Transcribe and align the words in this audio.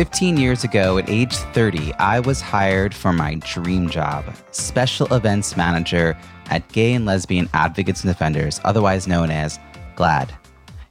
15 0.00 0.38
years 0.38 0.64
ago, 0.64 0.96
at 0.96 1.10
age 1.10 1.34
30, 1.34 1.92
I 1.96 2.20
was 2.20 2.40
hired 2.40 2.94
for 2.94 3.12
my 3.12 3.34
dream 3.34 3.90
job 3.90 4.24
special 4.50 5.12
events 5.12 5.58
manager 5.58 6.16
at 6.46 6.66
Gay 6.68 6.94
and 6.94 7.04
Lesbian 7.04 7.50
Advocates 7.52 8.02
and 8.02 8.10
Defenders, 8.10 8.62
otherwise 8.64 9.06
known 9.06 9.30
as 9.30 9.58
GLAD. 9.96 10.32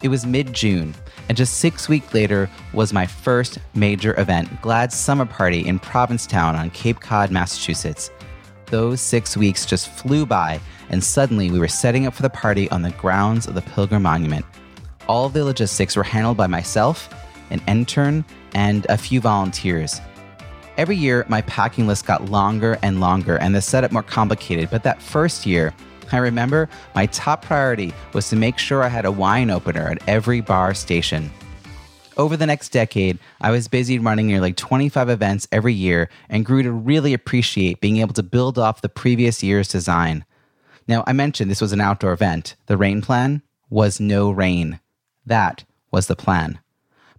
It 0.04 0.10
was 0.10 0.28
mid 0.28 0.54
June, 0.54 0.94
and 1.28 1.36
just 1.36 1.58
six 1.58 1.90
weeks 1.90 2.14
later 2.14 2.52
was 2.72 2.94
my 2.94 3.08
first 3.08 3.58
major 3.74 4.14
event, 4.20 4.62
GLAD's 4.62 4.94
Summer 4.94 5.26
Party 5.26 5.66
in 5.66 5.80
Provincetown 5.80 6.56
on 6.56 6.70
Cape 6.70 7.00
Cod, 7.00 7.32
Massachusetts. 7.32 8.12
Those 8.68 9.02
six 9.02 9.36
weeks 9.36 9.66
just 9.66 9.90
flew 9.90 10.28
by, 10.28 10.60
and 10.90 11.04
suddenly 11.04 11.50
we 11.50 11.58
were 11.58 11.68
setting 11.68 12.06
up 12.06 12.14
for 12.14 12.22
the 12.22 12.30
party 12.30 12.70
on 12.70 12.84
the 12.84 12.92
grounds 12.92 13.48
of 13.48 13.56
the 13.56 13.64
Pilgrim 13.64 14.04
Monument. 14.04 14.46
All 15.08 15.26
of 15.26 15.34
the 15.34 15.44
logistics 15.44 15.96
were 15.96 16.04
handled 16.04 16.38
by 16.38 16.46
myself, 16.46 17.10
an 17.50 17.62
intern, 17.68 18.26
and 18.54 18.86
a 18.90 18.98
few 18.98 19.22
volunteers. 19.22 20.02
Every 20.78 20.96
year, 20.96 21.26
my 21.28 21.42
packing 21.42 21.88
list 21.88 22.06
got 22.06 22.30
longer 22.30 22.78
and 22.82 23.02
longer 23.02 23.38
and 23.38 23.54
the 23.54 23.62
setup 23.62 23.92
more 23.92 24.04
complicated, 24.04 24.70
but 24.70 24.84
that 24.84 25.02
first 25.02 25.46
year, 25.46 25.74
I 26.12 26.18
remember 26.18 26.70
my 26.96 27.06
top 27.08 27.44
priority 27.44 27.94
was 28.14 28.30
to 28.30 28.36
make 28.36 28.58
sure 28.58 28.82
I 28.82 28.88
had 28.88 29.06
a 29.06 29.12
wine 29.12 29.50
opener 29.50 29.88
at 29.88 30.08
every 30.08 30.42
bar 30.42 30.74
station. 30.74 31.32
Over 32.18 32.36
the 32.36 32.46
next 32.46 32.70
decade, 32.70 33.20
I 33.40 33.52
was 33.52 33.68
busy 33.68 34.00
running 34.00 34.28
nearly 34.28 34.52
25 34.52 35.10
events 35.10 35.48
every 35.52 35.74
year 35.74 36.10
and 36.28 36.46
grew 36.46 36.64
to 36.64 36.72
really 36.72 37.14
appreciate 37.14 37.82
being 37.82 37.98
able 37.98 38.14
to 38.14 38.24
build 38.24 38.58
off 38.58 38.82
the 38.82 38.90
previous 38.90 39.42
year's 39.44 39.70
design. 39.70 40.26
Now, 40.88 41.04
I 41.08 41.14
mentioned 41.14 41.50
this 41.50 41.62
was 41.62 41.72
an 41.72 41.82
outdoor 41.82 42.12
event. 42.12 42.56
The 42.66 42.78
rain 42.78 43.02
plan 43.02 43.42
was 43.70 44.00
no 44.00 44.32
rain. 44.32 44.80
That 45.26 45.64
was 45.92 46.08
the 46.08 46.16
plan. 46.16 46.60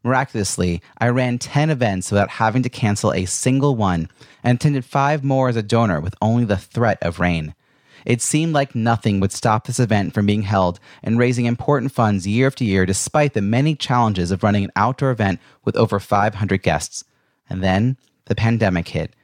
Miraculously, 0.03 0.81
I 0.99 1.09
ran 1.09 1.39
10 1.39 1.71
events 1.71 2.11
without 2.11 2.31
having 2.31 2.63
to 2.63 2.71
cancel 2.71 3.13
a 3.13 3.27
single 3.27 3.77
one 3.77 4.09
and 4.43 4.57
attended 4.57 4.85
five 4.85 5.23
more 5.23 5.49
as 5.49 5.57
a 5.57 5.63
donor 5.63 6.01
with 6.01 6.15
only 6.23 6.45
the 6.45 6.57
threat 6.57 6.99
of 7.03 7.21
rain. 7.21 7.55
It 8.07 8.23
seemed 8.23 8.55
like 8.55 8.75
nothing 8.75 9.21
would 9.21 9.33
stop 9.33 9.67
this 9.67 9.79
event 9.79 10.15
from 10.15 10.25
being 10.25 10.43
held 10.43 10.81
and 11.03 11.19
raising 11.19 11.45
important 11.45 11.93
funds 11.93 12.27
year 12.27 12.47
after 12.47 12.65
year 12.65 12.87
despite 12.87 13.35
the 13.35 13.43
many 13.43 13.75
challenges 13.75 14.31
of 14.31 14.43
running 14.43 14.65
an 14.65 14.73
outdoor 14.75 15.11
event 15.11 15.39
with 15.65 15.77
over 15.77 16.01
500 16.01 16.63
guests. 16.63 17.05
And 17.49 17.63
then 17.63 17.99
the 18.25 18.35
pandemic 18.35 18.89
hit. 18.89 19.15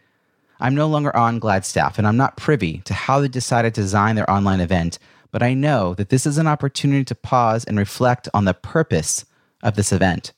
I'm 0.60 0.74
no 0.74 0.88
longer 0.88 1.14
on 1.16 1.38
GLAD 1.38 1.64
staff 1.64 1.98
and 1.98 2.06
I'm 2.06 2.16
not 2.16 2.36
privy 2.36 2.78
to 2.84 2.94
how 2.94 3.20
they 3.20 3.28
decided 3.28 3.74
to 3.74 3.80
design 3.80 4.16
their 4.16 4.30
online 4.30 4.60
event, 4.60 4.98
but 5.30 5.42
I 5.42 5.54
know 5.54 5.94
that 5.94 6.08
this 6.08 6.26
is 6.26 6.38
an 6.38 6.46
opportunity 6.46 7.04
to 7.04 7.14
pause 7.14 7.64
and 7.64 7.78
reflect 7.78 8.28
on 8.34 8.44
the 8.44 8.54
purpose 8.54 9.24
of 9.62 9.74
this 9.74 9.92
event. 9.92 10.32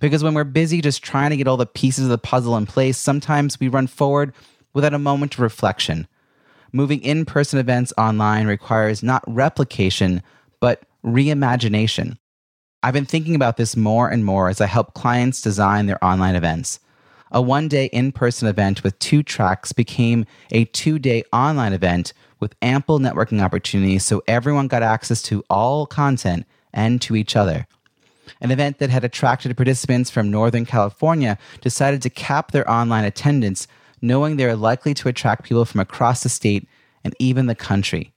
Because 0.00 0.22
when 0.22 0.34
we're 0.34 0.44
busy 0.44 0.80
just 0.80 1.02
trying 1.02 1.30
to 1.30 1.36
get 1.36 1.48
all 1.48 1.56
the 1.56 1.66
pieces 1.66 2.04
of 2.04 2.10
the 2.10 2.18
puzzle 2.18 2.56
in 2.56 2.66
place, 2.66 2.96
sometimes 2.96 3.58
we 3.58 3.68
run 3.68 3.86
forward 3.86 4.32
without 4.72 4.94
a 4.94 4.98
moment 4.98 5.34
of 5.34 5.40
reflection. 5.40 6.06
Moving 6.72 7.00
in 7.02 7.24
person 7.24 7.58
events 7.58 7.92
online 7.96 8.46
requires 8.46 9.02
not 9.02 9.24
replication, 9.26 10.22
but 10.60 10.82
reimagination. 11.04 12.18
I've 12.82 12.94
been 12.94 13.06
thinking 13.06 13.34
about 13.34 13.56
this 13.56 13.76
more 13.76 14.08
and 14.08 14.24
more 14.24 14.48
as 14.48 14.60
I 14.60 14.66
help 14.66 14.94
clients 14.94 15.40
design 15.40 15.86
their 15.86 16.02
online 16.04 16.36
events. 16.36 16.78
A 17.30 17.42
one 17.42 17.68
day 17.68 17.86
in 17.86 18.12
person 18.12 18.48
event 18.48 18.84
with 18.84 18.98
two 18.98 19.22
tracks 19.22 19.72
became 19.72 20.24
a 20.50 20.64
two 20.66 20.98
day 20.98 21.24
online 21.32 21.72
event 21.72 22.12
with 22.40 22.54
ample 22.62 22.98
networking 22.98 23.42
opportunities 23.42 24.04
so 24.04 24.22
everyone 24.28 24.68
got 24.68 24.82
access 24.82 25.20
to 25.22 25.44
all 25.50 25.86
content 25.86 26.46
and 26.72 27.02
to 27.02 27.16
each 27.16 27.34
other. 27.34 27.66
An 28.40 28.50
event 28.50 28.78
that 28.78 28.90
had 28.90 29.04
attracted 29.04 29.56
participants 29.56 30.10
from 30.10 30.30
Northern 30.30 30.64
California 30.64 31.38
decided 31.60 32.02
to 32.02 32.10
cap 32.10 32.52
their 32.52 32.68
online 32.70 33.04
attendance, 33.04 33.66
knowing 34.00 34.36
they 34.36 34.44
are 34.44 34.56
likely 34.56 34.94
to 34.94 35.08
attract 35.08 35.44
people 35.44 35.64
from 35.64 35.80
across 35.80 36.22
the 36.22 36.28
state 36.28 36.68
and 37.04 37.14
even 37.18 37.46
the 37.46 37.54
country. 37.54 38.12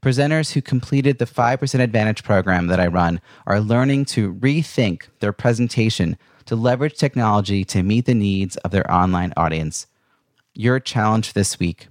Presenters 0.00 0.52
who 0.52 0.60
completed 0.60 1.18
the 1.18 1.24
5% 1.24 1.80
Advantage 1.80 2.24
program 2.24 2.66
that 2.66 2.80
I 2.80 2.86
run 2.86 3.20
are 3.46 3.60
learning 3.60 4.04
to 4.06 4.34
rethink 4.34 5.08
their 5.20 5.32
presentation 5.32 6.18
to 6.44 6.56
leverage 6.56 6.98
technology 6.98 7.64
to 7.64 7.82
meet 7.82 8.04
the 8.04 8.14
needs 8.14 8.56
of 8.58 8.70
their 8.70 8.90
online 8.92 9.32
audience. 9.36 9.86
Your 10.54 10.78
challenge 10.78 11.32
this 11.32 11.58
week. 11.58 11.88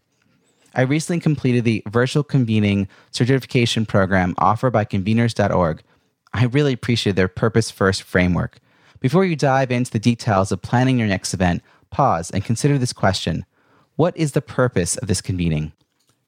I 0.76 0.82
recently 0.82 1.20
completed 1.20 1.66
the 1.66 1.84
virtual 1.88 2.24
convening 2.24 2.88
certification 3.12 3.86
program 3.86 4.34
offered 4.38 4.74
by 4.74 4.86
conveners.org 4.86 5.84
I 6.34 6.46
really 6.46 6.74
appreciate 6.74 7.16
their 7.16 7.28
purpose 7.28 7.70
first 7.70 8.04
framework. 8.04 8.58
Before 9.00 9.26
you 9.26 9.36
dive 9.36 9.72
into 9.72 9.92
the 9.92 10.00
details 10.00 10.52
of 10.52 10.62
planning 10.62 10.98
your 10.98 11.08
next 11.08 11.34
event, 11.34 11.62
pause 11.90 12.32
and 12.32 12.44
consider 12.44 12.78
this 12.78 12.94
question 12.94 13.46
What 13.96 14.16
is 14.18 14.32
the 14.32 14.42
purpose 14.42 14.98
of 14.98 15.08
this 15.08 15.22
convening? 15.22 15.74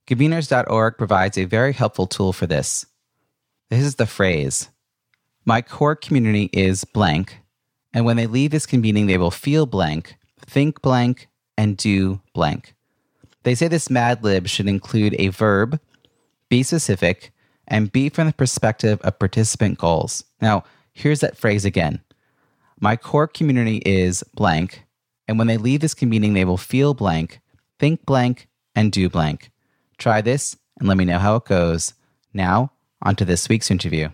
Conveners.org 0.08 0.98
provides 0.98 1.38
a 1.38 1.46
very 1.46 1.74
helpful 1.74 2.06
tool 2.06 2.34
for 2.34 2.46
this. 2.46 2.86
This 3.70 3.84
is 3.84 3.96
the 3.96 4.06
phrase 4.06 4.70
My 5.46 5.62
core 5.62 5.96
community 5.96 6.50
is 6.54 6.84
blank, 6.84 7.40
and 7.94 8.06
when 8.06 8.18
they 8.18 8.28
leave 8.28 8.52
this 8.52 8.66
convening, 8.66 9.08
they 9.08 9.18
will 9.18 9.32
feel 9.32 9.66
blank, 9.66 10.18
think 10.46 10.82
blank, 10.82 11.28
and 11.58 11.78
do 11.78 12.22
blank. 12.34 12.76
They 13.44 13.56
say 13.56 13.68
this 13.68 13.90
Mad 13.90 14.24
Lib 14.24 14.48
should 14.48 14.68
include 14.68 15.16
a 15.18 15.30
verb, 15.30 15.80
be 16.50 16.62
specific, 16.62 17.32
and 17.68 17.92
B, 17.92 18.10
from 18.10 18.28
the 18.28 18.34
perspective 18.34 19.00
of 19.02 19.20
participant 19.20 19.78
goals. 19.78 20.24
Now, 20.42 20.64
here's 20.94 21.22
that 21.22 21.38
phrase 21.38 21.66
again 21.66 22.02
My 22.80 22.96
core 22.96 23.28
community 23.28 23.82
is 23.86 24.24
blank, 24.34 24.84
and 25.28 25.38
when 25.38 25.48
they 25.48 25.58
leave 25.58 25.82
this 25.82 25.94
convening, 25.94 26.34
they 26.34 26.46
will 26.46 26.58
feel 26.58 26.94
blank, 26.94 27.40
think 27.80 28.06
blank, 28.06 28.48
and 28.76 28.92
do 28.92 29.10
blank. 29.10 29.52
Try 29.98 30.22
this 30.22 30.58
and 30.78 30.88
let 30.88 30.98
me 30.98 31.06
know 31.06 31.20
how 31.20 31.36
it 31.38 31.46
goes. 31.46 31.94
Now, 32.34 32.72
on 33.02 33.16
to 33.16 33.26
this 33.26 33.48
week's 33.48 33.72
interview. 33.72 34.10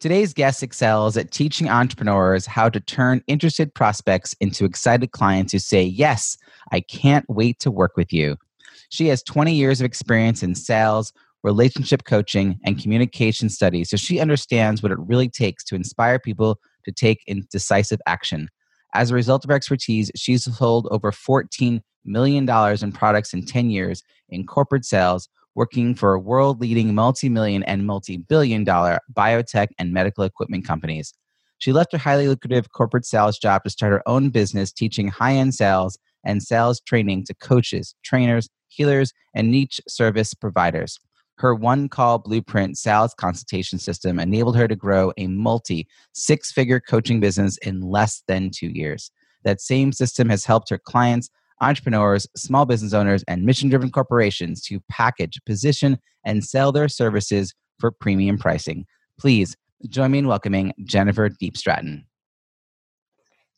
Today's 0.00 0.32
guest 0.32 0.62
excels 0.62 1.16
at 1.16 1.32
teaching 1.32 1.68
entrepreneurs 1.68 2.46
how 2.46 2.68
to 2.68 2.78
turn 2.78 3.22
interested 3.26 3.74
prospects 3.74 4.34
into 4.40 4.64
excited 4.64 5.10
clients 5.10 5.52
who 5.52 5.58
say, 5.58 5.82
Yes, 5.82 6.38
I 6.70 6.80
can't 6.80 7.28
wait 7.28 7.58
to 7.60 7.70
work 7.70 7.96
with 7.96 8.12
you. 8.12 8.36
She 8.90 9.08
has 9.08 9.22
20 9.24 9.52
years 9.52 9.80
of 9.80 9.84
experience 9.84 10.42
in 10.42 10.54
sales, 10.54 11.12
relationship 11.42 12.04
coaching, 12.04 12.58
and 12.64 12.80
communication 12.80 13.48
studies 13.48 13.90
so 13.90 13.96
she 13.96 14.20
understands 14.20 14.82
what 14.82 14.92
it 14.92 14.98
really 14.98 15.28
takes 15.28 15.64
to 15.64 15.74
inspire 15.74 16.18
people 16.18 16.58
to 16.84 16.92
take 16.92 17.24
decisive 17.50 18.00
action. 18.06 18.48
As 18.94 19.10
a 19.10 19.14
result 19.14 19.44
of 19.44 19.50
her 19.50 19.56
expertise, 19.56 20.10
she's 20.16 20.44
sold 20.56 20.88
over 20.90 21.12
$14 21.12 21.80
million 22.04 22.48
in 22.48 22.92
products 22.92 23.34
in 23.34 23.44
10 23.44 23.70
years 23.70 24.02
in 24.30 24.46
corporate 24.46 24.84
sales, 24.84 25.28
working 25.54 25.94
for 25.94 26.18
world 26.18 26.60
leading 26.60 26.94
multi 26.94 27.28
million 27.28 27.62
and 27.64 27.86
multi 27.86 28.16
billion 28.16 28.64
dollar 28.64 29.00
biotech 29.14 29.68
and 29.78 29.92
medical 29.92 30.24
equipment 30.24 30.66
companies. 30.66 31.12
She 31.58 31.72
left 31.72 31.92
her 31.92 31.98
highly 31.98 32.28
lucrative 32.28 32.70
corporate 32.72 33.04
sales 33.04 33.38
job 33.38 33.64
to 33.64 33.70
start 33.70 33.92
her 33.92 34.08
own 34.08 34.30
business 34.30 34.72
teaching 34.72 35.08
high 35.08 35.34
end 35.34 35.54
sales 35.54 35.98
and 36.24 36.42
sales 36.42 36.80
training 36.80 37.24
to 37.24 37.34
coaches, 37.34 37.94
trainers, 38.04 38.48
healers, 38.68 39.12
and 39.34 39.50
niche 39.50 39.80
service 39.88 40.34
providers. 40.34 40.98
Her 41.38 41.54
one 41.54 41.88
call 41.88 42.18
blueprint 42.18 42.76
sales 42.76 43.14
consultation 43.14 43.78
system 43.78 44.18
enabled 44.18 44.56
her 44.56 44.66
to 44.66 44.74
grow 44.74 45.12
a 45.16 45.28
multi 45.28 45.86
six 46.12 46.50
figure 46.50 46.80
coaching 46.80 47.20
business 47.20 47.56
in 47.58 47.80
less 47.80 48.22
than 48.26 48.50
two 48.50 48.68
years. 48.68 49.10
That 49.44 49.60
same 49.60 49.92
system 49.92 50.28
has 50.30 50.44
helped 50.44 50.68
her 50.70 50.78
clients, 50.78 51.30
entrepreneurs, 51.60 52.26
small 52.36 52.66
business 52.66 52.92
owners, 52.92 53.22
and 53.28 53.44
mission 53.44 53.68
driven 53.68 53.90
corporations 53.90 54.60
to 54.62 54.80
package, 54.90 55.40
position, 55.46 55.98
and 56.24 56.44
sell 56.44 56.72
their 56.72 56.88
services 56.88 57.54
for 57.78 57.92
premium 57.92 58.36
pricing. 58.36 58.84
Please 59.18 59.56
join 59.88 60.10
me 60.10 60.18
in 60.18 60.26
welcoming 60.26 60.72
Jennifer 60.82 61.28
Diepstraten. 61.28 62.04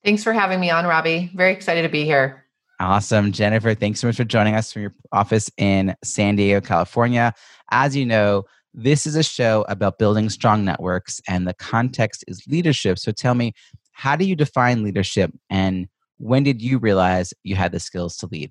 Thanks 0.04 0.22
for 0.22 0.34
having 0.34 0.60
me 0.60 0.70
on, 0.70 0.86
Robbie. 0.86 1.30
Very 1.34 1.52
excited 1.52 1.82
to 1.82 1.88
be 1.88 2.04
here. 2.04 2.44
Awesome. 2.80 3.30
Jennifer, 3.30 3.74
thanks 3.74 4.00
so 4.00 4.06
much 4.06 4.16
for 4.16 4.24
joining 4.24 4.54
us 4.54 4.72
from 4.72 4.80
your 4.82 4.94
office 5.12 5.50
in 5.58 5.94
San 6.02 6.36
Diego, 6.36 6.66
California. 6.66 7.34
As 7.70 7.94
you 7.94 8.06
know, 8.06 8.44
this 8.72 9.06
is 9.06 9.16
a 9.16 9.22
show 9.22 9.66
about 9.68 9.98
building 9.98 10.30
strong 10.30 10.64
networks, 10.64 11.20
and 11.28 11.46
the 11.46 11.52
context 11.52 12.24
is 12.26 12.46
leadership. 12.46 12.98
So 12.98 13.12
tell 13.12 13.34
me, 13.34 13.52
how 13.92 14.16
do 14.16 14.24
you 14.24 14.34
define 14.34 14.82
leadership 14.82 15.30
and 15.50 15.88
when 16.20 16.42
did 16.42 16.60
you 16.62 16.78
realize 16.78 17.32
you 17.42 17.56
had 17.56 17.72
the 17.72 17.80
skills 17.80 18.16
to 18.18 18.26
lead? 18.26 18.50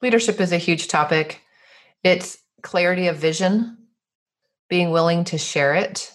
Leadership 0.00 0.40
is 0.40 0.52
a 0.52 0.58
huge 0.58 0.88
topic. 0.88 1.42
It's 2.02 2.38
clarity 2.62 3.08
of 3.08 3.16
vision, 3.16 3.76
being 4.68 4.90
willing 4.90 5.24
to 5.24 5.38
share 5.38 5.74
it. 5.74 6.12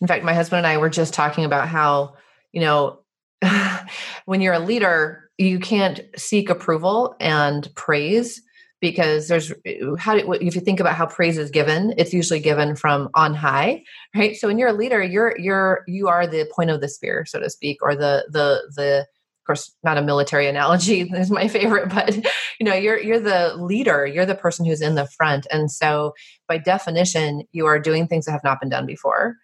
In 0.00 0.06
fact, 0.06 0.24
my 0.24 0.34
husband 0.34 0.58
and 0.58 0.66
I 0.66 0.76
were 0.76 0.90
just 0.90 1.14
talking 1.14 1.44
about 1.44 1.68
how, 1.68 2.14
you 2.52 2.60
know, 2.60 3.00
when 4.26 4.40
you're 4.40 4.54
a 4.54 4.58
leader, 4.58 5.30
you 5.42 5.58
can't 5.58 6.00
seek 6.16 6.50
approval 6.50 7.16
and 7.20 7.72
praise 7.74 8.42
because 8.80 9.28
there's 9.28 9.52
how 9.98 10.18
do, 10.18 10.32
if 10.32 10.54
you 10.54 10.60
think 10.60 10.80
about 10.80 10.96
how 10.96 11.06
praise 11.06 11.38
is 11.38 11.50
given 11.50 11.94
it's 11.96 12.12
usually 12.12 12.40
given 12.40 12.74
from 12.76 13.08
on 13.14 13.34
high 13.34 13.82
right? 14.14 14.36
So 14.36 14.48
when 14.48 14.58
you're 14.58 14.68
a 14.68 14.74
leader 14.74 15.02
you're 15.02 15.38
you're 15.38 15.82
you 15.86 16.08
are 16.08 16.26
the 16.26 16.50
point 16.54 16.70
of 16.70 16.80
the 16.80 16.88
spear 16.88 17.24
so 17.26 17.40
to 17.40 17.48
speak 17.48 17.78
or 17.82 17.94
the 17.94 18.26
the 18.30 18.70
the 18.76 19.00
of 19.00 19.46
course 19.46 19.74
not 19.82 19.98
a 19.98 20.02
military 20.02 20.46
analogy 20.46 21.00
is 21.14 21.30
my 21.30 21.48
favorite 21.48 21.88
but 21.88 22.14
you 22.14 22.66
know 22.66 22.74
you're 22.74 23.00
you're 23.00 23.20
the 23.20 23.54
leader 23.56 24.06
you're 24.06 24.26
the 24.26 24.34
person 24.34 24.66
who's 24.66 24.82
in 24.82 24.94
the 24.94 25.06
front. 25.06 25.46
And 25.50 25.70
so 25.70 26.12
by 26.48 26.58
definition 26.58 27.42
you 27.52 27.66
are 27.66 27.78
doing 27.78 28.06
things 28.06 28.26
that 28.26 28.32
have 28.32 28.44
not 28.44 28.60
been 28.60 28.68
done 28.68 28.86
before. 28.86 29.36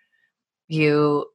You 0.68 1.26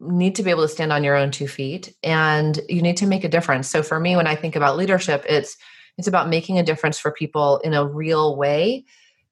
need 0.00 0.34
to 0.36 0.42
be 0.42 0.50
able 0.50 0.62
to 0.62 0.68
stand 0.68 0.92
on 0.92 1.02
your 1.02 1.16
own 1.16 1.30
two 1.30 1.48
feet 1.48 1.94
and 2.02 2.60
you 2.68 2.80
need 2.80 2.96
to 2.96 3.06
make 3.06 3.24
a 3.24 3.28
difference. 3.28 3.68
So 3.68 3.82
for 3.82 3.98
me 3.98 4.16
when 4.16 4.26
i 4.26 4.36
think 4.36 4.56
about 4.56 4.76
leadership 4.76 5.24
it's 5.28 5.56
it's 5.96 6.08
about 6.08 6.28
making 6.28 6.58
a 6.58 6.62
difference 6.62 6.98
for 6.98 7.10
people 7.10 7.58
in 7.58 7.74
a 7.74 7.84
real 7.84 8.36
way 8.36 8.84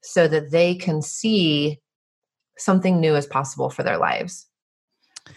so 0.02 0.26
that 0.26 0.50
they 0.50 0.74
can 0.74 1.00
see 1.00 1.80
something 2.58 3.00
new 3.00 3.14
is 3.14 3.26
possible 3.26 3.70
for 3.70 3.82
their 3.82 3.98
lives. 3.98 4.46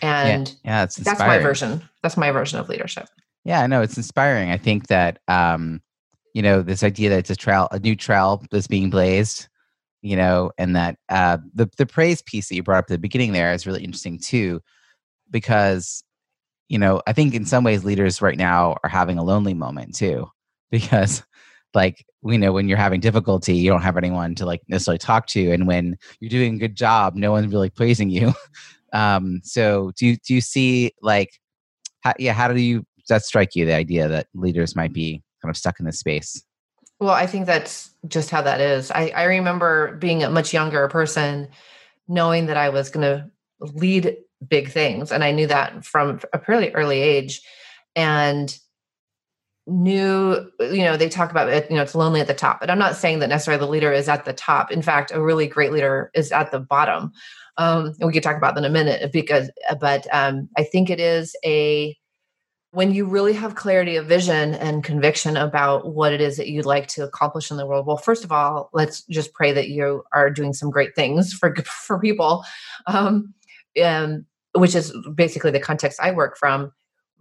And 0.02 0.56
yeah, 0.64 0.82
yeah 0.82 0.88
that's 1.04 1.20
my 1.20 1.40
version 1.40 1.88
that's 2.02 2.18
my 2.18 2.32
version 2.32 2.60
of 2.60 2.70
leadership. 2.70 3.08
Yeah 3.44 3.66
no 3.68 3.82
it's 3.82 3.98
inspiring. 3.98 4.52
I 4.52 4.58
think 4.58 4.88
that 4.88 5.20
um 5.28 5.82
you 6.34 6.42
know 6.42 6.62
this 6.62 6.84
idea 6.84 7.10
that 7.10 7.20
it's 7.20 7.30
a 7.30 7.36
trail 7.36 7.68
a 7.72 7.80
new 7.80 7.96
trail 7.96 8.44
that's 8.52 8.68
being 8.68 8.90
blazed 8.90 9.48
you 10.02 10.16
know 10.16 10.52
and 10.58 10.76
that 10.76 10.98
uh 11.10 11.38
the 11.54 11.70
the 11.78 11.86
praise 11.86 12.22
piece 12.22 12.50
that 12.50 12.56
you 12.56 12.64
brought 12.64 12.80
up 12.80 12.86
at 12.86 12.90
the 12.90 12.98
beginning 12.98 13.34
there 13.34 13.52
is 13.52 13.68
really 13.68 13.84
interesting 13.84 14.18
too 14.18 14.62
because 15.32 16.04
you 16.70 16.78
know 16.78 17.02
i 17.08 17.14
think 17.14 17.34
in 17.34 17.46
some 17.46 17.64
ways 17.64 17.84
leaders 17.84 18.22
right 18.22 18.38
now 18.38 18.76
are 18.84 18.90
having 18.90 19.18
a 19.18 19.24
lonely 19.24 19.54
moment 19.54 19.96
too 19.96 20.30
because 20.72 21.24
like 21.74 22.06
we 22.22 22.38
know 22.38 22.52
when 22.52 22.68
you're 22.68 22.78
having 22.78 23.00
difficulty 23.00 23.56
you 23.56 23.70
don't 23.70 23.82
have 23.82 23.98
anyone 23.98 24.36
to 24.36 24.46
like 24.46 24.62
necessarily 24.68 24.98
talk 24.98 25.28
to 25.28 25.52
and 25.52 25.68
when 25.68 25.98
you're 26.20 26.30
doing 26.30 26.56
a 26.56 26.60
good 26.60 26.76
job 26.76 27.16
no 27.16 27.32
one's 27.32 27.52
really 27.54 27.70
praising 27.70 28.10
you. 28.10 28.34
Um 28.92 29.42
so 29.44 29.92
do 29.98 30.08
you 30.08 30.18
do 30.18 30.34
you 30.34 30.42
see 30.42 30.94
like 31.04 31.30
how, 32.02 32.14
yeah 32.18 32.34
how 32.34 32.48
do 32.48 32.60
you 32.60 32.84
that 33.08 33.24
strike 33.24 33.56
you 33.56 33.64
the 33.68 33.76
idea 33.76 34.08
that 34.08 34.26
leaders 34.34 34.76
might 34.76 34.94
be 34.94 35.22
kind 35.44 35.52
of 35.52 35.56
stuck 35.56 35.80
in 35.80 35.86
this 35.86 36.00
space? 36.00 36.44
Well 37.00 37.12
i 37.12 37.28
think 37.28 37.46
that's 37.46 37.92
just 38.08 38.32
how 38.32 38.42
that 38.42 38.62
is. 38.62 38.90
I, 38.90 39.10
I 39.10 39.26
remember 39.26 39.96
being 39.98 40.24
a 40.24 40.30
much 40.32 40.56
younger 40.56 40.88
person 40.88 41.50
knowing 42.08 42.48
that 42.48 42.58
i 42.58 42.70
was 42.70 42.90
going 42.90 43.06
to 43.06 43.30
lead 43.76 44.18
big 44.48 44.70
things 44.70 45.12
and 45.12 45.24
i 45.24 45.32
knew 45.32 45.48
that 45.48 45.86
from 45.86 46.20
a 46.34 46.40
fairly 46.40 46.72
early 46.72 47.02
age 47.02 47.42
and 47.96 48.58
knew 49.70 50.50
you 50.60 50.84
know 50.84 50.98
they 50.98 51.10
talk 51.10 51.32
about 51.32 51.50
it 51.50 51.70
you 51.70 51.76
know 51.76 51.84
it's 51.84 51.96
lonely 51.96 52.20
at 52.20 52.28
the 52.28 52.34
top 52.34 52.60
but 52.60 52.70
i'm 52.70 52.80
not 52.80 52.96
saying 52.96 53.20
that 53.20 53.30
necessarily 53.30 53.60
the 53.64 53.72
leader 53.72 53.92
is 53.92 54.10
at 54.10 54.26
the 54.26 54.34
top. 54.34 54.72
In 54.72 54.82
fact 54.82 55.12
a 55.12 55.22
really 55.22 55.48
great 55.48 55.72
leader 55.72 56.12
is 56.14 56.32
at 56.32 56.52
the 56.52 56.60
bottom. 56.60 57.12
Um, 57.58 57.94
and 58.00 58.08
we 58.08 58.14
could 58.14 58.24
talk 58.24 58.38
about 58.38 58.56
that 58.56 58.62
in 58.62 58.66
a 58.66 58.70
minute 58.70 59.12
because 59.12 59.52
but 59.80 60.08
um, 60.14 60.50
i 60.58 60.64
think 60.64 60.90
it 60.90 61.00
is 61.00 61.36
a 61.46 61.96
when 62.72 62.94
you 62.94 63.06
really 63.06 63.34
have 63.34 63.56
clarity 63.56 63.96
of 63.96 64.06
vision 64.06 64.54
and 64.56 64.84
conviction 64.84 65.36
about 65.36 65.94
what 65.94 66.14
it 66.14 66.22
is 66.22 66.38
that 66.38 66.48
you'd 66.48 66.66
like 66.66 66.88
to 66.88 67.04
accomplish 67.04 67.52
in 67.52 67.58
the 67.58 67.66
world 67.66 67.86
well 67.86 67.98
first 67.98 68.24
of 68.24 68.32
all 68.32 68.70
let's 68.74 69.04
just 69.04 69.34
pray 69.34 69.52
that 69.52 69.70
you 69.70 70.04
are 70.14 70.30
doing 70.30 70.54
some 70.54 70.72
great 70.72 70.96
things 70.96 71.34
for 71.34 71.54
for 71.66 72.00
people. 72.00 72.44
Um, 72.88 73.34
and 73.80 74.26
which 74.54 74.76
is 74.76 74.96
basically 75.16 75.52
the 75.52 75.60
context 75.60 76.00
i 76.02 76.12
work 76.12 76.38
from 76.38 76.72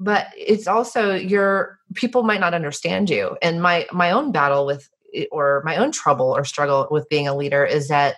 but 0.00 0.28
it's 0.36 0.68
also 0.68 1.14
your 1.14 1.78
people 1.94 2.22
might 2.22 2.38
not 2.38 2.54
understand 2.54 3.10
you. 3.10 3.36
And 3.42 3.60
my 3.60 3.84
my 3.90 4.12
own 4.12 4.30
battle 4.30 4.64
with 4.64 4.88
or 5.32 5.60
my 5.64 5.76
own 5.76 5.90
trouble 5.90 6.26
or 6.26 6.44
struggle 6.44 6.86
with 6.88 7.08
being 7.08 7.26
a 7.26 7.34
leader 7.34 7.64
is 7.64 7.88
that 7.88 8.14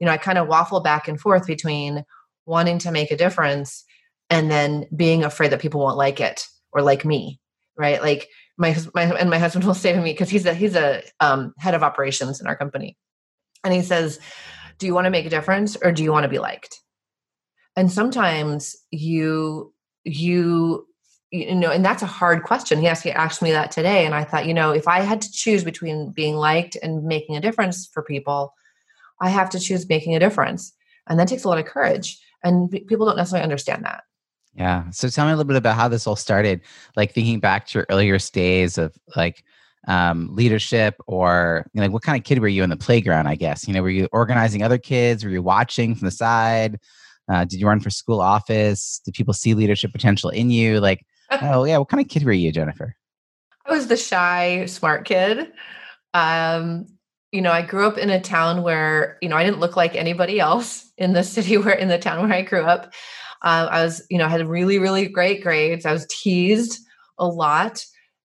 you 0.00 0.06
know 0.06 0.12
i 0.12 0.16
kind 0.16 0.38
of 0.38 0.48
waffle 0.48 0.80
back 0.80 1.06
and 1.06 1.20
forth 1.20 1.46
between 1.46 2.04
wanting 2.46 2.78
to 2.80 2.90
make 2.90 3.12
a 3.12 3.16
difference 3.16 3.84
and 4.28 4.50
then 4.50 4.86
being 4.96 5.22
afraid 5.22 5.52
that 5.52 5.60
people 5.60 5.80
won't 5.80 5.96
like 5.96 6.18
it 6.18 6.46
or 6.72 6.82
like 6.82 7.04
me 7.04 7.38
right? 7.80 8.02
Like 8.02 8.28
my, 8.58 8.76
my 8.94 9.04
and 9.04 9.30
my 9.30 9.38
husband 9.38 9.64
will 9.66 9.74
say 9.74 9.92
to 9.92 10.00
me 10.00 10.12
because 10.12 10.28
he's 10.28 10.46
a 10.46 10.54
he's 10.54 10.76
a 10.76 11.02
um, 11.18 11.54
head 11.58 11.74
of 11.74 11.82
operations 11.82 12.40
in 12.40 12.46
our 12.46 12.56
company. 12.56 12.96
And 13.64 13.74
he 13.74 13.82
says 13.82 14.20
do 14.78 14.86
you 14.86 14.94
want 14.94 15.04
to 15.04 15.10
make 15.10 15.26
a 15.26 15.30
difference 15.30 15.76
or 15.76 15.92
do 15.92 16.02
you 16.02 16.10
want 16.10 16.24
to 16.24 16.28
be 16.28 16.38
liked 16.38 16.80
and 17.76 17.90
sometimes 17.90 18.76
you 18.90 19.72
you 20.04 20.86
you 21.30 21.54
know 21.54 21.70
and 21.70 21.84
that's 21.84 22.02
a 22.02 22.06
hard 22.06 22.42
question. 22.42 22.80
He 22.80 22.88
asked, 22.88 23.42
me 23.42 23.52
that 23.52 23.70
today 23.70 24.04
and 24.04 24.14
i 24.14 24.24
thought 24.24 24.46
you 24.46 24.54
know 24.54 24.72
if 24.72 24.88
i 24.88 25.00
had 25.00 25.20
to 25.22 25.32
choose 25.32 25.64
between 25.64 26.10
being 26.10 26.34
liked 26.34 26.76
and 26.82 27.04
making 27.04 27.36
a 27.36 27.40
difference 27.40 27.88
for 27.92 28.02
people 28.02 28.52
i 29.20 29.28
have 29.28 29.50
to 29.50 29.60
choose 29.60 29.88
making 29.88 30.14
a 30.14 30.20
difference. 30.20 30.72
And 31.08 31.18
that 31.18 31.28
takes 31.28 31.44
a 31.44 31.48
lot 31.48 31.58
of 31.58 31.66
courage 31.66 32.18
and 32.42 32.70
people 32.70 33.06
don't 33.06 33.16
necessarily 33.16 33.42
understand 33.42 33.84
that. 33.84 34.04
Yeah. 34.54 34.90
So 34.90 35.08
tell 35.08 35.26
me 35.26 35.32
a 35.32 35.36
little 35.36 35.48
bit 35.48 35.56
about 35.56 35.76
how 35.76 35.88
this 35.88 36.06
all 36.06 36.16
started 36.16 36.60
like 36.96 37.12
thinking 37.12 37.40
back 37.40 37.66
to 37.68 37.78
your 37.78 37.86
earlier 37.88 38.18
days 38.18 38.78
of 38.78 38.96
like 39.16 39.44
um, 39.88 40.28
leadership 40.34 40.96
or 41.06 41.66
you 41.72 41.80
know, 41.80 41.86
like 41.86 41.92
what 41.92 42.02
kind 42.02 42.18
of 42.18 42.24
kid 42.24 42.40
were 42.40 42.48
you 42.48 42.62
in 42.62 42.70
the 42.70 42.76
playground 42.76 43.28
i 43.28 43.34
guess? 43.34 43.66
You 43.66 43.74
know 43.74 43.82
were 43.82 43.90
you 43.90 44.08
organizing 44.12 44.62
other 44.62 44.78
kids? 44.78 45.24
Were 45.24 45.30
you 45.30 45.42
watching 45.42 45.94
from 45.94 46.06
the 46.06 46.12
side 46.12 46.80
uh, 47.30 47.44
did 47.44 47.60
you 47.60 47.66
run 47.66 47.80
for 47.80 47.90
school 47.90 48.20
office 48.20 49.00
did 49.04 49.14
people 49.14 49.34
see 49.34 49.54
leadership 49.54 49.92
potential 49.92 50.30
in 50.30 50.50
you 50.50 50.80
like 50.80 51.04
oh 51.30 51.64
yeah, 51.64 51.78
what 51.78 51.88
kind 51.88 52.00
of 52.00 52.08
kid 52.08 52.24
were 52.24 52.32
you, 52.32 52.52
Jennifer? 52.52 52.96
I 53.66 53.72
was 53.72 53.86
the 53.86 53.96
shy, 53.96 54.66
smart 54.66 55.06
kid. 55.06 55.52
Um, 56.14 56.86
you 57.32 57.40
know, 57.40 57.52
I 57.52 57.62
grew 57.62 57.86
up 57.86 57.98
in 57.98 58.10
a 58.10 58.20
town 58.20 58.62
where 58.62 59.18
you 59.22 59.28
know 59.28 59.36
I 59.36 59.44
didn't 59.44 59.60
look 59.60 59.76
like 59.76 59.94
anybody 59.94 60.40
else 60.40 60.90
in 60.98 61.12
the 61.12 61.24
city 61.24 61.56
where 61.56 61.74
in 61.74 61.88
the 61.88 61.98
town 61.98 62.22
where 62.22 62.36
I 62.36 62.42
grew 62.42 62.62
up. 62.62 62.92
Uh, 63.42 63.68
I 63.70 63.84
was, 63.84 64.04
you 64.10 64.18
know, 64.18 64.26
I 64.26 64.28
had 64.28 64.46
really, 64.46 64.78
really 64.78 65.08
great 65.08 65.42
grades. 65.42 65.86
I 65.86 65.94
was 65.94 66.06
teased 66.10 66.78
a 67.18 67.26
lot, 67.26 67.82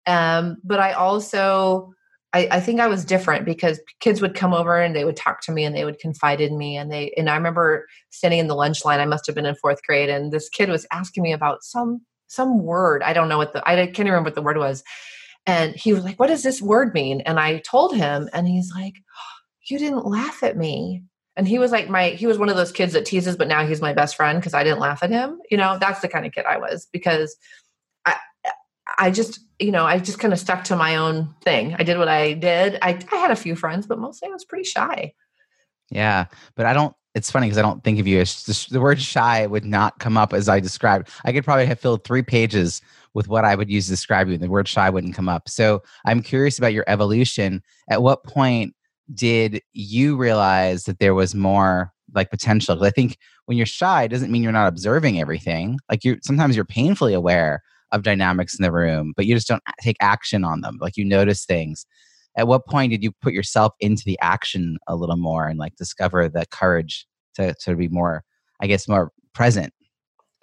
um, 0.07 0.57
but 0.65 0.81
I 0.81 0.93
also 0.93 1.93
I, 2.35 2.49
I, 2.51 2.61
think 2.61 2.81
I 2.81 2.87
was 2.87 3.05
different 3.05 3.45
because 3.45 3.81
kids 4.01 4.23
would 4.23 4.35
come 4.35 4.55
over 4.55 4.81
and 4.81 4.97
they 4.97 5.05
would 5.05 5.17
talk 5.17 5.43
to 5.43 5.53
me 5.53 5.65
and 5.65 5.77
they 5.77 5.85
would 5.85 5.99
confide 5.99 6.41
in 6.41 6.57
me 6.57 6.77
and 6.77 6.91
they 6.91 7.13
and 7.17 7.29
I 7.29 7.37
remember 7.37 7.87
standing 8.11 8.41
in 8.41 8.49
the 8.49 8.55
lunch 8.55 8.85
line. 8.85 9.01
I 9.01 9.07
must 9.07 9.27
have 9.27 9.35
been 9.35 9.47
in 9.47 9.55
fourth 9.57 9.83
grade, 9.83 10.09
and 10.09 10.33
this 10.33 10.49
kid 10.49 10.69
was 10.69 10.87
asking 10.91 11.23
me 11.23 11.33
about 11.33 11.63
some 11.63 12.01
some 12.29 12.63
word. 12.63 13.03
I 13.03 13.13
don't 13.13 13.29
know 13.29 13.39
what 13.39 13.53
the 13.53 13.67
I 13.69 13.87
can't 13.87 14.09
remember 14.09 14.29
what 14.29 14.35
the 14.35 14.43
word 14.43 14.59
was. 14.59 14.83
And 15.45 15.75
he 15.75 15.93
was 15.93 16.05
like, 16.05 16.19
"What 16.19 16.29
does 16.29 16.43
this 16.43 16.63
word 16.63 16.95
mean?" 16.95 17.21
And 17.23 17.39
I 17.39 17.59
told 17.59 17.95
him, 17.95 18.29
and 18.33 18.47
he's 18.47 18.73
like, 18.75 18.95
oh, 18.97 19.39
"You 19.69 19.79
didn't 19.79 20.07
laugh 20.07 20.43
at 20.43 20.57
me." 20.57 21.03
And 21.37 21.49
he 21.49 21.59
was 21.59 21.73
like 21.73 21.89
my 21.89 22.11
he 22.11 22.27
was 22.27 22.39
one 22.39 22.49
of 22.49 22.57
those 22.57 22.73
kids 22.73 22.93
that 22.93 23.07
teases, 23.07 23.37
but 23.37 23.49
now 23.49 23.67
he's 23.67 23.81
my 23.83 23.93
best 23.93 24.17
friend 24.17 24.39
because 24.39 24.55
I 24.55 24.65
didn't 24.65 24.81
laugh 24.81 25.03
at 25.03 25.11
him. 25.11 25.39
You 25.51 25.57
know, 25.57 25.79
that's 25.81 26.01
the 26.01 26.09
kind 26.09 26.27
of 26.27 26.33
kid 26.33 26.45
I 26.47 26.59
was 26.59 26.87
because 26.93 27.37
I 28.99 29.11
just 29.11 29.41
you 29.59 29.71
know 29.71 29.85
I 29.85 29.99
just 29.99 30.19
kind 30.19 30.33
of 30.33 30.41
stuck 30.41 30.65
to 30.65 30.77
my 30.77 30.97
own 30.97 31.35
thing. 31.43 31.75
I 31.79 31.83
did 31.83 31.99
what 31.99 32.09
I 32.09 32.35
did. 32.35 32.79
I 32.83 32.99
I 33.11 33.17
had 33.17 33.31
a 33.31 33.37
few 33.37 33.57
friends, 33.57 33.87
but 33.87 33.99
mostly 33.99 34.29
I 34.29 34.33
was 34.33 34.45
pretty 34.45 34.65
shy. 34.65 35.15
Yeah, 35.91 36.27
but 36.55 36.67
I 36.67 36.73
don't 36.73 36.95
it's 37.15 37.31
funny 37.31 37.47
because 37.47 37.59
I 37.59 37.63
don't 37.63 37.85
think 37.85 38.01
of 38.01 38.07
you 38.07 38.21
as 38.21 38.67
the 38.71 38.81
word 38.81 39.01
shy 39.01 39.47
would 39.47 39.65
not 39.65 39.99
come 39.99 40.17
up 40.17 40.33
as 40.33 40.49
I 40.49 40.61
described. 40.61 41.11
I 41.25 41.33
could 41.33 41.45
probably 41.45 41.67
have 41.67 41.79
filled 41.79 42.05
three 42.05 42.23
pages 42.23 42.81
with 43.13 43.29
what 43.29 43.45
I 43.45 43.55
would 43.55 43.71
use 43.71 43.85
to 43.87 43.91
describe 43.91 44.29
you, 44.29 44.35
and 44.35 44.43
the 44.43 44.49
word 44.49 44.67
shy 44.67 44.89
wouldn't 44.89 45.15
come 45.15 45.29
up. 45.29 45.49
So 45.49 45.83
I'm 46.07 46.23
curious 46.23 46.59
about 46.59 46.73
your 46.73 46.85
evolution. 46.87 47.63
At 47.91 48.03
what 48.03 48.25
point 48.25 48.75
did 49.15 49.61
you 49.73 50.17
realize 50.17 50.85
that 50.85 50.99
there 50.99 51.15
was 51.15 51.35
more 51.35 51.93
like 52.15 52.31
potential? 52.31 52.77
Because 52.77 52.89
I 52.89 52.93
think 52.93 53.19
when 53.45 53.59
you're 53.59 53.67
shy, 53.67 54.07
doesn't 54.07 54.31
mean 54.31 54.43
you're 54.43 54.53
not 54.53 54.69
observing 54.69 55.21
everything. 55.21 55.79
Like 55.91 56.05
you 56.05 56.19
sometimes 56.23 56.57
you're 56.57 56.65
painfully 56.65 57.13
aware 57.13 57.63
of 57.93 58.03
dynamics 58.03 58.59
in 58.59 58.63
the 58.63 58.73
room, 58.73 59.13
but 59.17 59.27
you 59.27 59.35
just 59.35 59.49
don't 59.49 59.63
take 59.81 59.97
action 60.01 60.45
on 60.45 60.63
them. 60.63 60.79
Like 60.81 60.97
you 60.97 61.05
notice 61.05 61.45
things. 61.45 61.87
At 62.37 62.49
what 62.49 62.67
point 62.67 62.91
did 62.91 63.03
you 63.03 63.13
put 63.13 63.35
yourself 63.35 63.75
into 63.79 64.03
the 64.05 64.19
action 64.23 64.79
a 64.89 64.97
little 64.97 65.19
more 65.19 65.47
and 65.47 65.59
like 65.59 65.77
discover 65.77 66.29
the 66.29 66.47
courage 66.51 67.07
to, 67.35 67.55
to 67.61 67.77
be 67.77 67.89
more 67.89 68.25
i 68.61 68.67
guess 68.67 68.89
more 68.89 69.13
present? 69.35 69.73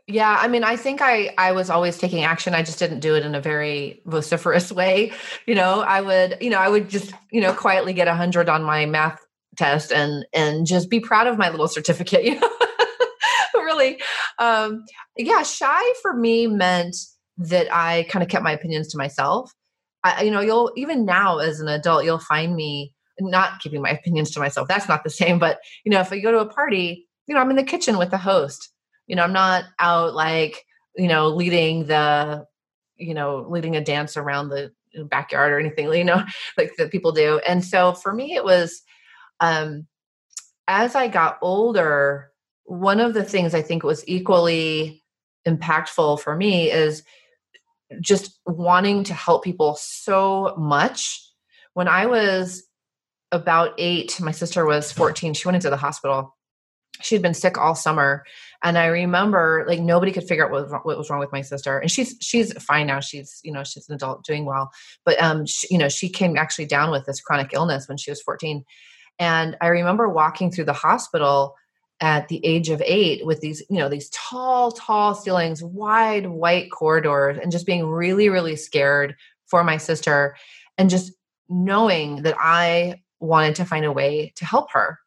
Yeah 0.08 0.38
i 0.39 0.48
mean 0.48 0.63
i 0.63 0.75
think 0.75 1.01
i 1.01 1.34
i 1.38 1.51
was 1.51 1.70
always 1.70 1.98
taking 1.98 2.24
action 2.24 2.53
i 2.53 2.63
just 2.63 2.79
didn't 2.79 3.00
do 3.00 3.15
it 3.15 3.25
in 3.25 3.34
a 3.36 3.41
very 3.41 4.01
vociferous 4.06 4.72
way 4.79 5.12
you 5.46 5.56
know? 5.56 5.82
I 5.82 6.01
would 6.01 6.38
you 6.41 6.50
know 6.50 6.60
i 6.60 6.70
would 6.70 6.89
just 6.89 7.13
you 7.32 7.41
know 7.41 7.53
quietly 7.53 7.94
get 7.94 8.08
a 8.08 8.15
hundred 8.15 8.50
on 8.50 8.63
my 8.63 8.86
math 8.86 9.20
test 9.58 9.91
and 9.91 10.25
and 10.34 10.68
just 10.68 10.89
be 10.89 11.00
proud 11.00 11.27
of 11.27 11.38
my 11.38 11.50
little 11.50 11.68
certificate 11.68 12.24
you 12.25 12.39
know? 12.39 12.50
Really 13.56 14.00
um, 14.39 14.86
yeah, 15.18 15.44
shy 15.44 15.94
for 16.01 16.13
me 16.13 16.48
meant 16.48 16.96
that 17.39 17.74
I 17.74 18.05
kind 18.10 18.24
of 18.24 18.29
kept 18.29 18.43
my 18.43 18.51
opinions 18.51 18.88
to 18.89 18.98
myself. 18.98 19.53
I, 20.03 20.24
you 20.24 20.31
know, 20.31 20.41
you'll 20.41 20.72
even 20.77 21.05
now 21.05 21.39
as 21.39 21.60
an 21.60 21.67
adult, 21.67 22.05
you'll 22.05 22.19
find 22.19 22.55
me 22.55 22.93
not 23.19 23.60
keeping 23.60 23.81
my 23.81 23.89
opinions 23.89 24.31
to 24.31 24.39
myself. 24.39 24.67
That's 24.67 24.88
not 24.88 25.03
the 25.03 25.10
same. 25.22 25.39
But 25.39 25.60
you 25.84 25.91
know, 25.91 26.00
if 26.00 26.12
I 26.12 26.19
go 26.19 26.31
to 26.31 26.39
a 26.39 26.46
party, 26.46 27.08
you 27.27 27.36
know, 27.36 27.41
I'm 27.41 27.50
in 27.50 27.55
the 27.55 27.63
kitchen 27.63 27.98
with 27.98 28.12
the 28.12 28.17
host. 28.17 28.69
You 29.08 29.15
know, 29.15 29.24
I'm 29.24 29.34
not 29.34 29.65
out 29.79 30.13
like 30.13 30.63
you 31.00 31.08
know 31.08 31.29
leading 31.29 31.86
the 31.86 32.46
you 32.98 33.13
know 33.13 33.46
leading 33.50 33.75
a 33.75 33.84
dance 33.84 34.17
around 34.17 34.50
the 34.50 34.72
backyard 35.05 35.51
or 35.51 35.60
anything 35.60 35.91
you 35.93 36.03
know 36.03 36.24
like 36.58 36.75
that 36.77 36.91
people 36.91 37.12
do 37.12 37.39
and 37.48 37.63
so 37.63 37.93
for 37.93 38.13
me 38.13 38.36
it 38.36 38.43
was 38.43 38.81
um 39.39 39.88
as 40.67 40.96
i 40.96 41.08
got 41.08 41.38
older 41.41 42.31
one 42.65 43.00
of 43.00 43.13
the 43.13 43.24
things 43.24 43.53
i 43.53 43.62
think 43.62 43.84
was 43.84 44.08
equally 44.08 45.03
impactful 45.48 46.19
for 46.19 46.36
me 46.36 46.69
is 46.69 47.03
just 48.01 48.39
wanting 48.46 49.03
to 49.05 49.13
help 49.13 49.43
people 49.43 49.77
so 49.79 50.53
much. 50.58 51.25
When 51.74 51.88
i 51.88 52.05
was 52.05 52.63
about 53.31 53.74
8 53.77 54.19
my 54.22 54.31
sister 54.31 54.65
was 54.65 54.91
14 54.91 55.36
she 55.36 55.48
went 55.48 55.55
into 55.55 55.69
the 55.69 55.77
hospital. 55.77 56.36
She 57.01 57.15
had 57.15 57.22
been 57.22 57.34
sick 57.34 57.58
all 57.58 57.75
summer 57.75 58.25
and 58.63 58.77
i 58.77 58.88
remember 58.88 59.63
like 59.67 59.79
nobody 59.79 60.12
could 60.12 60.27
figure 60.27 60.46
out 60.46 60.51
what, 60.51 60.86
what 60.86 60.98
was 60.98 61.10
wrong 61.10 61.19
with 61.19 61.31
my 61.31 61.41
sister 61.41 61.77
and 61.77 61.89
she's 61.89 62.15
she's 62.22 62.51
fine 62.62 62.88
now 62.88 63.00
she's 63.00 63.39
you 63.43 63.51
know 63.51 63.63
she's 63.63 63.88
an 63.88 63.96
adult 63.96 64.24
doing 64.25 64.46
well 64.46 64.72
but 65.05 65.22
um 65.22 65.46
she, 65.46 65.67
you 65.69 65.77
know 65.77 65.89
she 65.89 66.10
came 66.10 66.36
actually 66.38 66.65
down 66.65 66.91
with 66.91 67.05
this 67.05 67.22
chronic 67.22 67.51
illness 67.53 67.88
when 67.88 67.98
she 67.98 68.12
was 68.12 68.22
14 68.22 68.63
and 69.19 69.55
i 69.62 69.67
remember 69.67 70.10
walking 70.10 70.51
through 70.51 70.65
the 70.65 70.74
hospital 70.74 71.55
at 72.01 72.27
the 72.29 72.44
age 72.46 72.70
of 72.70 72.82
eight 72.86 73.25
with 73.25 73.41
these 73.41 73.62
you 73.70 73.77
know 73.77 73.89
these 73.89 74.10
tall 74.12 74.72
tall 74.72 75.13
ceilings 75.13 75.62
wide 75.62 76.27
white 76.27 76.72
corridors 76.72 77.38
and 77.41 77.51
just 77.51 77.65
being 77.65 77.86
really 77.86 78.29
really 78.29 78.56
scared 78.56 79.15
for 79.48 79.63
my 79.63 79.77
sister 79.77 80.36
and 80.77 80.89
just 80.89 81.12
knowing 81.50 82.22
that 82.22 82.36
i 82.39 83.01
wanted 83.20 83.56
to 83.56 83.65
find 83.65 83.86
a 83.86 83.91
way 83.91 84.32
to 84.36 84.46
help 84.46 84.72
her. 84.72 85.00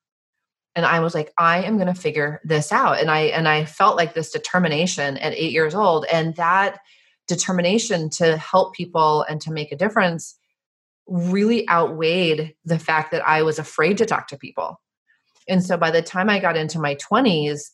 And 0.74 0.84
i 0.84 1.00
was 1.00 1.14
like 1.14 1.32
i 1.38 1.62
am 1.62 1.76
going 1.76 1.92
to 1.92 2.00
figure 2.00 2.40
this 2.44 2.72
out. 2.72 3.00
And 3.00 3.10
i 3.10 3.20
and 3.20 3.48
i 3.48 3.64
felt 3.64 3.96
like 3.96 4.14
this 4.14 4.30
determination 4.30 5.16
at 5.18 5.34
8 5.34 5.52
years 5.52 5.74
old 5.74 6.06
and 6.12 6.34
that 6.36 6.80
determination 7.28 8.10
to 8.10 8.36
help 8.36 8.74
people 8.74 9.22
and 9.22 9.40
to 9.42 9.52
make 9.52 9.72
a 9.72 9.76
difference 9.76 10.36
really 11.06 11.68
outweighed 11.68 12.54
the 12.64 12.78
fact 12.78 13.10
that 13.12 13.26
i 13.26 13.42
was 13.42 13.58
afraid 13.58 13.98
to 13.98 14.06
talk 14.06 14.28
to 14.28 14.36
people 14.36 14.80
and 15.48 15.62
so 15.64 15.76
by 15.76 15.90
the 15.90 16.02
time 16.02 16.28
i 16.30 16.38
got 16.38 16.56
into 16.56 16.78
my 16.78 16.94
20s 16.96 17.70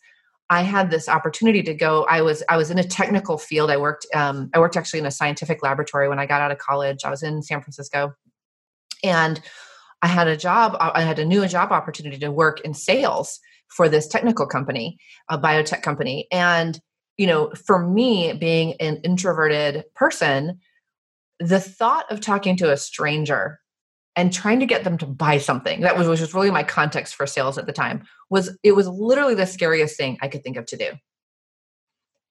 i 0.51 0.63
had 0.63 0.91
this 0.91 1.09
opportunity 1.09 1.63
to 1.63 1.75
go 1.75 2.05
i 2.05 2.21
was 2.21 2.43
i 2.49 2.57
was 2.57 2.71
in 2.71 2.79
a 2.79 2.85
technical 2.85 3.39
field. 3.39 3.71
I 3.71 3.77
worked 3.77 4.07
um, 4.15 4.51
i 4.55 4.59
worked 4.59 4.77
actually 4.77 5.01
in 5.01 5.07
a 5.07 5.11
scientific 5.11 5.63
laboratory 5.63 6.09
when 6.09 6.19
i 6.19 6.27
got 6.27 6.41
out 6.41 6.51
of 6.51 6.59
college. 6.59 6.99
I 7.05 7.11
was 7.11 7.23
in 7.23 7.43
san 7.43 7.61
francisco. 7.61 8.15
And 9.05 9.41
I 10.03 10.07
had 10.07 10.29
a 10.29 10.37
job, 10.37 10.77
uh, 10.79 10.93
I 10.95 11.03
had 11.03 11.19
a 11.19 11.25
new 11.25 11.47
job 11.47 11.73
opportunity 11.73 12.19
to 12.19 12.31
work 12.31 12.61
in 12.61 12.75
sales 12.75 13.41
for 13.69 13.89
this 13.89 14.07
technical 14.07 14.47
company, 14.47 14.99
a 15.29 15.39
biotech 15.39 15.83
company. 15.83 16.27
And, 16.33 16.81
you 17.17 17.27
know, 17.27 17.51
for 17.67 17.87
me, 17.87 18.33
being 18.33 18.75
an 18.81 19.01
introverted 19.05 19.85
person, 19.95 20.61
the 21.41 21.61
thought 21.61 22.11
of 22.11 22.21
talking 22.21 22.57
to 22.59 22.73
a 22.73 22.77
stranger 22.77 23.61
and 24.19 24.33
trying 24.33 24.59
to 24.59 24.67
get 24.67 24.83
them 24.83 24.99
to 24.99 25.07
buy 25.07 25.39
something 25.39 25.83
that 25.83 25.97
was, 25.97 26.09
which 26.09 26.21
was 26.21 26.35
really 26.35 26.51
my 26.51 26.65
context 26.65 27.15
for 27.15 27.25
sales 27.25 27.57
at 27.57 27.67
the 27.67 27.73
time 27.73 28.03
was 28.29 28.59
it 28.65 28.73
was 28.73 28.89
literally 28.89 29.37
the 29.37 29.47
scariest 29.47 29.97
thing 29.97 30.19
i 30.21 30.27
could 30.27 30.43
think 30.43 30.57
of 30.57 30.67
to 30.67 30.77
do. 30.77 30.91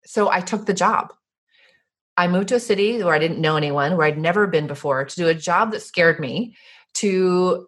So 0.05 0.29
i 0.29 0.41
took 0.41 0.65
the 0.65 0.73
job. 0.73 1.13
I 2.17 2.27
moved 2.27 2.49
to 2.49 2.55
a 2.55 2.59
city 2.59 3.01
where 3.01 3.15
i 3.15 3.19
didn't 3.19 3.39
know 3.39 3.55
anyone 3.55 3.95
where 3.95 4.05
i'd 4.05 4.17
never 4.17 4.47
been 4.47 4.67
before 4.67 5.05
to 5.05 5.15
do 5.15 5.29
a 5.29 5.33
job 5.33 5.71
that 5.71 5.81
scared 5.81 6.19
me 6.19 6.57
to 6.95 7.67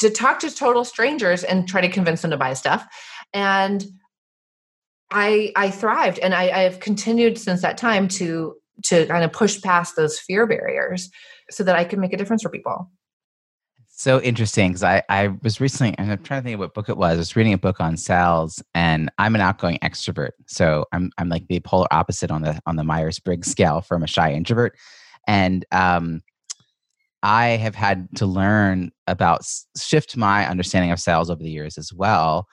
to 0.00 0.08
talk 0.08 0.40
to 0.40 0.50
total 0.50 0.84
strangers 0.84 1.44
and 1.44 1.68
try 1.68 1.82
to 1.82 1.90
convince 1.90 2.22
them 2.22 2.30
to 2.30 2.38
buy 2.38 2.54
stuff. 2.54 2.86
And 3.34 3.84
i 5.10 5.52
i 5.56 5.70
thrived 5.70 6.18
and 6.20 6.34
i 6.34 6.44
i 6.44 6.60
have 6.60 6.80
continued 6.80 7.36
since 7.36 7.60
that 7.60 7.76
time 7.76 8.08
to 8.08 8.54
to 8.82 9.04
kind 9.06 9.24
of 9.24 9.32
push 9.32 9.60
past 9.60 9.94
those 9.94 10.18
fear 10.18 10.46
barriers 10.46 11.10
so 11.50 11.62
that 11.62 11.76
i 11.76 11.84
can 11.84 12.00
make 12.00 12.14
a 12.14 12.16
difference 12.16 12.42
for 12.42 12.48
people 12.48 12.90
so 14.02 14.20
interesting 14.20 14.70
because 14.70 14.82
I, 14.82 15.02
I 15.08 15.28
was 15.42 15.60
recently 15.60 15.94
and 15.96 16.10
i'm 16.10 16.22
trying 16.22 16.40
to 16.40 16.44
think 16.44 16.54
of 16.54 16.60
what 16.60 16.74
book 16.74 16.88
it 16.88 16.96
was 16.96 17.14
i 17.14 17.18
was 17.18 17.36
reading 17.36 17.52
a 17.52 17.58
book 17.58 17.80
on 17.80 17.96
sales 17.96 18.60
and 18.74 19.10
i'm 19.18 19.36
an 19.36 19.40
outgoing 19.40 19.78
extrovert 19.78 20.30
so 20.46 20.86
i'm 20.92 21.12
i'm 21.18 21.28
like 21.28 21.46
the 21.46 21.60
polar 21.60 21.86
opposite 21.92 22.30
on 22.32 22.42
the 22.42 22.60
on 22.66 22.74
the 22.76 22.82
myers-briggs 22.82 23.48
scale 23.48 23.80
from 23.80 24.02
a 24.02 24.08
shy 24.08 24.32
introvert 24.32 24.76
and 25.28 25.64
um 25.70 26.20
I 27.22 27.50
have 27.50 27.76
had 27.76 28.08
to 28.16 28.26
learn 28.26 28.90
about 29.06 29.42
shift 29.80 30.16
my 30.16 30.48
understanding 30.48 30.90
of 30.90 30.98
sales 30.98 31.30
over 31.30 31.40
the 31.40 31.50
years 31.50 31.78
as 31.78 31.92
well. 31.92 32.48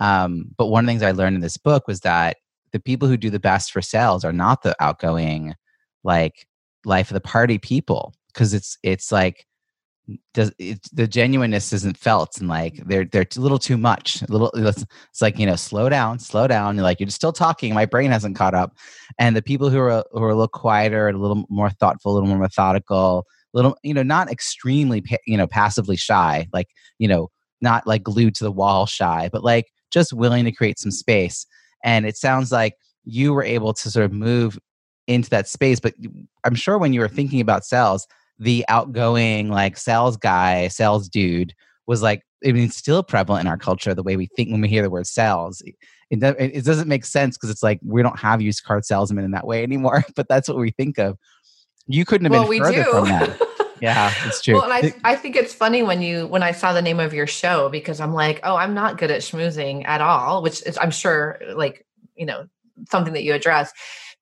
Um, 0.00 0.46
but 0.56 0.68
one 0.68 0.84
of 0.84 0.86
the 0.86 0.92
things 0.92 1.02
I 1.02 1.10
learned 1.10 1.36
in 1.36 1.42
this 1.42 1.58
book 1.58 1.86
was 1.86 2.00
that 2.00 2.38
the 2.72 2.80
people 2.80 3.06
who 3.06 3.18
do 3.18 3.28
the 3.28 3.38
best 3.38 3.70
for 3.70 3.82
sales 3.82 4.24
are 4.24 4.32
not 4.32 4.62
the 4.62 4.74
outgoing, 4.80 5.54
like 6.04 6.46
life 6.86 7.10
of 7.10 7.14
the 7.14 7.20
party 7.20 7.58
people, 7.58 8.14
because 8.32 8.54
it's 8.54 8.78
it's 8.82 9.12
like 9.12 9.46
does 10.34 10.52
it, 10.58 10.80
the 10.92 11.06
genuineness 11.06 11.72
isn't 11.72 11.96
felt 11.96 12.38
and 12.38 12.48
like 12.48 12.76
they're 12.86 13.06
they're 13.06 13.26
a 13.36 13.40
little 13.40 13.58
too 13.58 13.78
much 13.78 14.20
a 14.22 14.30
little 14.30 14.50
it's, 14.54 14.84
like 15.22 15.38
you 15.38 15.46
know 15.46 15.56
slow 15.56 15.88
down 15.88 16.18
slow 16.18 16.46
down 16.46 16.74
you're 16.74 16.82
like 16.82 17.00
you're 17.00 17.08
still 17.08 17.32
talking 17.32 17.72
my 17.72 17.86
brain 17.86 18.10
hasn't 18.10 18.36
caught 18.36 18.54
up. 18.54 18.76
And 19.18 19.34
the 19.34 19.42
people 19.42 19.70
who 19.70 19.78
are 19.78 20.04
who 20.12 20.22
are 20.22 20.30
a 20.30 20.34
little 20.34 20.48
quieter 20.48 21.08
a 21.08 21.12
little 21.12 21.44
more 21.48 21.70
thoughtful 21.70 22.12
a 22.12 22.14
little 22.14 22.28
more 22.28 22.38
methodical 22.38 23.24
little 23.54 23.76
you 23.82 23.94
know 23.94 24.02
not 24.02 24.30
extremely 24.30 25.02
you 25.26 25.36
know 25.36 25.46
passively 25.46 25.96
shy 25.96 26.46
like 26.52 26.68
you 26.98 27.08
know 27.08 27.30
not 27.62 27.86
like 27.86 28.02
glued 28.02 28.34
to 28.34 28.44
the 28.44 28.52
wall 28.52 28.84
shy 28.84 29.30
but 29.32 29.42
like 29.42 29.66
just 29.90 30.12
willing 30.12 30.44
to 30.44 30.52
create 30.52 30.78
some 30.78 30.90
space. 30.90 31.46
And 31.82 32.04
it 32.06 32.16
sounds 32.16 32.50
like 32.50 32.74
you 33.04 33.32
were 33.32 33.44
able 33.44 33.72
to 33.74 33.90
sort 33.90 34.04
of 34.04 34.12
move 34.12 34.58
into 35.06 35.28
that 35.28 35.46
space 35.46 35.80
but 35.80 35.94
i'm 36.44 36.54
sure 36.54 36.78
when 36.78 36.94
you 36.94 37.00
were 37.00 37.08
thinking 37.08 37.40
about 37.40 37.62
sales 37.62 38.06
the 38.38 38.64
outgoing 38.68 39.48
like 39.48 39.76
sales 39.76 40.16
guy 40.16 40.68
sales 40.68 41.08
dude 41.08 41.54
was 41.86 42.02
like 42.02 42.22
i 42.46 42.52
mean 42.52 42.70
still 42.70 43.02
prevalent 43.02 43.42
in 43.42 43.48
our 43.48 43.56
culture 43.56 43.94
the 43.94 44.02
way 44.02 44.16
we 44.16 44.26
think 44.36 44.50
when 44.50 44.60
we 44.60 44.68
hear 44.68 44.82
the 44.82 44.90
word 44.90 45.06
sales 45.06 45.62
it, 45.64 45.74
it 46.10 46.64
doesn't 46.64 46.88
make 46.88 47.04
sense 47.04 47.36
because 47.36 47.50
it's 47.50 47.62
like 47.62 47.80
we 47.84 48.02
don't 48.02 48.18
have 48.18 48.42
used 48.42 48.64
car 48.64 48.82
salesmen 48.82 49.24
in 49.24 49.30
that 49.30 49.46
way 49.46 49.62
anymore 49.62 50.04
but 50.16 50.28
that's 50.28 50.48
what 50.48 50.58
we 50.58 50.70
think 50.70 50.98
of 50.98 51.16
you 51.86 52.04
couldn't 52.04 52.24
have 52.24 52.32
well, 52.32 52.48
been 52.48 52.62
further 52.62 52.84
do. 52.84 52.90
from 52.90 53.04
that. 53.08 53.40
yeah, 53.80 54.12
it's 54.24 54.40
true. 54.40 54.54
Well, 54.54 54.70
and 54.70 54.72
I, 55.04 55.12
I 55.12 55.16
think 55.16 55.36
it's 55.36 55.52
funny 55.52 55.82
when 55.82 56.02
you 56.02 56.26
when 56.26 56.42
I 56.42 56.52
saw 56.52 56.72
the 56.72 56.82
name 56.82 57.00
of 57.00 57.12
your 57.12 57.26
show 57.26 57.68
because 57.68 58.00
I'm 58.00 58.14
like, 58.14 58.40
oh, 58.42 58.56
I'm 58.56 58.74
not 58.74 58.98
good 58.98 59.10
at 59.10 59.20
schmoozing 59.20 59.86
at 59.86 60.00
all, 60.00 60.42
which 60.42 60.62
is 60.66 60.78
I'm 60.80 60.90
sure 60.90 61.40
like 61.54 61.86
you 62.16 62.26
know 62.26 62.46
something 62.90 63.12
that 63.12 63.22
you 63.22 63.34
address 63.34 63.72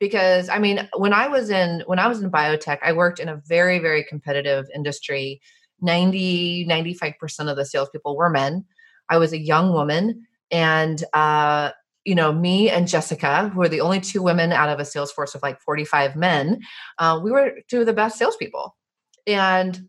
because 0.03 0.49
I 0.49 0.59
mean 0.59 0.89
when 0.97 1.13
I 1.13 1.29
was 1.29 1.49
in 1.49 1.85
when 1.87 2.01
I 2.01 2.09
was 2.09 2.21
in 2.21 2.29
biotech, 2.29 2.79
I 2.83 2.93
worked 2.93 3.21
in 3.21 3.29
a 3.29 3.41
very 3.47 3.79
very 3.79 4.03
competitive 4.03 4.67
industry. 4.75 5.41
90 5.81 6.67
95% 6.69 7.49
of 7.49 7.57
the 7.57 7.65
salespeople 7.65 8.17
were 8.17 8.29
men. 8.29 8.65
I 9.09 9.19
was 9.19 9.33
a 9.33 9.39
young 9.39 9.73
woman 9.73 10.27
and 10.51 11.05
uh, 11.13 11.71
you 12.05 12.17
know, 12.17 12.33
me 12.33 12.69
and 12.69 12.89
Jessica, 12.89 13.49
who 13.51 13.63
are 13.63 13.69
the 13.69 13.81
only 13.81 14.01
two 14.01 14.25
women 14.25 14.51
out 14.51 14.69
of 14.69 14.81
a 14.81 14.85
sales 14.85 15.13
force 15.13 15.37
of 15.37 15.43
like 15.43 15.61
45 15.61 16.17
men, 16.17 16.61
uh, 16.99 17.21
we 17.23 17.31
were 17.31 17.59
two 17.69 17.79
of 17.79 17.87
the 17.87 17.93
best 17.93 18.19
salespeople. 18.19 18.77
And 19.25 19.89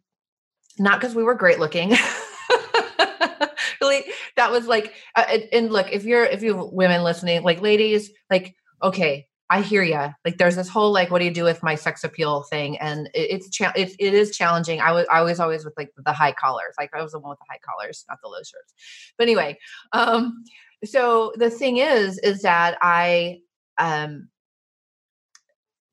not 0.77 1.00
because 1.00 1.15
we 1.15 1.24
were 1.24 1.34
great 1.34 1.60
looking. 1.60 1.89
really, 3.82 4.03
that 4.36 4.51
was 4.51 4.67
like, 4.67 4.93
uh, 5.15 5.39
and 5.51 5.74
look, 5.74 5.91
if 5.91 6.03
you're, 6.05 6.24
if 6.24 6.43
you 6.43 6.55
have 6.55 6.67
women 6.72 7.01
listening, 7.01 7.41
like 7.41 7.63
ladies, 7.63 8.12
like, 8.29 8.53
okay, 8.84 9.25
I 9.53 9.62
hear 9.62 9.83
you. 9.83 10.13
Like, 10.25 10.38
there's 10.38 10.55
this 10.55 10.69
whole 10.69 10.91
like, 10.91 11.12
what 11.12 11.19
do 11.19 11.25
you 11.25 11.33
do 11.33 11.43
with 11.43 11.62
my 11.63 11.75
sex 11.75 12.03
appeal 12.03 12.43
thing? 12.43 12.77
And 12.79 13.07
it, 13.13 13.31
it's 13.31 13.50
cha- 13.50 13.74
it, 13.75 13.95
it 14.00 14.13
is 14.13 14.36
challenging. 14.36 14.81
I 14.81 14.91
was 14.91 15.05
I 15.12 15.22
was 15.22 15.39
always 15.39 15.63
with 15.63 15.75
like 15.77 15.91
the 15.95 16.13
high 16.13 16.31
collars. 16.31 16.74
Like, 16.77 16.91
I 16.93 17.01
was 17.01 17.12
the 17.12 17.19
one 17.19 17.29
with 17.29 17.39
the 17.39 17.45
high 17.50 17.60
collars, 17.63 18.05
not 18.10 18.19
the 18.22 18.29
low 18.29 18.39
shirts. 18.39 18.74
But 19.17 19.24
anyway, 19.24 19.57
um, 19.91 20.43
so 20.86 21.33
the 21.36 21.50
thing 21.50 21.77
is 21.77 22.17
is 22.19 22.41
that 22.41 22.77
i 22.81 23.39
um 23.77 24.27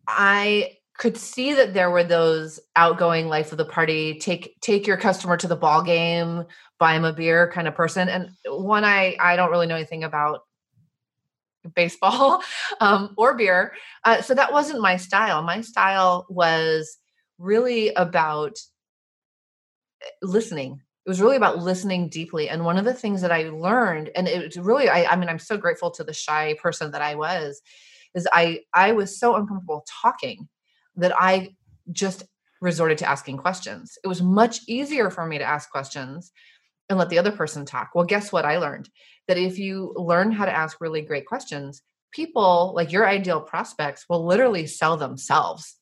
i 0.08 0.76
could 0.98 1.16
see 1.16 1.54
that 1.54 1.72
there 1.72 1.90
were 1.90 2.04
those 2.04 2.60
outgoing 2.76 3.28
life 3.28 3.52
of 3.52 3.58
the 3.58 3.64
party 3.64 4.18
take 4.18 4.60
take 4.60 4.86
your 4.86 4.96
customer 4.96 5.36
to 5.36 5.48
the 5.48 5.56
ball 5.56 5.82
game 5.82 6.44
buy 6.78 6.94
him 6.94 7.04
a 7.04 7.12
beer 7.12 7.50
kind 7.52 7.68
of 7.68 7.74
person 7.74 8.08
and 8.08 8.30
one 8.46 8.84
i 8.84 9.16
i 9.20 9.36
don't 9.36 9.50
really 9.50 9.66
know 9.66 9.76
anything 9.76 10.04
about 10.04 10.40
baseball 11.74 12.42
um, 12.80 13.14
or 13.16 13.36
beer 13.36 13.72
uh, 14.04 14.22
so 14.22 14.34
that 14.34 14.52
wasn't 14.52 14.80
my 14.80 14.96
style 14.96 15.42
my 15.42 15.60
style 15.60 16.26
was 16.28 16.98
really 17.38 17.88
about 17.94 18.56
eh, 20.02 20.08
listening 20.22 20.80
it 21.06 21.08
was 21.08 21.20
really 21.20 21.36
about 21.36 21.58
listening 21.58 22.08
deeply. 22.08 22.48
And 22.48 22.64
one 22.64 22.76
of 22.76 22.84
the 22.84 22.92
things 22.92 23.22
that 23.22 23.32
I 23.32 23.48
learned, 23.48 24.10
and 24.14 24.28
it's 24.28 24.58
really, 24.58 24.88
I, 24.88 25.04
I 25.04 25.16
mean, 25.16 25.30
I'm 25.30 25.38
so 25.38 25.56
grateful 25.56 25.90
to 25.92 26.04
the 26.04 26.12
shy 26.12 26.56
person 26.62 26.90
that 26.90 27.00
I 27.00 27.14
was, 27.14 27.62
is 28.14 28.28
I 28.32 28.60
I 28.74 28.92
was 28.92 29.18
so 29.18 29.34
uncomfortable 29.36 29.84
talking 30.02 30.48
that 30.96 31.12
I 31.16 31.54
just 31.90 32.24
resorted 32.60 32.98
to 32.98 33.08
asking 33.08 33.38
questions. 33.38 33.96
It 34.04 34.08
was 34.08 34.20
much 34.20 34.60
easier 34.68 35.10
for 35.10 35.24
me 35.24 35.38
to 35.38 35.44
ask 35.44 35.70
questions 35.70 36.32
and 36.88 36.98
let 36.98 37.08
the 37.08 37.18
other 37.18 37.32
person 37.32 37.64
talk. 37.64 37.90
Well, 37.94 38.04
guess 38.04 38.30
what 38.30 38.44
I 38.44 38.58
learned? 38.58 38.90
That 39.30 39.38
if 39.38 39.60
you 39.60 39.92
learn 39.94 40.32
how 40.32 40.44
to 40.44 40.50
ask 40.52 40.80
really 40.80 41.02
great 41.02 41.24
questions, 41.24 41.82
people 42.10 42.72
like 42.74 42.90
your 42.90 43.06
ideal 43.06 43.40
prospects 43.40 44.06
will 44.08 44.26
literally 44.26 44.66
sell 44.66 44.96
themselves. 44.96 45.76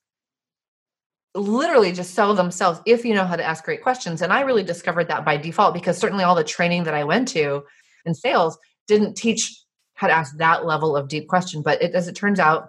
Literally 1.35 1.93
just 1.93 2.13
sell 2.13 2.35
themselves 2.35 2.83
if 2.85 3.07
you 3.07 3.15
know 3.15 3.25
how 3.25 3.37
to 3.37 3.43
ask 3.43 3.65
great 3.65 3.83
questions. 3.83 4.21
And 4.21 4.35
I 4.35 4.43
really 4.43 4.65
discovered 4.65 5.09
that 5.09 5.25
by 5.25 5.39
default 5.39 5.73
because 5.73 5.97
certainly 5.97 6.25
all 6.25 6.35
the 6.35 6.45
training 6.45 6.85
that 6.85 6.93
I 6.93 7.05
went 7.05 7.29
to 7.29 7.65
in 8.05 8.15
sales 8.15 8.59
didn't 8.87 9.17
teach 9.17 9.59
how 9.95 10.09
to 10.09 10.13
ask 10.13 10.37
that 10.37 10.67
level 10.67 10.95
of 10.95 11.09
deep 11.09 11.27
question. 11.27 11.63
But 11.63 11.81
it, 11.81 11.95
as 11.95 12.07
it 12.07 12.17
turns 12.17 12.39
out, 12.39 12.69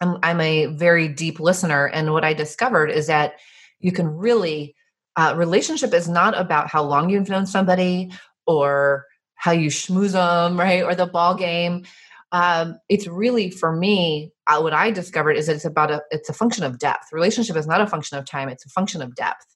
I'm, 0.00 0.18
I'm 0.24 0.40
a 0.40 0.66
very 0.66 1.06
deep 1.06 1.38
listener. 1.38 1.86
And 1.86 2.12
what 2.12 2.24
I 2.24 2.34
discovered 2.34 2.90
is 2.90 3.06
that 3.06 3.34
you 3.78 3.92
can 3.92 4.08
really, 4.08 4.74
uh, 5.14 5.34
relationship 5.36 5.94
is 5.94 6.08
not 6.08 6.36
about 6.36 6.68
how 6.68 6.82
long 6.82 7.08
you've 7.08 7.28
known 7.28 7.46
somebody 7.46 8.10
or 8.48 9.04
how 9.38 9.52
you 9.52 9.70
schmooze 9.70 10.12
them, 10.12 10.58
right? 10.58 10.82
Or 10.82 10.94
the 10.94 11.06
ball 11.06 11.34
game. 11.34 11.84
Um, 12.30 12.78
it's 12.90 13.06
really 13.06 13.50
for 13.50 13.74
me, 13.74 14.32
uh, 14.46 14.60
what 14.60 14.74
I 14.74 14.90
discovered 14.90 15.32
is 15.32 15.46
that 15.46 15.56
it's 15.56 15.64
about 15.64 15.90
a, 15.90 16.02
it's 16.10 16.28
a 16.28 16.34
function 16.34 16.64
of 16.64 16.78
depth. 16.78 17.06
Relationship 17.12 17.56
is 17.56 17.66
not 17.66 17.80
a 17.80 17.86
function 17.86 18.18
of 18.18 18.26
time. 18.26 18.50
It's 18.50 18.66
a 18.66 18.68
function 18.68 19.00
of 19.00 19.14
depth. 19.14 19.46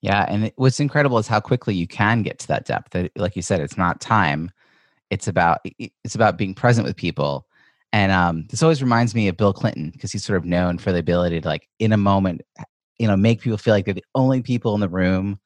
Yeah. 0.00 0.24
And 0.26 0.46
it, 0.46 0.54
what's 0.56 0.80
incredible 0.80 1.18
is 1.18 1.28
how 1.28 1.40
quickly 1.40 1.74
you 1.74 1.86
can 1.86 2.22
get 2.22 2.38
to 2.40 2.48
that 2.48 2.64
depth. 2.64 2.92
That, 2.92 3.12
Like 3.16 3.36
you 3.36 3.42
said, 3.42 3.60
it's 3.60 3.76
not 3.76 4.00
time. 4.00 4.50
It's 5.10 5.28
about, 5.28 5.58
it's 5.78 6.14
about 6.14 6.38
being 6.38 6.54
present 6.54 6.86
with 6.86 6.96
people 6.96 7.46
and 7.92 8.12
um, 8.12 8.46
this 8.50 8.62
always 8.62 8.82
reminds 8.82 9.14
me 9.14 9.28
of 9.28 9.36
Bill 9.38 9.52
Clinton 9.52 9.90
because 9.90 10.12
he's 10.12 10.24
sort 10.24 10.36
of 10.36 10.44
known 10.44 10.78
for 10.78 10.92
the 10.92 10.98
ability 10.98 11.40
to, 11.40 11.48
like, 11.48 11.68
in 11.78 11.92
a 11.92 11.96
moment, 11.96 12.42
you 12.98 13.06
know, 13.06 13.16
make 13.16 13.40
people 13.40 13.58
feel 13.58 13.72
like 13.72 13.84
they're 13.84 13.94
the 13.94 14.04
only 14.14 14.42
people 14.42 14.74
in 14.74 14.80
the 14.80 14.88
room. 14.88 15.38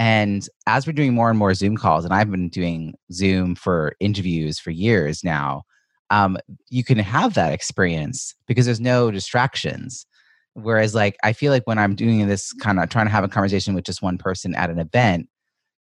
And 0.00 0.48
as 0.66 0.86
we're 0.86 0.94
doing 0.94 1.14
more 1.14 1.30
and 1.30 1.38
more 1.38 1.54
Zoom 1.54 1.76
calls, 1.76 2.04
and 2.04 2.12
I've 2.12 2.30
been 2.30 2.48
doing 2.48 2.94
Zoom 3.12 3.54
for 3.54 3.92
interviews 4.00 4.58
for 4.58 4.70
years 4.70 5.22
now, 5.22 5.62
um, 6.10 6.38
you 6.70 6.82
can 6.82 6.98
have 6.98 7.34
that 7.34 7.52
experience 7.52 8.34
because 8.48 8.64
there's 8.66 8.80
no 8.80 9.12
distractions. 9.12 10.06
Whereas, 10.54 10.94
like, 10.94 11.16
I 11.22 11.32
feel 11.32 11.52
like 11.52 11.66
when 11.66 11.78
I'm 11.78 11.94
doing 11.94 12.26
this 12.26 12.52
kind 12.54 12.80
of 12.80 12.88
trying 12.88 13.06
to 13.06 13.12
have 13.12 13.24
a 13.24 13.28
conversation 13.28 13.74
with 13.74 13.84
just 13.84 14.02
one 14.02 14.18
person 14.18 14.54
at 14.56 14.70
an 14.70 14.78
event, 14.80 15.28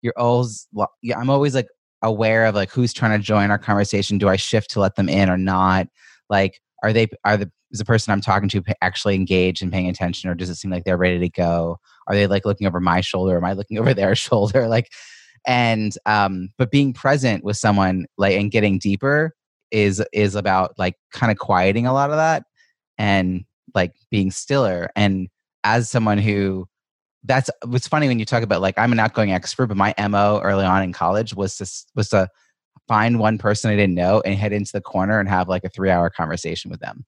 you're 0.02 0.18
always, 0.18 0.66
well, 0.72 0.92
I'm 1.16 1.30
always 1.30 1.54
like 1.54 1.68
aware 2.02 2.44
of 2.44 2.54
like 2.54 2.70
who's 2.70 2.92
trying 2.92 3.18
to 3.18 3.24
join 3.24 3.50
our 3.50 3.58
conversation. 3.58 4.18
Do 4.18 4.28
I 4.28 4.36
shift 4.36 4.70
to 4.72 4.80
let 4.80 4.96
them 4.96 5.08
in 5.08 5.30
or 5.30 5.38
not? 5.38 5.86
like 6.30 6.60
are 6.82 6.92
they 6.92 7.08
are 7.24 7.36
the 7.36 7.50
is 7.70 7.78
the 7.78 7.84
person 7.84 8.12
i'm 8.12 8.20
talking 8.20 8.48
to 8.48 8.62
actually 8.82 9.14
engaged 9.14 9.62
and 9.62 9.72
paying 9.72 9.88
attention 9.88 10.30
or 10.30 10.34
does 10.34 10.50
it 10.50 10.56
seem 10.56 10.70
like 10.70 10.84
they're 10.84 10.96
ready 10.96 11.18
to 11.18 11.28
go 11.28 11.78
are 12.08 12.14
they 12.14 12.26
like 12.26 12.44
looking 12.44 12.66
over 12.66 12.80
my 12.80 13.00
shoulder 13.00 13.36
am 13.36 13.44
i 13.44 13.52
looking 13.52 13.78
over 13.78 13.94
their 13.94 14.14
shoulder 14.14 14.68
like 14.68 14.90
and 15.46 15.96
um 16.06 16.50
but 16.58 16.70
being 16.70 16.92
present 16.92 17.44
with 17.44 17.56
someone 17.56 18.06
like 18.16 18.36
and 18.36 18.50
getting 18.50 18.78
deeper 18.78 19.34
is 19.70 20.02
is 20.12 20.34
about 20.34 20.72
like 20.78 20.94
kind 21.12 21.30
of 21.30 21.38
quieting 21.38 21.86
a 21.86 21.92
lot 21.92 22.10
of 22.10 22.16
that 22.16 22.44
and 22.96 23.44
like 23.74 23.92
being 24.10 24.30
stiller 24.30 24.90
and 24.96 25.28
as 25.64 25.90
someone 25.90 26.18
who 26.18 26.66
that's 27.24 27.50
what's 27.66 27.88
funny 27.88 28.08
when 28.08 28.18
you 28.18 28.24
talk 28.24 28.42
about 28.42 28.62
like 28.62 28.78
i'm 28.78 28.92
an 28.92 28.98
outgoing 28.98 29.32
expert 29.32 29.66
but 29.66 29.76
my 29.76 29.94
mo 30.08 30.40
early 30.42 30.64
on 30.64 30.82
in 30.82 30.92
college 30.92 31.34
was 31.34 31.56
to 31.56 31.66
was 31.94 32.08
to 32.08 32.28
find 32.88 33.20
one 33.20 33.38
person 33.38 33.70
I 33.70 33.76
didn't 33.76 33.94
know 33.94 34.20
and 34.24 34.34
head 34.34 34.52
into 34.52 34.72
the 34.72 34.80
corner 34.80 35.20
and 35.20 35.28
have 35.28 35.48
like 35.48 35.62
a 35.62 35.68
three 35.68 35.90
hour 35.90 36.10
conversation 36.10 36.70
with 36.70 36.80
them. 36.80 37.04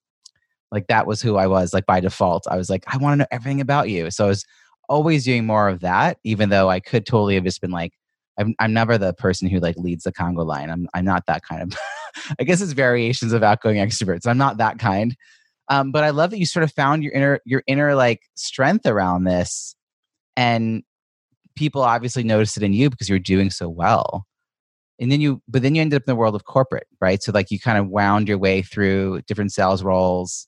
Like 0.71 0.87
that 0.87 1.07
was 1.07 1.21
who 1.21 1.35
I 1.35 1.47
was, 1.47 1.73
like 1.73 1.85
by 1.85 1.99
default. 1.99 2.47
I 2.49 2.55
was 2.55 2.69
like, 2.69 2.83
I 2.87 2.97
want 2.97 3.13
to 3.13 3.17
know 3.17 3.27
everything 3.31 3.59
about 3.59 3.89
you. 3.89 4.09
So 4.11 4.25
I 4.25 4.27
was 4.27 4.45
always 4.91 5.23
doing 5.23 5.45
more 5.45 5.69
of 5.69 5.79
that, 5.79 6.17
even 6.25 6.49
though 6.49 6.69
I 6.69 6.81
could 6.81 7.05
totally 7.05 7.35
have 7.35 7.45
just 7.45 7.61
been 7.61 7.71
like, 7.71 7.93
I'm, 8.37 8.53
I'm 8.59 8.73
never 8.73 8.97
the 8.97 9.13
person 9.13 9.47
who 9.47 9.59
like 9.59 9.77
leads 9.77 10.03
the 10.03 10.11
conga 10.11 10.45
line. 10.45 10.69
I'm, 10.69 10.87
I'm 10.93 11.05
not 11.05 11.25
that 11.27 11.43
kind 11.43 11.61
of, 11.61 11.79
I 12.39 12.43
guess 12.43 12.61
it's 12.61 12.73
variations 12.73 13.31
of 13.31 13.41
outgoing 13.41 13.77
extroverts. 13.77 14.27
I'm 14.27 14.37
not 14.37 14.57
that 14.57 14.79
kind. 14.79 15.15
Um, 15.69 15.91
but 15.93 16.03
I 16.03 16.09
love 16.09 16.31
that 16.31 16.39
you 16.39 16.45
sort 16.45 16.63
of 16.63 16.73
found 16.73 17.03
your 17.03 17.13
inner, 17.13 17.39
your 17.45 17.63
inner 17.67 17.95
like 17.95 18.19
strength 18.35 18.85
around 18.85 19.23
this. 19.23 19.75
And 20.35 20.83
people 21.55 21.81
obviously 21.81 22.23
noticed 22.23 22.57
it 22.57 22.63
in 22.63 22.73
you 22.73 22.89
because 22.89 23.07
you're 23.07 23.19
doing 23.19 23.49
so 23.49 23.69
well 23.69 24.25
and 24.99 25.11
then 25.11 25.19
you 25.19 25.41
but 25.47 25.61
then 25.61 25.75
you 25.75 25.81
ended 25.81 25.97
up 25.97 26.03
in 26.03 26.11
the 26.11 26.15
world 26.15 26.35
of 26.35 26.45
corporate 26.45 26.87
right 27.01 27.21
so 27.21 27.31
like 27.33 27.51
you 27.51 27.59
kind 27.59 27.77
of 27.77 27.89
wound 27.89 28.27
your 28.27 28.37
way 28.37 28.61
through 28.61 29.21
different 29.23 29.51
sales 29.51 29.83
roles 29.83 30.47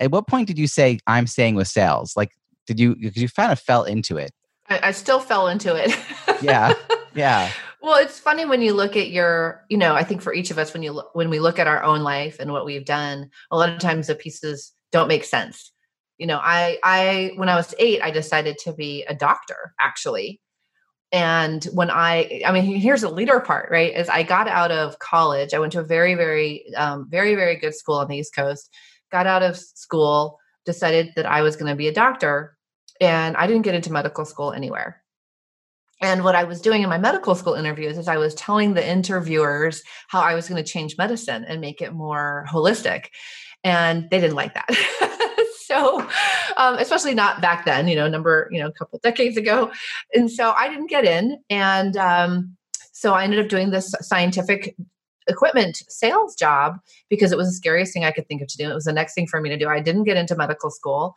at 0.00 0.10
what 0.10 0.26
point 0.26 0.48
did 0.48 0.58
you 0.58 0.66
say 0.66 0.98
i'm 1.06 1.26
staying 1.26 1.54
with 1.54 1.68
sales 1.68 2.16
like 2.16 2.32
did 2.68 2.78
you 2.78 2.94
because 2.94 3.22
you 3.22 3.28
kind 3.30 3.50
of 3.50 3.58
fell 3.58 3.84
into 3.84 4.18
it. 4.18 4.30
I, 4.68 4.88
I 4.88 4.90
still 4.92 5.20
fell 5.20 5.48
into 5.48 5.74
it. 5.74 5.98
Yeah 6.42 6.74
yeah. 7.14 7.50
Well 7.80 7.96
it's 7.96 8.18
funny 8.18 8.44
when 8.44 8.60
you 8.60 8.74
look 8.74 8.94
at 8.94 9.10
your 9.10 9.64
you 9.70 9.78
know 9.78 9.94
i 9.94 10.04
think 10.04 10.20
for 10.20 10.34
each 10.34 10.50
of 10.50 10.58
us 10.58 10.74
when 10.74 10.82
you 10.82 10.92
look, 10.92 11.14
when 11.14 11.30
we 11.30 11.40
look 11.40 11.58
at 11.58 11.66
our 11.66 11.82
own 11.82 12.00
life 12.00 12.36
and 12.38 12.52
what 12.52 12.66
we've 12.66 12.84
done 12.84 13.30
a 13.50 13.56
lot 13.56 13.70
of 13.70 13.78
times 13.78 14.06
the 14.06 14.14
pieces 14.14 14.72
don't 14.92 15.08
make 15.08 15.24
sense. 15.24 15.72
You 16.18 16.26
know 16.26 16.40
i 16.42 16.78
i 16.84 17.32
when 17.36 17.48
i 17.48 17.56
was 17.56 17.74
eight 17.78 18.02
i 18.02 18.10
decided 18.10 18.58
to 18.64 18.72
be 18.72 19.04
a 19.04 19.14
doctor 19.14 19.74
actually. 19.80 20.40
And 21.10 21.64
when 21.72 21.90
i 21.90 22.42
i 22.44 22.52
mean 22.52 22.64
here's 22.64 23.00
the 23.00 23.08
leader 23.10 23.40
part 23.40 23.70
right 23.70 23.96
is 23.96 24.10
i 24.10 24.22
got 24.22 24.46
out 24.46 24.70
of 24.70 24.98
college. 24.98 25.54
I 25.54 25.58
went 25.58 25.72
to 25.72 25.80
a 25.80 25.84
very 25.84 26.14
very 26.14 26.66
um, 26.76 27.06
very 27.08 27.34
very 27.34 27.56
good 27.56 27.74
school 27.74 27.96
on 27.96 28.08
the 28.08 28.18
east 28.18 28.34
coast. 28.34 28.68
Got 29.10 29.26
out 29.26 29.42
of 29.42 29.56
school 29.56 30.38
decided 30.66 31.14
that 31.16 31.24
i 31.24 31.40
was 31.40 31.56
going 31.56 31.70
to 31.70 31.74
be 31.74 31.88
a 31.88 31.92
doctor 31.92 32.57
and 33.00 33.36
i 33.36 33.46
didn't 33.46 33.62
get 33.62 33.74
into 33.74 33.92
medical 33.92 34.24
school 34.24 34.52
anywhere. 34.52 35.02
And 36.00 36.22
what 36.22 36.34
i 36.34 36.44
was 36.44 36.60
doing 36.60 36.82
in 36.82 36.88
my 36.88 36.98
medical 36.98 37.34
school 37.34 37.54
interviews 37.54 37.98
is 37.98 38.08
i 38.08 38.16
was 38.16 38.34
telling 38.34 38.74
the 38.74 38.86
interviewers 38.86 39.82
how 40.08 40.20
i 40.20 40.34
was 40.34 40.48
going 40.48 40.62
to 40.62 40.70
change 40.70 40.96
medicine 40.98 41.44
and 41.44 41.60
make 41.60 41.80
it 41.80 41.92
more 41.92 42.46
holistic 42.48 43.06
and 43.64 44.08
they 44.10 44.20
didn't 44.20 44.36
like 44.36 44.54
that. 44.54 44.68
So 45.68 46.00
um, 46.56 46.78
especially 46.78 47.14
not 47.14 47.42
back 47.42 47.66
then 47.66 47.88
you 47.88 47.94
know 47.94 48.08
number 48.08 48.48
you 48.50 48.58
know 48.58 48.68
a 48.68 48.72
couple 48.72 48.98
decades 49.02 49.36
ago. 49.36 49.70
And 50.14 50.30
so 50.30 50.52
i 50.56 50.66
didn't 50.66 50.88
get 50.88 51.04
in 51.04 51.38
and 51.50 51.94
um, 51.96 52.56
so 52.92 53.12
i 53.12 53.22
ended 53.22 53.38
up 53.40 53.48
doing 53.50 53.70
this 53.70 53.94
scientific 54.00 54.74
equipment 55.28 55.82
sales 55.88 56.34
job 56.34 56.78
because 57.10 57.32
it 57.32 57.38
was 57.38 57.48
the 57.48 57.54
scariest 57.54 57.92
thing 57.92 58.04
i 58.04 58.10
could 58.10 58.26
think 58.28 58.40
of 58.40 58.48
to 58.48 58.56
do. 58.56 58.70
It 58.70 58.74
was 58.74 58.84
the 58.84 58.94
next 58.94 59.12
thing 59.12 59.26
for 59.26 59.42
me 59.42 59.50
to 59.50 59.58
do. 59.58 59.68
I 59.68 59.80
didn't 59.80 60.04
get 60.04 60.16
into 60.16 60.34
medical 60.34 60.70
school 60.70 61.14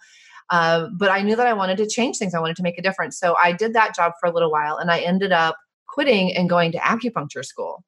uh, 0.52 0.88
but 0.98 1.10
i 1.10 1.22
knew 1.22 1.36
that 1.36 1.48
i 1.48 1.54
wanted 1.54 1.78
to 1.78 1.88
change 1.88 2.18
things. 2.18 2.36
I 2.36 2.40
wanted 2.40 2.58
to 2.58 2.64
make 2.64 2.78
a 2.78 2.82
difference. 2.82 3.18
So 3.18 3.36
i 3.42 3.52
did 3.52 3.74
that 3.74 3.96
job 3.96 4.14
for 4.20 4.28
a 4.28 4.32
little 4.32 4.52
while 4.52 4.78
and 4.78 4.92
i 4.92 5.00
ended 5.00 5.32
up 5.32 5.58
quitting 5.88 6.36
and 6.36 6.50
going 6.50 6.72
to 6.72 6.78
acupuncture 6.78 7.44
school. 7.44 7.84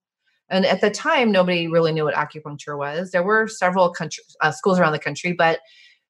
And 0.50 0.66
at 0.66 0.82
the 0.82 0.90
time 0.90 1.32
nobody 1.32 1.68
really 1.68 1.92
knew 1.92 2.04
what 2.06 2.16
acupuncture 2.16 2.78
was. 2.78 3.12
There 3.12 3.24
were 3.24 3.48
several 3.48 3.92
country, 3.92 4.24
uh, 4.42 4.52
schools 4.52 4.80
around 4.80 4.94
the 4.94 5.00
country 5.00 5.34
but 5.34 5.60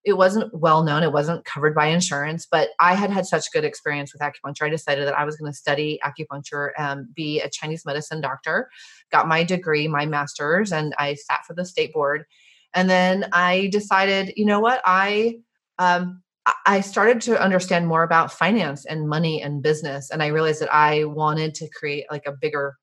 it 0.05 0.17
wasn't 0.17 0.53
well 0.53 0.83
known. 0.83 1.01
It 1.01 1.13
wasn't 1.13 1.45
covered 1.45 1.73
by 1.73 1.87
insurance 1.87 2.45
but 2.49 2.69
i 2.79 2.93
had 2.93 3.09
had 3.09 3.25
such 3.25 3.51
good 3.51 3.65
experience 3.65 4.13
with 4.13 4.21
acupuncture 4.21 4.65
i 4.65 4.69
decided 4.69 5.07
that 5.07 5.17
i 5.17 5.25
was 5.25 5.35
going 5.37 5.51
to 5.51 5.57
study 5.57 5.99
acupuncture 6.03 6.69
and 6.77 7.13
be 7.15 7.41
a 7.41 7.49
chinese 7.49 7.85
medicine 7.85 8.21
doctor. 8.21 8.69
Got 9.11 9.27
my 9.27 9.43
degree 9.43 9.87
my 9.87 10.05
master's 10.05 10.71
and 10.71 10.93
i 10.99 11.15
sat 11.15 11.45
for 11.47 11.53
the 11.55 11.65
state 11.65 11.93
board. 11.93 12.25
And 12.75 12.89
then 12.89 13.27
i 13.31 13.69
decided 13.71 14.33
you 14.35 14.45
know 14.45 14.59
what? 14.59 14.81
I 14.85 15.39
um, 15.79 16.21
i 16.65 16.81
started 16.81 17.21
to 17.21 17.41
understand 17.41 17.87
more 17.87 18.03
about 18.03 18.31
finance 18.31 18.85
and 18.85 19.07
money 19.07 19.41
and 19.41 19.63
business 19.63 20.09
and 20.09 20.21
i 20.21 20.27
realized 20.27 20.61
that 20.61 20.73
i 20.73 21.03
wanted 21.05 21.53
to 21.53 21.67
create 21.69 22.05
like 22.11 22.25
a 22.25 22.31
bigger 22.31 22.75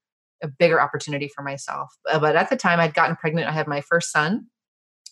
a 0.43 0.49
bigger 0.49 0.81
opportunity 0.81 1.29
for 1.35 1.43
myself 1.43 1.89
but 2.05 2.37
at 2.37 2.49
the 2.51 2.57
time 2.57 2.81
i'd 2.81 2.95
gotten 2.95 3.17
pregnant 3.17 3.49
i 3.49 3.53
had 3.53 3.69
my 3.69 3.81
first 3.83 4.11
son 4.11 4.47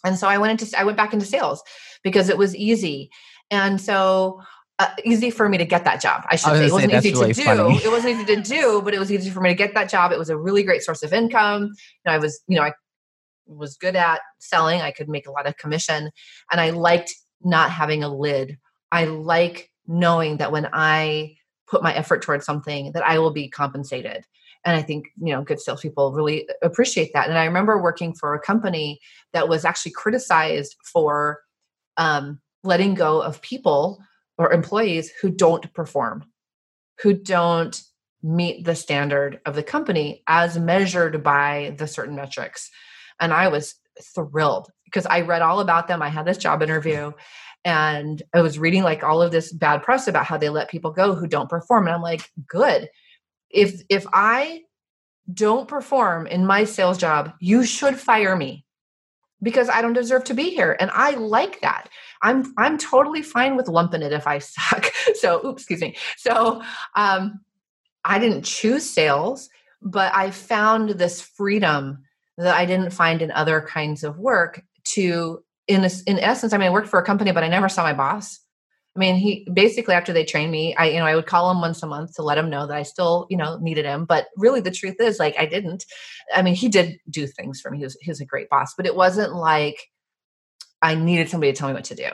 and 0.04 0.18
so 0.18 0.28
i 0.28 0.38
went 0.38 0.60
into 0.60 0.78
i 0.78 0.84
went 0.84 0.96
back 0.96 1.12
into 1.12 1.26
sales 1.26 1.62
because 2.02 2.28
it 2.28 2.38
was 2.38 2.56
easy 2.56 3.10
and 3.50 3.80
so 3.80 4.40
uh, 4.78 4.88
easy 5.04 5.30
for 5.30 5.48
me 5.48 5.58
to 5.58 5.64
get 5.64 5.84
that 5.84 6.00
job. 6.00 6.24
I 6.30 6.36
should 6.36 6.50
I 6.50 6.58
say 6.58 6.66
it 6.66 6.72
wasn't 6.72 6.94
easy 6.94 7.12
really 7.12 7.34
to 7.34 7.42
do. 7.42 7.70
It 7.84 7.90
wasn't 7.90 8.14
easy 8.14 8.36
to 8.36 8.42
do, 8.42 8.80
but 8.82 8.94
it 8.94 9.00
was 9.00 9.10
easy 9.10 9.28
for 9.28 9.40
me 9.40 9.48
to 9.48 9.54
get 9.54 9.74
that 9.74 9.90
job. 9.90 10.12
It 10.12 10.18
was 10.18 10.30
a 10.30 10.36
really 10.36 10.62
great 10.62 10.82
source 10.82 11.02
of 11.02 11.12
income. 11.12 11.62
You 11.64 11.70
know, 12.06 12.12
I 12.12 12.18
was, 12.18 12.40
you 12.46 12.56
know, 12.56 12.62
I 12.62 12.72
was 13.46 13.76
good 13.76 13.96
at 13.96 14.20
selling. 14.38 14.80
I 14.80 14.92
could 14.92 15.08
make 15.08 15.26
a 15.26 15.32
lot 15.32 15.46
of 15.48 15.56
commission, 15.56 16.10
and 16.52 16.60
I 16.60 16.70
liked 16.70 17.12
not 17.42 17.70
having 17.70 18.02
a 18.02 18.14
lid. 18.14 18.58
I 18.92 19.04
like 19.04 19.70
knowing 19.86 20.38
that 20.38 20.52
when 20.52 20.68
I 20.72 21.36
put 21.66 21.82
my 21.82 21.94
effort 21.94 22.22
towards 22.22 22.44
something, 22.44 22.92
that 22.92 23.06
I 23.06 23.18
will 23.18 23.30
be 23.30 23.48
compensated 23.48 24.24
and 24.64 24.76
i 24.76 24.82
think 24.82 25.06
you 25.22 25.32
know 25.32 25.40
good 25.40 25.60
salespeople 25.60 26.12
really 26.12 26.48
appreciate 26.62 27.12
that 27.14 27.28
and 27.28 27.38
i 27.38 27.44
remember 27.44 27.80
working 27.80 28.12
for 28.12 28.34
a 28.34 28.40
company 28.40 28.98
that 29.32 29.48
was 29.48 29.64
actually 29.64 29.92
criticized 29.92 30.74
for 30.92 31.42
um, 31.96 32.40
letting 32.64 32.94
go 32.94 33.22
of 33.22 33.40
people 33.40 34.02
or 34.36 34.52
employees 34.52 35.12
who 35.22 35.30
don't 35.30 35.72
perform 35.74 36.24
who 37.00 37.14
don't 37.14 37.82
meet 38.22 38.64
the 38.64 38.74
standard 38.74 39.40
of 39.46 39.54
the 39.54 39.62
company 39.62 40.22
as 40.26 40.58
measured 40.58 41.22
by 41.22 41.74
the 41.78 41.86
certain 41.86 42.16
metrics. 42.16 42.70
And 43.20 43.32
I 43.32 43.48
was 43.48 43.74
thrilled 44.14 44.70
because 44.88 45.06
I 45.06 45.20
read 45.20 45.42
all 45.42 45.60
about 45.60 45.88
them. 45.88 46.02
I 46.02 46.08
had 46.08 46.26
this 46.26 46.38
job 46.38 46.62
interview 46.62 47.12
and 47.64 48.22
I 48.34 48.40
was 48.40 48.58
reading 48.58 48.82
like 48.82 49.02
all 49.02 49.20
of 49.20 49.32
this 49.32 49.52
bad 49.52 49.82
press 49.82 50.08
about 50.08 50.24
how 50.26 50.38
they 50.38 50.48
let 50.48 50.70
people 50.70 50.90
go 50.90 51.14
who 51.14 51.26
don't 51.26 51.50
perform. 51.50 51.86
And 51.86 51.94
I'm 51.94 52.02
like, 52.02 52.30
good. 52.46 52.88
If 53.50 53.82
if 53.88 54.06
I 54.12 54.62
don't 55.32 55.68
perform 55.68 56.26
in 56.26 56.46
my 56.46 56.64
sales 56.64 56.98
job, 56.98 57.32
you 57.40 57.64
should 57.64 57.98
fire 57.98 58.36
me 58.36 58.64
because 59.42 59.68
I 59.68 59.82
don't 59.82 59.92
deserve 59.92 60.24
to 60.24 60.34
be 60.34 60.50
here. 60.50 60.76
And 60.80 60.90
I 60.92 61.10
like 61.12 61.60
that. 61.60 61.88
I'm 62.22 62.52
I'm 62.56 62.78
totally 62.78 63.22
fine 63.22 63.56
with 63.56 63.68
lumping 63.68 64.02
it 64.02 64.12
if 64.12 64.26
I 64.26 64.38
suck. 64.38 64.86
So 65.14 65.44
oops, 65.44 65.62
excuse 65.62 65.80
me. 65.80 65.96
So 66.16 66.62
um 66.94 67.40
I 68.04 68.18
didn't 68.18 68.44
choose 68.44 68.88
sales, 68.88 69.50
but 69.82 70.14
I 70.14 70.30
found 70.30 70.90
this 70.90 71.20
freedom 71.20 72.04
that 72.38 72.56
I 72.56 72.64
didn't 72.64 72.90
find 72.92 73.20
in 73.20 73.30
other 73.32 73.60
kinds 73.60 74.04
of 74.04 74.18
work 74.18 74.62
to 74.94 75.42
in 75.66 75.84
a, 75.84 75.90
in 76.06 76.18
essence, 76.18 76.52
I 76.52 76.58
mean, 76.58 76.68
I 76.68 76.72
worked 76.72 76.88
for 76.88 76.98
a 76.98 77.04
company, 77.04 77.30
but 77.32 77.44
I 77.44 77.48
never 77.48 77.68
saw 77.68 77.82
my 77.82 77.92
boss. 77.92 78.40
I 78.96 78.98
mean, 78.98 79.16
he 79.16 79.46
basically 79.52 79.94
after 79.94 80.12
they 80.12 80.24
trained 80.24 80.50
me, 80.50 80.74
I 80.74 80.86
you 80.88 80.98
know 80.98 81.06
I 81.06 81.14
would 81.14 81.26
call 81.26 81.50
him 81.50 81.60
once 81.60 81.82
a 81.82 81.86
month 81.86 82.14
to 82.14 82.22
let 82.22 82.38
him 82.38 82.50
know 82.50 82.66
that 82.66 82.76
I 82.76 82.82
still 82.82 83.26
you 83.30 83.36
know 83.36 83.58
needed 83.58 83.84
him. 83.84 84.04
But 84.04 84.26
really, 84.36 84.60
the 84.60 84.70
truth 84.70 84.96
is, 84.98 85.18
like 85.18 85.36
I 85.38 85.46
didn't. 85.46 85.84
I 86.34 86.42
mean, 86.42 86.54
he 86.54 86.68
did 86.68 86.98
do 87.08 87.26
things 87.26 87.60
for 87.60 87.70
me. 87.70 87.78
He 87.78 87.84
was 87.84 87.96
he 88.00 88.10
was 88.10 88.20
a 88.20 88.26
great 88.26 88.48
boss, 88.48 88.74
but 88.76 88.86
it 88.86 88.96
wasn't 88.96 89.34
like 89.34 89.78
I 90.82 90.94
needed 90.94 91.28
somebody 91.28 91.52
to 91.52 91.58
tell 91.58 91.68
me 91.68 91.74
what 91.74 91.84
to 91.84 91.94
do. 91.94 92.08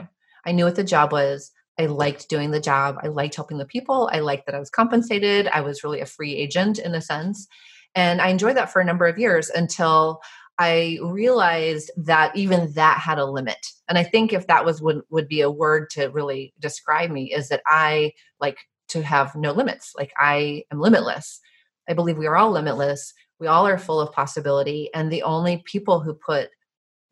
I 0.44 0.52
knew 0.52 0.64
what 0.64 0.76
the 0.76 0.84
job 0.84 1.12
was. 1.12 1.50
I 1.78 1.86
liked 1.86 2.28
doing 2.28 2.50
the 2.50 2.60
job. 2.60 2.98
I 3.02 3.08
liked 3.08 3.34
helping 3.34 3.58
the 3.58 3.66
people. 3.66 4.08
I 4.12 4.20
liked 4.20 4.46
that 4.46 4.54
I 4.54 4.60
was 4.60 4.70
compensated. 4.70 5.48
I 5.48 5.60
was 5.60 5.82
really 5.82 6.00
a 6.00 6.06
free 6.06 6.34
agent 6.34 6.78
in 6.78 6.94
a 6.94 7.00
sense. 7.00 7.48
And 7.94 8.20
I 8.20 8.28
enjoyed 8.28 8.56
that 8.56 8.72
for 8.72 8.80
a 8.80 8.84
number 8.84 9.06
of 9.06 9.18
years 9.18 9.50
until 9.50 10.20
I 10.58 10.98
realized 11.02 11.90
that 11.96 12.36
even 12.36 12.72
that 12.74 12.98
had 12.98 13.18
a 13.18 13.26
limit. 13.26 13.66
And 13.88 13.98
I 13.98 14.04
think 14.04 14.32
if 14.32 14.46
that 14.46 14.64
was 14.64 14.80
would, 14.80 15.02
would 15.10 15.28
be 15.28 15.40
a 15.40 15.50
word 15.50 15.90
to 15.90 16.06
really 16.06 16.54
describe 16.60 17.10
me 17.10 17.32
is 17.32 17.48
that 17.48 17.62
I 17.66 18.12
like 18.40 18.58
to 18.88 19.02
have 19.02 19.34
no 19.34 19.52
limits. 19.52 19.92
Like 19.96 20.12
I 20.16 20.64
am 20.70 20.80
limitless. 20.80 21.40
I 21.88 21.94
believe 21.94 22.16
we 22.16 22.26
are 22.26 22.36
all 22.36 22.52
limitless. 22.52 23.12
We 23.40 23.46
all 23.46 23.66
are 23.66 23.78
full 23.78 24.00
of 24.00 24.12
possibility. 24.12 24.90
And 24.94 25.10
the 25.10 25.24
only 25.24 25.62
people 25.66 26.00
who 26.00 26.14
put 26.14 26.50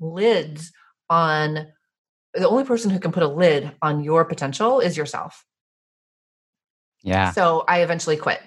lids 0.00 0.72
on 1.10 1.66
the 2.34 2.48
only 2.48 2.64
person 2.64 2.90
who 2.90 2.98
can 2.98 3.12
put 3.12 3.22
a 3.22 3.28
lid 3.28 3.70
on 3.82 4.02
your 4.02 4.24
potential 4.24 4.80
is 4.80 4.96
yourself. 4.96 5.44
Yeah. 7.02 7.32
So 7.32 7.64
I 7.68 7.82
eventually 7.82 8.16
quit. 8.16 8.40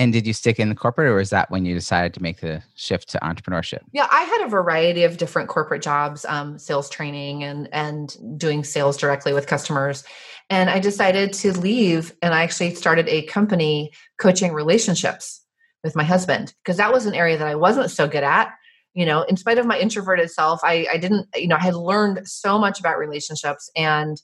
And 0.00 0.14
did 0.14 0.26
you 0.26 0.32
stick 0.32 0.58
in 0.58 0.70
the 0.70 0.74
corporate 0.74 1.08
or 1.08 1.16
was 1.16 1.28
that 1.28 1.50
when 1.50 1.66
you 1.66 1.74
decided 1.74 2.14
to 2.14 2.22
make 2.22 2.40
the 2.40 2.62
shift 2.74 3.10
to 3.10 3.18
entrepreneurship? 3.18 3.80
Yeah, 3.92 4.08
I 4.10 4.22
had 4.22 4.46
a 4.46 4.48
variety 4.48 5.04
of 5.04 5.18
different 5.18 5.50
corporate 5.50 5.82
jobs, 5.82 6.24
um, 6.24 6.58
sales 6.58 6.88
training 6.88 7.44
and 7.44 7.68
and 7.70 8.16
doing 8.38 8.64
sales 8.64 8.96
directly 8.96 9.34
with 9.34 9.46
customers. 9.46 10.02
And 10.48 10.70
I 10.70 10.78
decided 10.78 11.34
to 11.34 11.52
leave 11.52 12.14
and 12.22 12.32
I 12.32 12.44
actually 12.44 12.76
started 12.76 13.08
a 13.10 13.26
company 13.26 13.92
coaching 14.16 14.54
relationships 14.54 15.42
with 15.84 15.94
my 15.94 16.04
husband 16.04 16.54
because 16.64 16.78
that 16.78 16.94
was 16.94 17.04
an 17.04 17.14
area 17.14 17.36
that 17.36 17.46
I 17.46 17.54
wasn't 17.54 17.90
so 17.90 18.08
good 18.08 18.24
at. 18.24 18.54
You 18.94 19.04
know, 19.04 19.20
in 19.24 19.36
spite 19.36 19.58
of 19.58 19.66
my 19.66 19.78
introverted 19.78 20.30
self, 20.30 20.60
I, 20.64 20.86
I 20.90 20.96
didn't, 20.96 21.28
you 21.36 21.46
know, 21.46 21.56
I 21.56 21.64
had 21.64 21.74
learned 21.74 22.26
so 22.26 22.58
much 22.58 22.80
about 22.80 22.96
relationships 22.96 23.70
and 23.76 24.16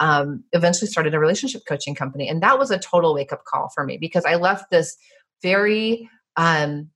um, 0.00 0.42
eventually 0.52 0.90
started 0.90 1.14
a 1.14 1.20
relationship 1.20 1.62
coaching 1.68 1.94
company. 1.94 2.28
And 2.28 2.42
that 2.42 2.58
was 2.58 2.70
a 2.70 2.78
total 2.78 3.14
wake 3.14 3.32
up 3.32 3.44
call 3.44 3.70
for 3.72 3.84
me 3.84 3.96
because 3.96 4.24
I 4.24 4.34
left 4.34 4.70
this 4.70 4.96
very 5.42 6.08
um, 6.36 6.90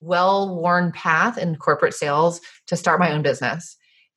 well 0.00 0.56
worn 0.56 0.92
path 0.92 1.38
in 1.38 1.56
corporate 1.56 1.94
sales 1.94 2.40
to 2.66 2.76
start 2.76 3.00
my 3.00 3.12
own 3.12 3.22
business 3.22 3.76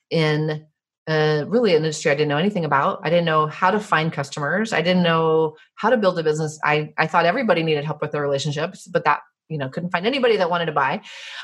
in 0.09 0.65
uh, 1.07 1.43
really 1.47 1.71
an 1.71 1.77
industry 1.77 2.11
I 2.11 2.15
didn't 2.15 2.29
know 2.29 2.37
anything 2.37 2.63
about. 2.63 3.01
I 3.03 3.09
didn't 3.09 3.25
know 3.25 3.47
how 3.47 3.71
to 3.71 3.79
find 3.79 4.13
customers. 4.13 4.71
I 4.71 4.81
didn't 4.81 5.03
know 5.03 5.57
how 5.75 5.89
to 5.89 5.97
build 5.97 6.17
a 6.17 6.23
business. 6.23 6.57
I, 6.63 6.93
I 6.97 7.07
thought 7.07 7.25
everybody 7.25 7.61
needed 7.61 7.83
help 7.83 8.01
with 8.01 8.11
their 8.11 8.21
relationships, 8.21 8.87
but 8.87 9.03
that 9.03 9.19
you 9.49 9.57
know 9.57 9.67
couldn't 9.67 9.89
find 9.89 10.07
anybody 10.07 10.37
that 10.37 10.49
wanted 10.49 10.67
to 10.67 10.71
buy 10.71 11.01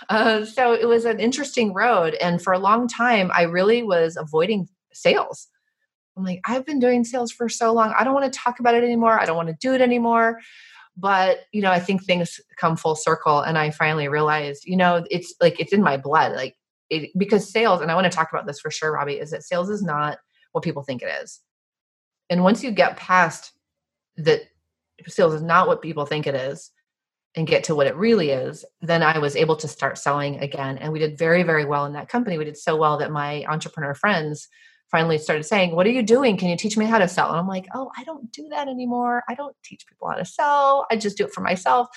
uh, 0.08 0.46
so 0.46 0.74
it 0.74 0.88
was 0.88 1.04
an 1.04 1.20
interesting 1.20 1.74
road 1.74 2.16
and 2.16 2.42
for 2.42 2.54
a 2.54 2.58
long 2.58 2.88
time 2.88 3.30
i 3.34 3.42
really 3.42 3.84
was 3.84 4.16
avoiding 4.16 4.70
sales 4.94 5.50
I'm 6.20 6.26
like, 6.26 6.42
I've 6.46 6.66
been 6.66 6.80
doing 6.80 7.06
sales 7.06 7.32
for 7.32 7.48
so 7.48 7.72
long. 7.72 7.94
I 7.98 8.04
don't 8.04 8.14
want 8.14 8.32
to 8.32 8.40
talk 8.40 8.60
about 8.60 8.76
it 8.76 8.84
anymore. 8.84 9.20
I 9.20 9.26
don't 9.26 9.38
want 9.38 9.48
to 9.48 9.58
do 9.60 9.74
it 9.74 9.80
anymore. 9.80 10.40
But, 11.00 11.40
you 11.54 11.62
know, 11.62 11.72
I 11.72 11.80
think 11.80 12.04
things 12.04 12.42
come 12.58 12.76
full 12.76 12.96
circle. 12.96 13.40
And 13.40 13.58
I 13.58 13.70
finally 13.70 14.10
realized, 14.10 14.66
you 14.66 14.76
know, 14.76 15.06
it's 15.10 15.34
like 15.40 15.60
it's 15.60 15.74
in 15.74 15.82
my 15.82 15.96
blood. 15.96 16.34
Like, 16.34 16.58
it, 16.90 17.12
because 17.18 17.50
sales, 17.50 17.82
and 17.82 17.90
I 17.90 17.96
want 17.96 18.12
to 18.12 18.16
talk 18.16 18.30
about 18.32 18.46
this 18.46 18.60
for 18.60 18.72
sure, 18.72 18.92
Robbie, 18.92 19.20
is 19.20 19.32
that 19.32 19.44
sales 19.44 19.70
is 19.70 19.82
not 19.82 20.18
what 20.52 20.64
people 20.64 20.84
think 20.84 21.02
it 21.02 21.10
is. 21.22 21.40
And 22.30 22.44
once 22.44 22.64
you 22.64 22.72
get 22.72 22.98
past 22.98 23.54
that 24.18 24.42
sales 25.08 25.34
is 25.34 25.42
not 25.42 25.68
what 25.68 25.82
people 25.82 26.06
think 26.06 26.28
it 26.28 26.36
is 26.36 26.72
and 27.36 27.48
get 27.48 27.64
to 27.66 27.76
what 27.76 27.88
it 27.88 27.96
really 27.96 28.32
is, 28.32 28.66
then 28.82 29.04
I 29.04 29.20
was 29.20 29.36
able 29.36 29.56
to 29.58 29.68
start 29.68 29.98
selling 29.98 30.40
again. 30.40 30.78
And 30.80 30.92
we 30.92 31.00
did 31.00 31.18
very, 31.18 31.44
very 31.44 31.64
well 31.64 31.86
in 31.86 31.94
that 31.94 32.10
company. 32.10 32.38
We 32.38 32.46
did 32.46 32.58
so 32.58 32.76
well 32.76 32.98
that 32.98 33.12
my 33.12 33.46
entrepreneur 33.46 33.94
friends 33.94 34.48
finally 34.92 35.18
started 35.18 35.44
saying, 35.44 35.76
What 35.76 35.86
are 35.86 35.92
you 35.92 36.04
doing? 36.04 36.38
Can 36.38 36.50
you 36.50 36.58
teach 36.58 36.78
me 36.78 36.86
how 36.86 37.00
to 37.00 37.08
sell? 37.08 37.30
And 37.30 37.38
I'm 37.38 37.48
like, 37.48 37.68
Oh, 37.74 37.92
I 37.98 38.04
don't 38.04 38.32
do 38.32 38.48
that 38.50 38.68
anymore. 38.68 39.24
I 39.30 39.36
don't 39.36 39.56
teach 39.64 39.86
people 39.88 40.10
how 40.10 40.16
to 40.16 40.26
sell. 40.26 40.86
I 40.92 40.96
just 40.96 41.18
do 41.18 41.26
it 41.26 41.34
for 41.34 41.42
myself. 41.42 41.88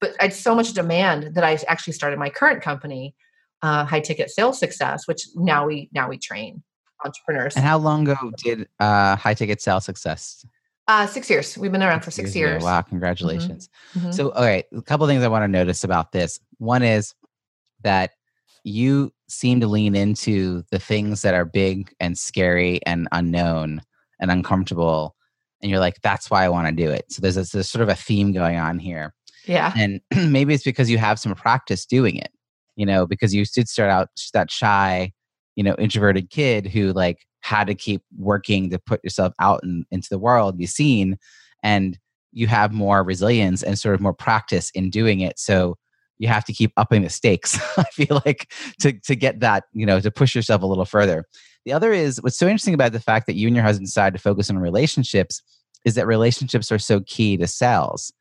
But 0.00 0.14
I 0.20 0.24
had 0.24 0.34
so 0.34 0.54
much 0.54 0.72
demand 0.72 1.34
that 1.34 1.44
I 1.44 1.58
actually 1.68 1.92
started 1.92 2.18
my 2.18 2.30
current 2.30 2.62
company, 2.62 3.14
uh, 3.62 3.84
High 3.84 4.00
Ticket 4.00 4.30
Sales 4.30 4.58
Success, 4.58 5.06
which 5.06 5.26
now 5.34 5.66
we 5.66 5.88
now 5.92 6.08
we 6.08 6.18
train 6.18 6.62
entrepreneurs. 7.04 7.56
And 7.56 7.64
how 7.64 7.78
long 7.78 8.08
ago 8.08 8.32
did 8.42 8.68
uh, 8.78 9.16
High 9.16 9.34
Ticket 9.34 9.60
Sales 9.60 9.84
Success? 9.84 10.44
Uh, 10.88 11.06
six 11.06 11.30
years. 11.30 11.56
We've 11.56 11.70
been 11.70 11.84
around 11.84 12.00
for 12.00 12.10
six 12.10 12.34
years. 12.34 12.50
years. 12.50 12.62
Wow, 12.64 12.80
congratulations. 12.82 13.68
Mm-hmm. 13.94 13.98
Mm-hmm. 13.98 14.12
So, 14.12 14.32
all 14.32 14.42
right, 14.42 14.64
a 14.76 14.82
couple 14.82 15.06
things 15.06 15.22
I 15.22 15.28
want 15.28 15.44
to 15.44 15.48
notice 15.48 15.84
about 15.84 16.10
this. 16.10 16.40
One 16.58 16.82
is 16.82 17.14
that 17.82 18.10
you 18.64 19.12
seem 19.28 19.60
to 19.60 19.66
lean 19.66 19.94
into 19.94 20.62
the 20.70 20.78
things 20.78 21.22
that 21.22 21.34
are 21.34 21.44
big 21.44 21.92
and 22.00 22.18
scary 22.18 22.80
and 22.86 23.08
unknown 23.12 23.80
and 24.20 24.30
uncomfortable 24.30 25.14
and 25.62 25.70
you're 25.70 25.80
like 25.80 26.00
that's 26.02 26.30
why 26.30 26.44
i 26.44 26.48
want 26.48 26.66
to 26.66 26.84
do 26.84 26.90
it. 26.90 27.04
So 27.10 27.20
there's, 27.20 27.34
this, 27.34 27.68
sort 27.68 27.82
of 27.82 27.88
a 27.88 27.94
theme 27.94 28.32
going 28.32 28.58
on 28.58 28.78
here. 28.78 29.14
Yeah. 29.46 29.72
And 29.76 30.00
maybe 30.32 30.54
it's 30.54 30.64
because 30.64 30.90
you 30.90 30.98
have 30.98 31.18
some 31.18 31.34
practice 31.34 31.86
doing 31.86 32.16
it 32.16 32.30
you 32.76 32.86
know 32.86 33.06
because 33.06 33.34
you 33.34 33.44
did 33.44 33.68
start 33.68 33.90
out 33.90 34.08
that 34.32 34.50
shy 34.50 35.12
you 35.56 35.64
know 35.64 35.74
introverted 35.78 36.30
kid 36.30 36.66
who 36.66 36.92
like 36.92 37.26
had 37.40 37.66
to 37.66 37.74
keep 37.74 38.02
working 38.16 38.70
to 38.70 38.78
put 38.78 39.02
yourself 39.02 39.32
out 39.40 39.60
in, 39.64 39.84
into 39.90 40.08
the 40.10 40.18
world 40.18 40.56
be 40.56 40.66
seen 40.66 41.18
and 41.62 41.98
you 42.32 42.46
have 42.46 42.72
more 42.72 43.02
resilience 43.02 43.62
and 43.62 43.78
sort 43.78 43.94
of 43.94 44.00
more 44.00 44.14
practice 44.14 44.70
in 44.70 44.90
doing 44.90 45.20
it. 45.20 45.38
So 45.38 45.76
you 46.20 46.28
have 46.28 46.44
to 46.44 46.52
keep 46.52 46.72
upping 46.76 47.02
the 47.02 47.08
stakes 47.08 47.58
i 47.78 47.84
feel 47.84 48.22
like 48.24 48.52
to 48.78 48.92
to 49.00 49.16
get 49.16 49.40
that 49.40 49.64
you 49.72 49.86
know 49.86 49.98
to 50.00 50.10
push 50.10 50.34
yourself 50.34 50.62
a 50.62 50.66
little 50.66 50.84
further. 50.84 51.24
The 51.64 51.72
other 51.72 51.92
is 51.92 52.22
what's 52.22 52.38
so 52.38 52.46
interesting 52.46 52.74
about 52.74 52.92
the 52.92 53.00
fact 53.00 53.26
that 53.26 53.34
you 53.34 53.46
and 53.46 53.54
your 53.54 53.64
husband 53.64 53.86
decided 53.86 54.16
to 54.16 54.22
focus 54.22 54.48
on 54.50 54.58
relationships 54.58 55.42
is 55.84 55.94
that 55.94 56.06
relationships 56.06 56.70
are 56.72 56.78
so 56.78 57.00
key 57.00 57.36
to 57.36 57.46
sales. 57.46 58.12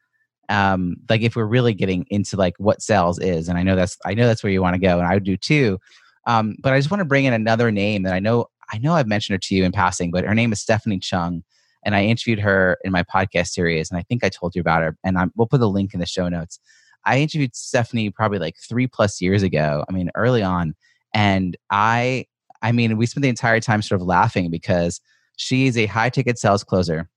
Um, 0.49 0.97
like 1.09 1.21
if 1.21 1.35
we're 1.35 1.45
really 1.45 1.73
getting 1.73 2.05
into 2.09 2.35
like 2.35 2.55
what 2.57 2.81
sales 2.81 3.19
is 3.19 3.49
and 3.49 3.59
i 3.59 3.61
know 3.61 3.75
that's 3.75 3.97
i 4.03 4.15
know 4.15 4.25
that's 4.25 4.41
where 4.41 4.51
you 4.51 4.63
want 4.63 4.73
to 4.73 4.79
go 4.79 4.97
and 4.97 5.07
i 5.07 5.19
do 5.19 5.37
too 5.37 5.77
um, 6.25 6.55
but 6.59 6.73
i 6.73 6.79
just 6.79 6.89
want 6.89 7.01
to 7.01 7.05
bring 7.05 7.25
in 7.25 7.33
another 7.33 7.71
name 7.71 8.01
that 8.01 8.15
i 8.15 8.19
know 8.19 8.47
i 8.73 8.79
know 8.79 8.93
i've 8.93 9.05
mentioned 9.05 9.35
her 9.35 9.37
to 9.37 9.53
you 9.53 9.63
in 9.63 9.71
passing 9.71 10.09
but 10.09 10.25
her 10.25 10.33
name 10.33 10.51
is 10.51 10.59
stephanie 10.59 10.97
chung 10.97 11.43
and 11.85 11.95
i 11.95 12.03
interviewed 12.03 12.39
her 12.39 12.79
in 12.83 12.91
my 12.91 13.03
podcast 13.03 13.49
series 13.49 13.91
and 13.91 13.99
i 13.99 14.01
think 14.01 14.23
i 14.23 14.29
told 14.29 14.55
you 14.55 14.59
about 14.59 14.81
her 14.81 14.97
and 15.03 15.19
I'm, 15.19 15.31
we'll 15.35 15.45
put 15.45 15.59
the 15.59 15.69
link 15.69 15.93
in 15.93 15.99
the 15.99 16.07
show 16.07 16.27
notes 16.27 16.59
I 17.05 17.19
interviewed 17.19 17.55
Stephanie 17.55 18.09
probably 18.09 18.39
like 18.39 18.55
three 18.57 18.87
plus 18.87 19.21
years 19.21 19.43
ago. 19.43 19.85
I 19.89 19.93
mean, 19.93 20.09
early 20.15 20.43
on. 20.43 20.75
And 21.13 21.57
I, 21.71 22.25
I 22.61 22.71
mean, 22.71 22.97
we 22.97 23.05
spent 23.05 23.23
the 23.23 23.29
entire 23.29 23.59
time 23.59 23.81
sort 23.81 24.01
of 24.01 24.07
laughing 24.07 24.51
because 24.51 25.01
she's 25.37 25.77
a 25.77 25.85
high 25.85 26.09
ticket 26.09 26.37
sales 26.37 26.63
closer 26.63 27.09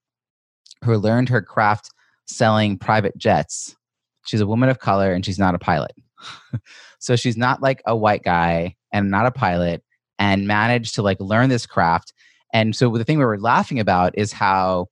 who 0.84 0.96
learned 0.96 1.28
her 1.28 1.42
craft 1.42 1.90
selling 2.26 2.78
private 2.78 3.16
jets. 3.16 3.76
She's 4.26 4.40
a 4.40 4.46
woman 4.46 4.68
of 4.68 4.78
color 4.78 5.12
and 5.12 5.24
she's 5.24 5.38
not 5.38 5.54
a 5.54 5.58
pilot. 5.58 5.92
so 7.00 7.16
she's 7.16 7.36
not 7.36 7.62
like 7.62 7.82
a 7.86 7.96
white 7.96 8.22
guy 8.22 8.76
and 8.92 9.10
not 9.10 9.26
a 9.26 9.32
pilot 9.32 9.82
and 10.18 10.46
managed 10.46 10.94
to 10.94 11.02
like 11.02 11.20
learn 11.20 11.48
this 11.48 11.66
craft. 11.66 12.12
And 12.52 12.76
so 12.76 12.96
the 12.96 13.04
thing 13.04 13.18
we 13.18 13.24
were 13.24 13.40
laughing 13.40 13.80
about 13.80 14.16
is 14.16 14.32
how 14.32 14.86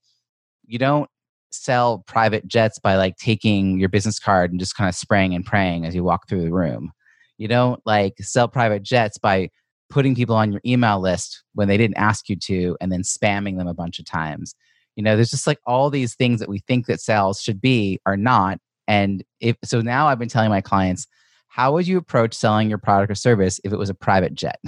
you 0.67 0.79
don't 0.79 1.10
sell 1.51 2.05
private 2.07 2.47
jets 2.47 2.79
by 2.79 2.97
like 2.97 3.17
taking 3.17 3.79
your 3.79 3.89
business 3.89 4.19
card 4.19 4.51
and 4.51 4.61
just 4.61 4.77
kind 4.77 4.89
of 4.89 4.95
spraying 4.95 5.35
and 5.35 5.45
praying 5.45 5.85
as 5.85 5.95
you 5.95 6.05
walk 6.05 6.29
through 6.29 6.43
the 6.43 6.53
room. 6.53 6.93
You 7.39 7.49
don't 7.49 7.81
like 7.87 8.15
sell 8.21 8.49
private 8.49 8.83
jets 8.83 9.19
by 9.19 9.51
putting 9.89 10.15
people 10.15 10.37
on 10.37 10.53
your 10.53 10.61
email 10.65 11.01
list 11.01 11.43
when 11.55 11.69
they 11.69 11.77
didn't 11.77 11.97
ask 11.97 12.29
you 12.29 12.37
to 12.37 12.77
and 12.81 12.93
then 12.93 13.03
spamming 13.03 13.59
them 13.59 13.67
a 13.67 13.75
bunch 13.75 13.99
of 13.99 14.05
times. 14.05 14.55
You 14.97 15.03
know, 15.03 15.17
there's 15.17 15.31
just 15.31 15.47
like 15.47 15.59
all 15.67 15.91
these 15.91 16.15
things 16.15 16.41
that 16.41 16.49
we 16.49 16.61
think 16.61 16.87
that 16.87 17.01
sales 17.01 17.41
should 17.41 17.61
be 17.61 17.99
are 18.07 18.17
not. 18.17 18.59
And 18.87 19.25
if 19.41 19.57
so, 19.65 19.81
now 19.81 20.07
I've 20.07 20.19
been 20.19 20.29
telling 20.29 20.51
my 20.51 20.61
clients, 20.61 21.07
how 21.49 21.73
would 21.73 21.87
you 21.87 21.99
approach 21.99 22.35
selling 22.35 22.69
your 22.69 22.79
product 22.79 23.11
or 23.11 23.17
service 23.17 23.61
if 23.65 23.73
it 23.73 23.79
was 23.79 23.91
a 23.91 23.95
private 23.95 24.35
jet? 24.35 24.61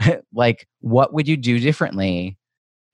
like, 0.34 0.66
what 0.80 1.12
would 1.12 1.28
you 1.28 1.36
do 1.36 1.60
differently? 1.60 2.36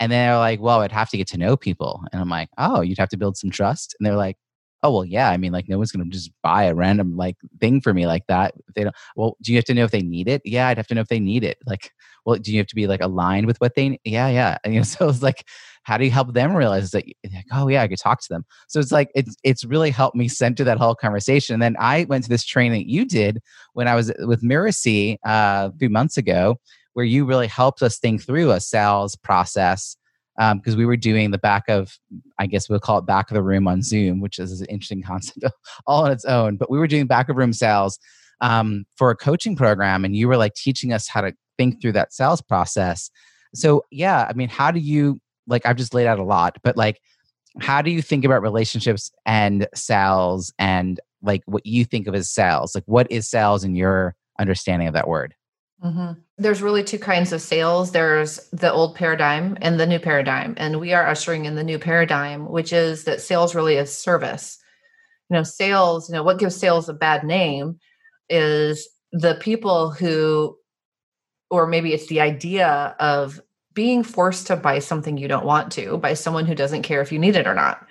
And 0.03 0.11
they're 0.11 0.37
like, 0.37 0.61
well, 0.61 0.81
I'd 0.81 0.91
have 0.91 1.11
to 1.11 1.17
get 1.17 1.29
to 1.29 1.38
know 1.38 1.57
people. 1.57 2.03
And 2.11 2.21
I'm 2.21 2.29
like, 2.29 2.49
oh, 2.59 2.81
you'd 2.81 2.99
have 2.99 3.11
to 3.11 3.17
build 3.17 3.37
some 3.37 3.51
trust. 3.51 3.95
And 3.97 4.05
they're 4.05 4.17
like, 4.17 4.37
oh 4.83 4.91
well 4.91 5.05
yeah 5.05 5.31
i 5.31 5.37
mean 5.37 5.53
like 5.53 5.69
no 5.69 5.79
one's 5.79 5.93
going 5.93 6.05
to 6.05 6.11
just 6.11 6.33
buy 6.43 6.65
a 6.65 6.75
random 6.75 7.17
like 7.17 7.37
thing 7.61 7.81
for 7.81 7.95
me 7.95 8.05
like 8.05 8.27
that 8.27 8.53
they 8.75 8.83
don't 8.83 8.97
well 9.15 9.37
do 9.41 9.53
you 9.53 9.59
have 9.59 9.65
to 9.65 9.75
know 9.75 9.85
if 9.85 9.93
they 9.93 10.03
need 10.03 10.27
it? 10.27 10.43
Yeah 10.45 10.67
i'd 10.67 10.77
have 10.77 10.88
to 10.88 10.95
know 10.97 11.01
if 11.01 11.07
they 11.07 11.21
need 11.21 11.45
it. 11.45 11.59
Like 11.67 11.93
well 12.25 12.37
do 12.37 12.51
you 12.51 12.59
have 12.59 12.67
to 12.67 12.75
be 12.75 12.88
like 12.88 13.01
aligned 13.01 13.47
with 13.47 13.61
what 13.61 13.77
they 13.77 14.01
yeah 14.03 14.27
yeah. 14.29 14.59
And, 14.65 14.75
you 14.75 14.81
know 14.81 14.85
so 14.85 15.09
it's 15.09 15.23
like 15.23 15.47
how 15.85 15.97
do 15.97 16.05
you 16.05 16.11
help 16.11 16.35
them 16.35 16.57
realize 16.57 16.91
that 16.91 17.05
like 17.33 17.47
oh 17.53 17.69
yeah 17.69 17.83
i 17.83 17.87
could 17.87 18.01
talk 18.01 18.21
to 18.23 18.29
them. 18.29 18.45
So 18.67 18.81
it's 18.81 18.91
like 18.91 19.11
it's 19.15 19.37
it's 19.45 19.65
really 19.65 19.91
helped 19.91 20.17
me 20.17 20.27
center 20.27 20.65
that 20.65 20.79
whole 20.79 20.97
conversation. 20.97 21.55
And 21.55 21.62
then 21.62 21.77
i 21.79 22.05
went 22.09 22.25
to 22.25 22.31
this 22.31 22.45
training 22.45 22.73
that 22.73 22.91
you 22.91 23.05
did 23.05 23.38
when 23.75 23.87
i 23.87 23.95
was 23.95 24.12
with 24.19 24.43
Mirasee 24.43 25.15
uh, 25.25 25.71
a 25.73 25.79
few 25.79 25.91
months 25.91 26.17
ago 26.17 26.59
where 26.95 27.05
you 27.05 27.25
really 27.25 27.47
helped 27.47 27.83
us 27.83 27.99
think 27.99 28.23
through 28.23 28.51
a 28.51 28.61
sales 28.61 29.17
process 29.17 29.97
because 30.37 30.75
um, 30.75 30.79
we 30.79 30.87
were 30.87 30.97
doing 30.97 31.31
the 31.31 31.39
back 31.39 31.65
of, 31.69 31.99
I 32.39 32.47
guess 32.47 32.69
we'll 32.69 32.81
call 32.81 32.99
it 32.99 33.07
back 33.07 33.31
of 33.31 33.35
the 33.35 33.43
room 33.43 33.69
on 33.69 33.83
Zoom, 33.83 34.21
which 34.21 34.39
is 34.39 34.61
an 34.61 34.67
interesting 34.67 35.03
concept 35.03 35.45
all 35.87 36.05
on 36.05 36.11
its 36.11 36.25
own. 36.25 36.57
But 36.57 36.71
we 36.71 36.79
were 36.79 36.87
doing 36.87 37.07
back 37.07 37.29
of 37.29 37.37
room 37.37 37.53
sales 37.53 37.99
um, 38.41 38.85
for 38.97 39.11
a 39.11 39.17
coaching 39.17 39.57
program, 39.57 40.05
and 40.05 40.17
you 40.17 40.29
were 40.29 40.37
like 40.37 40.55
teaching 40.55 40.93
us 40.93 41.07
how 41.09 41.21
to 41.21 41.35
think 41.59 41.81
through 41.81 41.93
that 41.93 42.13
sales 42.13 42.41
process. 42.41 43.11
So, 43.55 43.85
yeah, 43.91 44.27
I 44.29 44.33
mean, 44.33 44.49
how 44.49 44.71
do 44.71 44.81
you 44.81 45.21
like? 45.47 45.67
I've 45.67 45.77
just 45.77 45.95
laid 45.95 46.07
out 46.07 46.19
a 46.19 46.25
lot, 46.25 46.57
but 46.63 46.77
like, 46.77 47.01
how 47.61 47.83
do 47.83 47.91
you 47.91 48.01
think 48.01 48.25
about 48.25 48.43
relationships 48.43 49.11
and 49.27 49.69
sales 49.75 50.53
and 50.59 50.99
like 51.23 51.43
what 51.45 51.67
you 51.67 51.85
think 51.85 52.07
of 52.07 52.15
as 52.15 52.31
sales? 52.31 52.75
Like, 52.75 52.85
what 52.87 53.11
is 53.13 53.29
sales 53.29 53.65
in 53.65 53.75
your 53.75 54.17
understanding 54.39 54.89
of 54.89 54.95
that 54.95 55.09
word? 55.09 55.35
Mm-hmm. 55.85 56.13
There's 56.43 56.61
really 56.61 56.83
two 56.83 56.99
kinds 56.99 57.33
of 57.33 57.41
sales. 57.41 57.93
There's 57.93 58.49
the 58.51 58.73
old 58.73 58.97
paradigm 58.97 59.57
and 59.61 59.79
the 59.79 59.87
new 59.87 60.01
paradigm. 60.01 60.55
And 60.57 60.81
we 60.81 60.93
are 60.93 61.07
ushering 61.07 61.45
in 61.45 61.55
the 61.55 61.63
new 61.63 61.79
paradigm, 61.79 62.51
which 62.51 62.73
is 62.73 63.05
that 63.05 63.21
sales 63.21 63.55
really 63.55 63.77
is 63.77 63.97
service. 63.97 64.59
You 65.31 65.37
know, 65.37 65.45
sales, 65.45 66.09
you 66.09 66.15
know, 66.15 66.25
what 66.25 66.41
gives 66.41 66.57
sales 66.57 66.89
a 66.89 66.95
bad 66.95 67.23
name 67.23 67.79
is 68.29 68.89
the 69.13 69.37
people 69.37 69.91
who, 69.91 70.59
or 71.49 71.67
maybe 71.67 71.93
it's 71.93 72.09
the 72.09 72.21
idea 72.21 72.97
of 72.99 73.41
being 73.73 74.03
forced 74.03 74.49
to 74.49 74.57
buy 74.57 74.81
something 74.81 75.17
you 75.17 75.29
don't 75.29 75.47
want 75.47 75.71
to 75.73 75.97
by 75.99 76.15
someone 76.15 76.47
who 76.47 76.55
doesn't 76.55 76.83
care 76.83 77.01
if 77.01 77.13
you 77.13 77.19
need 77.19 77.37
it 77.37 77.47
or 77.47 77.55
not. 77.55 77.87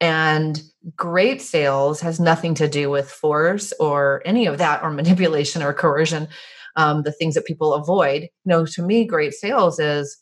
And 0.00 0.62
great 0.96 1.42
sales 1.42 2.00
has 2.00 2.18
nothing 2.18 2.54
to 2.54 2.68
do 2.68 2.88
with 2.88 3.10
force 3.10 3.74
or 3.78 4.22
any 4.24 4.46
of 4.46 4.56
that, 4.58 4.82
or 4.82 4.90
manipulation 4.90 5.62
or 5.62 5.74
coercion 5.74 6.26
um, 6.76 7.02
the 7.02 7.12
things 7.12 7.34
that 7.34 7.44
people 7.44 7.74
avoid. 7.74 8.22
You 8.22 8.28
know, 8.44 8.66
to 8.66 8.82
me, 8.82 9.04
great 9.04 9.32
sales 9.32 9.78
is 9.78 10.16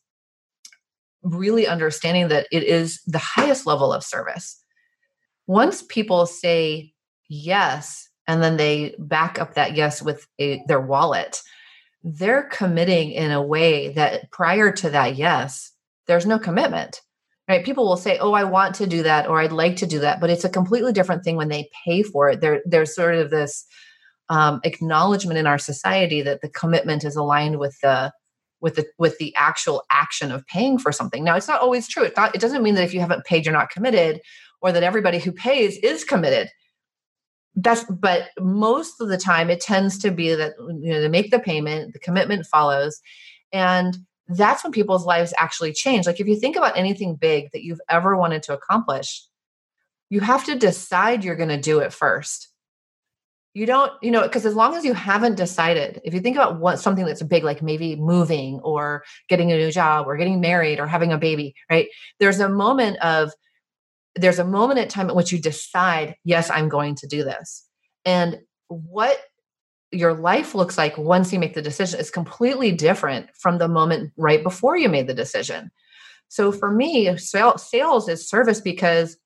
really 1.22 1.66
understanding 1.66 2.28
that 2.28 2.46
it 2.50 2.62
is 2.62 3.00
the 3.06 3.18
highest 3.18 3.66
level 3.66 3.92
of 3.92 4.04
service. 4.04 4.62
Once 5.46 5.82
people 5.82 6.26
say 6.26 6.92
yes, 7.28 8.08
and 8.26 8.42
then 8.42 8.56
they 8.56 8.94
back 8.98 9.40
up 9.40 9.54
that 9.54 9.74
yes 9.74 10.02
with 10.02 10.26
a, 10.38 10.62
their 10.68 10.80
wallet, 10.80 11.40
they're 12.02 12.44
committing 12.44 13.10
in 13.10 13.30
a 13.30 13.42
way 13.42 13.88
that 13.94 14.30
prior 14.30 14.70
to 14.72 14.90
that 14.90 15.16
yes, 15.16 15.72
there's 16.06 16.26
no 16.26 16.38
commitment. 16.38 17.00
Right? 17.48 17.64
People 17.64 17.86
will 17.86 17.96
say, 17.96 18.18
"Oh, 18.18 18.34
I 18.34 18.44
want 18.44 18.74
to 18.76 18.86
do 18.86 19.02
that," 19.04 19.26
or 19.26 19.40
"I'd 19.40 19.52
like 19.52 19.76
to 19.76 19.86
do 19.86 20.00
that," 20.00 20.20
but 20.20 20.28
it's 20.28 20.44
a 20.44 20.50
completely 20.50 20.92
different 20.92 21.24
thing 21.24 21.36
when 21.36 21.48
they 21.48 21.70
pay 21.86 22.02
for 22.02 22.28
it. 22.28 22.42
There, 22.42 22.60
there's 22.66 22.94
sort 22.94 23.14
of 23.14 23.30
this 23.30 23.64
um, 24.28 24.60
acknowledgement 24.64 25.38
in 25.38 25.46
our 25.46 25.58
society 25.58 26.22
that 26.22 26.40
the 26.40 26.48
commitment 26.48 27.04
is 27.04 27.16
aligned 27.16 27.58
with 27.58 27.78
the 27.80 28.12
with 28.60 28.74
the 28.74 28.86
with 28.98 29.18
the 29.18 29.34
actual 29.36 29.84
action 29.90 30.32
of 30.32 30.46
paying 30.46 30.78
for 30.78 30.92
something. 30.92 31.24
Now, 31.24 31.36
it's 31.36 31.48
not 31.48 31.60
always 31.60 31.88
true. 31.88 32.04
It, 32.04 32.16
not, 32.16 32.34
it 32.34 32.40
doesn't 32.40 32.62
mean 32.62 32.74
that 32.74 32.84
if 32.84 32.94
you 32.94 33.00
haven't 33.00 33.24
paid, 33.24 33.44
you're 33.44 33.54
not 33.54 33.70
committed, 33.70 34.20
or 34.60 34.72
that 34.72 34.82
everybody 34.82 35.18
who 35.18 35.32
pays 35.32 35.78
is 35.78 36.04
committed. 36.04 36.48
That's 37.54 37.84
but 37.84 38.28
most 38.38 39.00
of 39.00 39.08
the 39.08 39.18
time, 39.18 39.50
it 39.50 39.60
tends 39.60 39.98
to 39.98 40.10
be 40.10 40.34
that 40.34 40.54
you 40.58 40.92
know 40.92 41.00
they 41.00 41.08
make 41.08 41.30
the 41.30 41.38
payment, 41.40 41.92
the 41.92 41.98
commitment 41.98 42.46
follows, 42.46 43.00
and 43.52 43.96
that's 44.28 44.62
when 44.62 44.72
people's 44.72 45.06
lives 45.06 45.32
actually 45.38 45.72
change. 45.72 46.06
Like 46.06 46.20
if 46.20 46.28
you 46.28 46.38
think 46.38 46.56
about 46.56 46.76
anything 46.76 47.16
big 47.16 47.50
that 47.52 47.64
you've 47.64 47.80
ever 47.88 48.16
wanted 48.16 48.42
to 48.44 48.52
accomplish, 48.52 49.24
you 50.10 50.20
have 50.20 50.44
to 50.44 50.54
decide 50.54 51.24
you're 51.24 51.34
going 51.34 51.48
to 51.48 51.60
do 51.60 51.78
it 51.78 51.94
first 51.94 52.48
you 53.58 53.66
don't 53.66 53.92
you 54.02 54.12
know 54.12 54.22
because 54.22 54.46
as 54.46 54.54
long 54.54 54.76
as 54.76 54.84
you 54.84 54.94
haven't 54.94 55.34
decided 55.34 56.00
if 56.04 56.14
you 56.14 56.20
think 56.20 56.36
about 56.36 56.60
what 56.60 56.78
something 56.78 57.04
that's 57.04 57.22
big 57.24 57.42
like 57.42 57.60
maybe 57.60 57.96
moving 57.96 58.60
or 58.60 59.02
getting 59.28 59.50
a 59.50 59.56
new 59.56 59.72
job 59.72 60.06
or 60.06 60.16
getting 60.16 60.40
married 60.40 60.78
or 60.78 60.86
having 60.86 61.12
a 61.12 61.18
baby 61.18 61.54
right? 61.68 61.88
There's 62.20 62.38
a 62.38 62.48
moment 62.48 62.98
of 62.98 63.32
there's 64.14 64.38
a 64.38 64.44
moment 64.44 64.78
at 64.78 64.90
time 64.90 65.10
at 65.10 65.16
which 65.16 65.32
you 65.32 65.40
decide 65.40 66.14
yes 66.22 66.50
i'm 66.50 66.68
going 66.68 66.94
to 66.94 67.08
do 67.08 67.24
this. 67.24 67.66
And 68.04 68.38
what 68.68 69.18
your 69.90 70.14
life 70.14 70.54
looks 70.54 70.78
like 70.78 70.96
once 70.96 71.32
you 71.32 71.40
make 71.40 71.54
the 71.54 71.62
decision 71.62 71.98
is 71.98 72.10
completely 72.10 72.70
different 72.70 73.28
from 73.34 73.58
the 73.58 73.68
moment 73.68 74.12
right 74.16 74.42
before 74.44 74.76
you 74.76 74.88
made 74.88 75.08
the 75.08 75.14
decision. 75.14 75.70
So 76.28 76.52
for 76.52 76.70
me 76.70 77.16
sales 77.16 78.08
is 78.08 78.28
service 78.28 78.60
because 78.60 79.16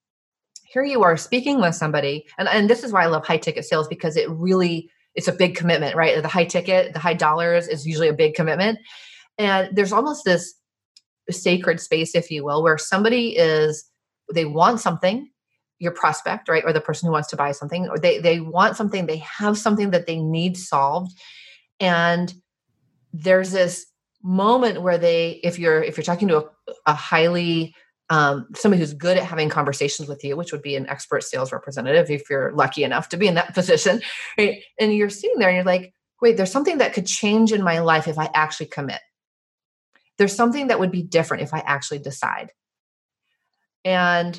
here 0.72 0.85
you 0.85 1.02
are 1.02 1.16
speaking 1.16 1.61
with 1.61 1.74
somebody 1.74 2.26
and, 2.38 2.48
and 2.48 2.68
this 2.68 2.82
is 2.82 2.92
why 2.92 3.04
i 3.04 3.06
love 3.06 3.26
high 3.26 3.37
ticket 3.37 3.64
sales 3.64 3.88
because 3.88 4.16
it 4.16 4.28
really 4.30 4.90
it's 5.14 5.28
a 5.28 5.32
big 5.32 5.54
commitment 5.54 5.96
right? 5.96 6.20
The 6.22 6.28
high 6.28 6.44
ticket 6.44 6.92
the 6.92 6.98
high 6.98 7.14
dollars 7.14 7.68
is 7.68 7.87
usually 7.87 8.08
a 8.08 8.14
big 8.14 8.35
commitment. 8.35 8.78
And 9.38 9.74
there's 9.74 9.92
almost 9.92 10.24
this 10.24 10.54
sacred 11.30 11.80
space 11.80 12.14
if 12.14 12.30
you 12.30 12.44
will 12.44 12.62
where 12.62 12.78
somebody 12.78 13.37
is 13.37 13.85
they 14.35 14.44
want 14.44 14.80
something 14.80 15.28
your 15.78 15.92
prospect 15.92 16.48
right 16.48 16.64
or 16.64 16.72
the 16.72 16.80
person 16.80 17.06
who 17.06 17.12
wants 17.12 17.28
to 17.28 17.37
buy 17.37 17.52
something 17.52 17.88
or 17.88 17.98
they 17.98 18.18
they 18.18 18.40
want 18.40 18.76
something 18.76 19.06
they 19.06 19.18
have 19.18 19.58
something 19.58 19.90
that 19.90 20.06
they 20.06 20.18
need 20.18 20.56
solved. 20.56 21.12
And 21.80 22.32
there's 23.12 23.52
this 23.52 23.87
moment 24.22 24.82
where 24.82 24.98
they 24.98 25.40
if 25.42 25.58
you're 25.58 25.82
if 25.82 25.96
you're 25.96 26.04
talking 26.04 26.28
to 26.28 26.38
a, 26.38 26.44
a 26.87 26.94
highly 26.94 27.74
um, 28.12 28.46
somebody 28.55 28.79
who's 28.79 28.92
good 28.92 29.16
at 29.16 29.25
having 29.25 29.48
conversations 29.48 30.07
with 30.07 30.22
you, 30.22 30.37
which 30.37 30.53
would 30.53 30.61
be 30.61 30.77
an 30.77 30.87
expert 30.87 31.22
sales 31.22 31.51
representative 31.51 32.11
if 32.11 32.29
you're 32.29 32.53
lucky 32.53 32.85
enough 32.85 33.09
to 33.09 33.16
be 33.16 33.27
in 33.27 33.37
that 33.37 33.55
position, 33.55 34.03
right? 34.37 34.62
And 34.79 34.94
you're 34.94 35.09
sitting 35.09 35.38
there 35.38 35.48
and 35.48 35.57
you're 35.57 35.64
like, 35.64 35.94
wait, 36.20 36.37
there's 36.37 36.53
something 36.53 36.77
that 36.79 36.92
could 36.92 37.07
change 37.07 37.53
in 37.53 37.62
my 37.62 37.79
life 37.79 38.07
if 38.07 38.18
I 38.18 38.29
actually 38.35 38.66
commit. 38.66 39.01
There's 40.18 40.37
something 40.37 40.66
that 40.66 40.79
would 40.79 40.92
be 40.92 41.03
different 41.03 41.42
if 41.42 41.55
I 41.55 41.61
actually 41.61 42.01
decide. 42.01 42.51
And 43.83 44.38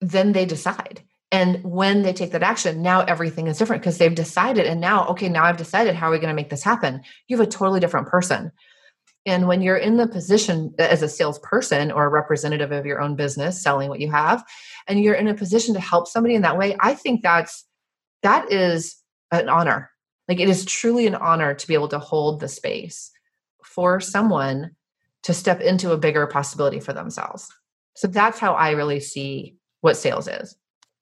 then 0.00 0.32
they 0.32 0.46
decide. 0.46 1.04
And 1.30 1.62
when 1.62 2.02
they 2.02 2.12
take 2.12 2.32
that 2.32 2.42
action, 2.42 2.82
now 2.82 3.02
everything 3.02 3.46
is 3.46 3.56
different 3.56 3.82
because 3.82 3.98
they've 3.98 4.12
decided. 4.12 4.66
And 4.66 4.80
now, 4.80 5.06
okay, 5.10 5.28
now 5.28 5.44
I've 5.44 5.56
decided 5.56 5.94
how 5.94 6.08
are 6.08 6.10
we 6.10 6.18
going 6.18 6.28
to 6.28 6.34
make 6.34 6.50
this 6.50 6.64
happen? 6.64 7.02
You 7.28 7.36
have 7.38 7.46
a 7.46 7.50
totally 7.50 7.78
different 7.78 8.08
person. 8.08 8.50
And 9.26 9.46
when 9.46 9.60
you're 9.60 9.76
in 9.76 9.96
the 9.96 10.06
position 10.06 10.74
as 10.78 11.02
a 11.02 11.08
salesperson 11.08 11.90
or 11.90 12.04
a 12.04 12.08
representative 12.08 12.72
of 12.72 12.86
your 12.86 13.00
own 13.00 13.14
business 13.14 13.60
selling 13.60 13.88
what 13.88 14.00
you 14.00 14.10
have, 14.10 14.44
and 14.86 15.00
you're 15.00 15.14
in 15.14 15.28
a 15.28 15.34
position 15.34 15.74
to 15.74 15.80
help 15.80 16.08
somebody 16.08 16.34
in 16.34 16.42
that 16.42 16.56
way, 16.56 16.76
I 16.80 16.94
think 16.94 17.22
that's 17.22 17.64
that 18.22 18.50
is 18.50 18.96
an 19.30 19.48
honor. 19.48 19.90
Like 20.28 20.40
it 20.40 20.48
is 20.48 20.64
truly 20.64 21.06
an 21.06 21.14
honor 21.14 21.54
to 21.54 21.66
be 21.66 21.74
able 21.74 21.88
to 21.88 21.98
hold 21.98 22.40
the 22.40 22.48
space 22.48 23.10
for 23.62 24.00
someone 24.00 24.72
to 25.22 25.34
step 25.34 25.60
into 25.60 25.92
a 25.92 25.98
bigger 25.98 26.26
possibility 26.26 26.80
for 26.80 26.92
themselves. 26.92 27.48
So 27.94 28.06
that's 28.06 28.38
how 28.38 28.54
I 28.54 28.70
really 28.70 29.00
see 29.00 29.56
what 29.80 29.96
sales 29.96 30.28
is. 30.28 30.56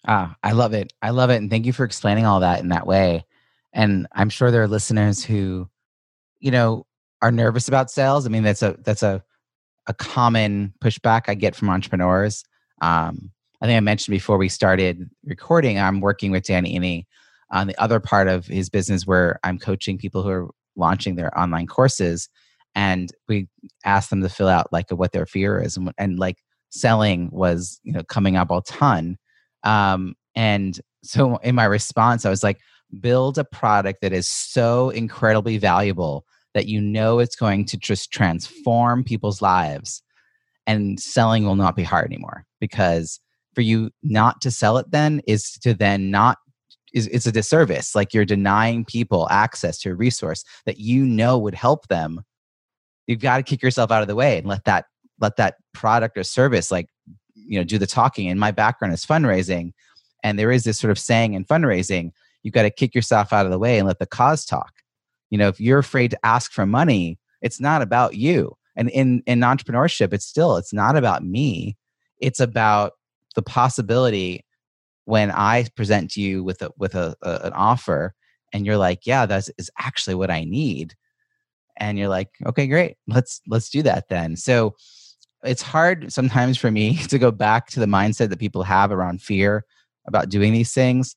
Ah, 0.06 0.36
I 0.42 0.52
love 0.52 0.72
it. 0.72 0.92
I 1.02 1.10
love 1.10 1.30
it. 1.30 1.36
And 1.36 1.50
thank 1.50 1.66
you 1.66 1.72
for 1.72 1.84
explaining 1.84 2.26
all 2.26 2.40
that 2.40 2.60
in 2.60 2.68
that 2.68 2.86
way. 2.86 3.24
And 3.72 4.06
I'm 4.12 4.30
sure 4.30 4.50
there 4.50 4.62
are 4.62 4.68
listeners 4.68 5.24
who, 5.24 5.68
you 6.40 6.50
know, 6.50 6.85
are 7.22 7.32
nervous 7.32 7.68
about 7.68 7.90
sales. 7.90 8.26
I 8.26 8.28
mean, 8.28 8.42
that's 8.42 8.62
a 8.62 8.76
that's 8.84 9.02
a 9.02 9.22
a 9.86 9.94
common 9.94 10.74
pushback 10.82 11.22
I 11.28 11.34
get 11.34 11.54
from 11.54 11.70
entrepreneurs. 11.70 12.44
Um, 12.82 13.30
I 13.60 13.66
think 13.66 13.76
I 13.76 13.80
mentioned 13.80 14.12
before 14.12 14.36
we 14.36 14.48
started 14.48 15.08
recording, 15.24 15.78
I'm 15.78 16.00
working 16.00 16.30
with 16.30 16.44
Danny 16.44 16.78
Iny 16.78 17.04
on 17.50 17.68
the 17.68 17.80
other 17.80 18.00
part 18.00 18.28
of 18.28 18.46
his 18.46 18.68
business 18.68 19.06
where 19.06 19.38
I'm 19.44 19.58
coaching 19.58 19.96
people 19.96 20.22
who 20.22 20.28
are 20.30 20.50
launching 20.74 21.14
their 21.14 21.36
online 21.38 21.66
courses, 21.66 22.28
and 22.74 23.10
we 23.28 23.48
asked 23.84 24.10
them 24.10 24.22
to 24.22 24.28
fill 24.28 24.48
out 24.48 24.72
like 24.72 24.90
what 24.90 25.12
their 25.12 25.26
fear 25.26 25.60
is, 25.60 25.76
and, 25.76 25.92
and 25.98 26.18
like 26.18 26.38
selling 26.70 27.30
was 27.32 27.80
you 27.82 27.92
know 27.92 28.02
coming 28.04 28.36
up 28.36 28.50
a 28.50 28.60
ton. 28.62 29.16
Um, 29.62 30.14
and 30.34 30.78
so 31.02 31.36
in 31.38 31.54
my 31.54 31.64
response, 31.64 32.26
I 32.26 32.30
was 32.30 32.42
like, 32.42 32.58
build 33.00 33.38
a 33.38 33.44
product 33.44 34.00
that 34.02 34.12
is 34.12 34.28
so 34.28 34.90
incredibly 34.90 35.58
valuable 35.58 36.24
that 36.56 36.66
you 36.68 36.80
know 36.80 37.18
it's 37.18 37.36
going 37.36 37.66
to 37.66 37.76
just 37.76 38.10
transform 38.10 39.04
people's 39.04 39.42
lives 39.42 40.02
and 40.66 40.98
selling 40.98 41.44
will 41.44 41.54
not 41.54 41.76
be 41.76 41.82
hard 41.82 42.06
anymore 42.06 42.46
because 42.60 43.20
for 43.54 43.60
you 43.60 43.90
not 44.02 44.40
to 44.40 44.50
sell 44.50 44.78
it 44.78 44.90
then 44.90 45.20
is 45.26 45.52
to 45.58 45.74
then 45.74 46.10
not 46.10 46.38
is 46.94 47.08
it's 47.08 47.26
a 47.26 47.32
disservice. 47.32 47.94
Like 47.94 48.14
you're 48.14 48.24
denying 48.24 48.86
people 48.86 49.28
access 49.30 49.78
to 49.80 49.90
a 49.90 49.94
resource 49.94 50.44
that 50.64 50.78
you 50.78 51.04
know 51.04 51.36
would 51.36 51.54
help 51.54 51.88
them. 51.88 52.22
You've 53.06 53.20
got 53.20 53.36
to 53.36 53.42
kick 53.42 53.62
yourself 53.62 53.90
out 53.90 54.00
of 54.00 54.08
the 54.08 54.16
way 54.16 54.38
and 54.38 54.46
let 54.46 54.64
that 54.64 54.86
let 55.20 55.36
that 55.36 55.56
product 55.74 56.16
or 56.16 56.24
service 56.24 56.70
like 56.70 56.88
you 57.34 57.58
know 57.58 57.64
do 57.64 57.76
the 57.76 57.86
talking. 57.86 58.28
And 58.30 58.40
my 58.40 58.50
background 58.50 58.94
is 58.94 59.04
fundraising 59.04 59.74
and 60.24 60.38
there 60.38 60.50
is 60.50 60.64
this 60.64 60.78
sort 60.78 60.90
of 60.90 60.98
saying 60.98 61.34
in 61.34 61.44
fundraising 61.44 62.12
you've 62.42 62.54
got 62.54 62.62
to 62.62 62.70
kick 62.70 62.94
yourself 62.94 63.30
out 63.30 63.44
of 63.44 63.52
the 63.52 63.58
way 63.58 63.76
and 63.76 63.86
let 63.86 63.98
the 63.98 64.06
cause 64.06 64.46
talk 64.46 64.72
you 65.30 65.38
know 65.38 65.48
if 65.48 65.60
you're 65.60 65.78
afraid 65.78 66.10
to 66.10 66.26
ask 66.26 66.52
for 66.52 66.66
money 66.66 67.18
it's 67.42 67.60
not 67.60 67.82
about 67.82 68.16
you. 68.16 68.56
And 68.74 68.90
in 68.90 69.22
in 69.26 69.40
entrepreneurship 69.40 70.12
it's 70.12 70.26
still 70.26 70.56
it's 70.56 70.72
not 70.72 70.96
about 70.96 71.24
me. 71.24 71.76
It's 72.20 72.40
about 72.40 72.92
the 73.34 73.42
possibility 73.42 74.44
when 75.04 75.30
i 75.30 75.64
present 75.76 76.10
to 76.10 76.20
you 76.20 76.42
with 76.42 76.62
a 76.62 76.70
with 76.78 76.94
a, 76.94 77.14
a 77.22 77.40
an 77.44 77.52
offer 77.52 78.12
and 78.52 78.66
you're 78.66 78.78
like 78.78 79.06
yeah 79.06 79.24
that's 79.26 79.50
is 79.58 79.70
actually 79.78 80.14
what 80.14 80.30
i 80.30 80.44
need. 80.44 80.94
And 81.78 81.98
you're 81.98 82.08
like 82.08 82.30
okay 82.46 82.66
great. 82.66 82.96
Let's 83.06 83.40
let's 83.46 83.70
do 83.70 83.82
that 83.82 84.08
then. 84.08 84.36
So 84.36 84.74
it's 85.44 85.62
hard 85.62 86.12
sometimes 86.12 86.58
for 86.58 86.70
me 86.70 86.96
to 87.08 87.18
go 87.18 87.30
back 87.30 87.68
to 87.68 87.80
the 87.80 87.86
mindset 87.86 88.30
that 88.30 88.40
people 88.40 88.64
have 88.64 88.90
around 88.90 89.22
fear 89.22 89.64
about 90.08 90.28
doing 90.28 90.52
these 90.52 90.72
things 90.72 91.16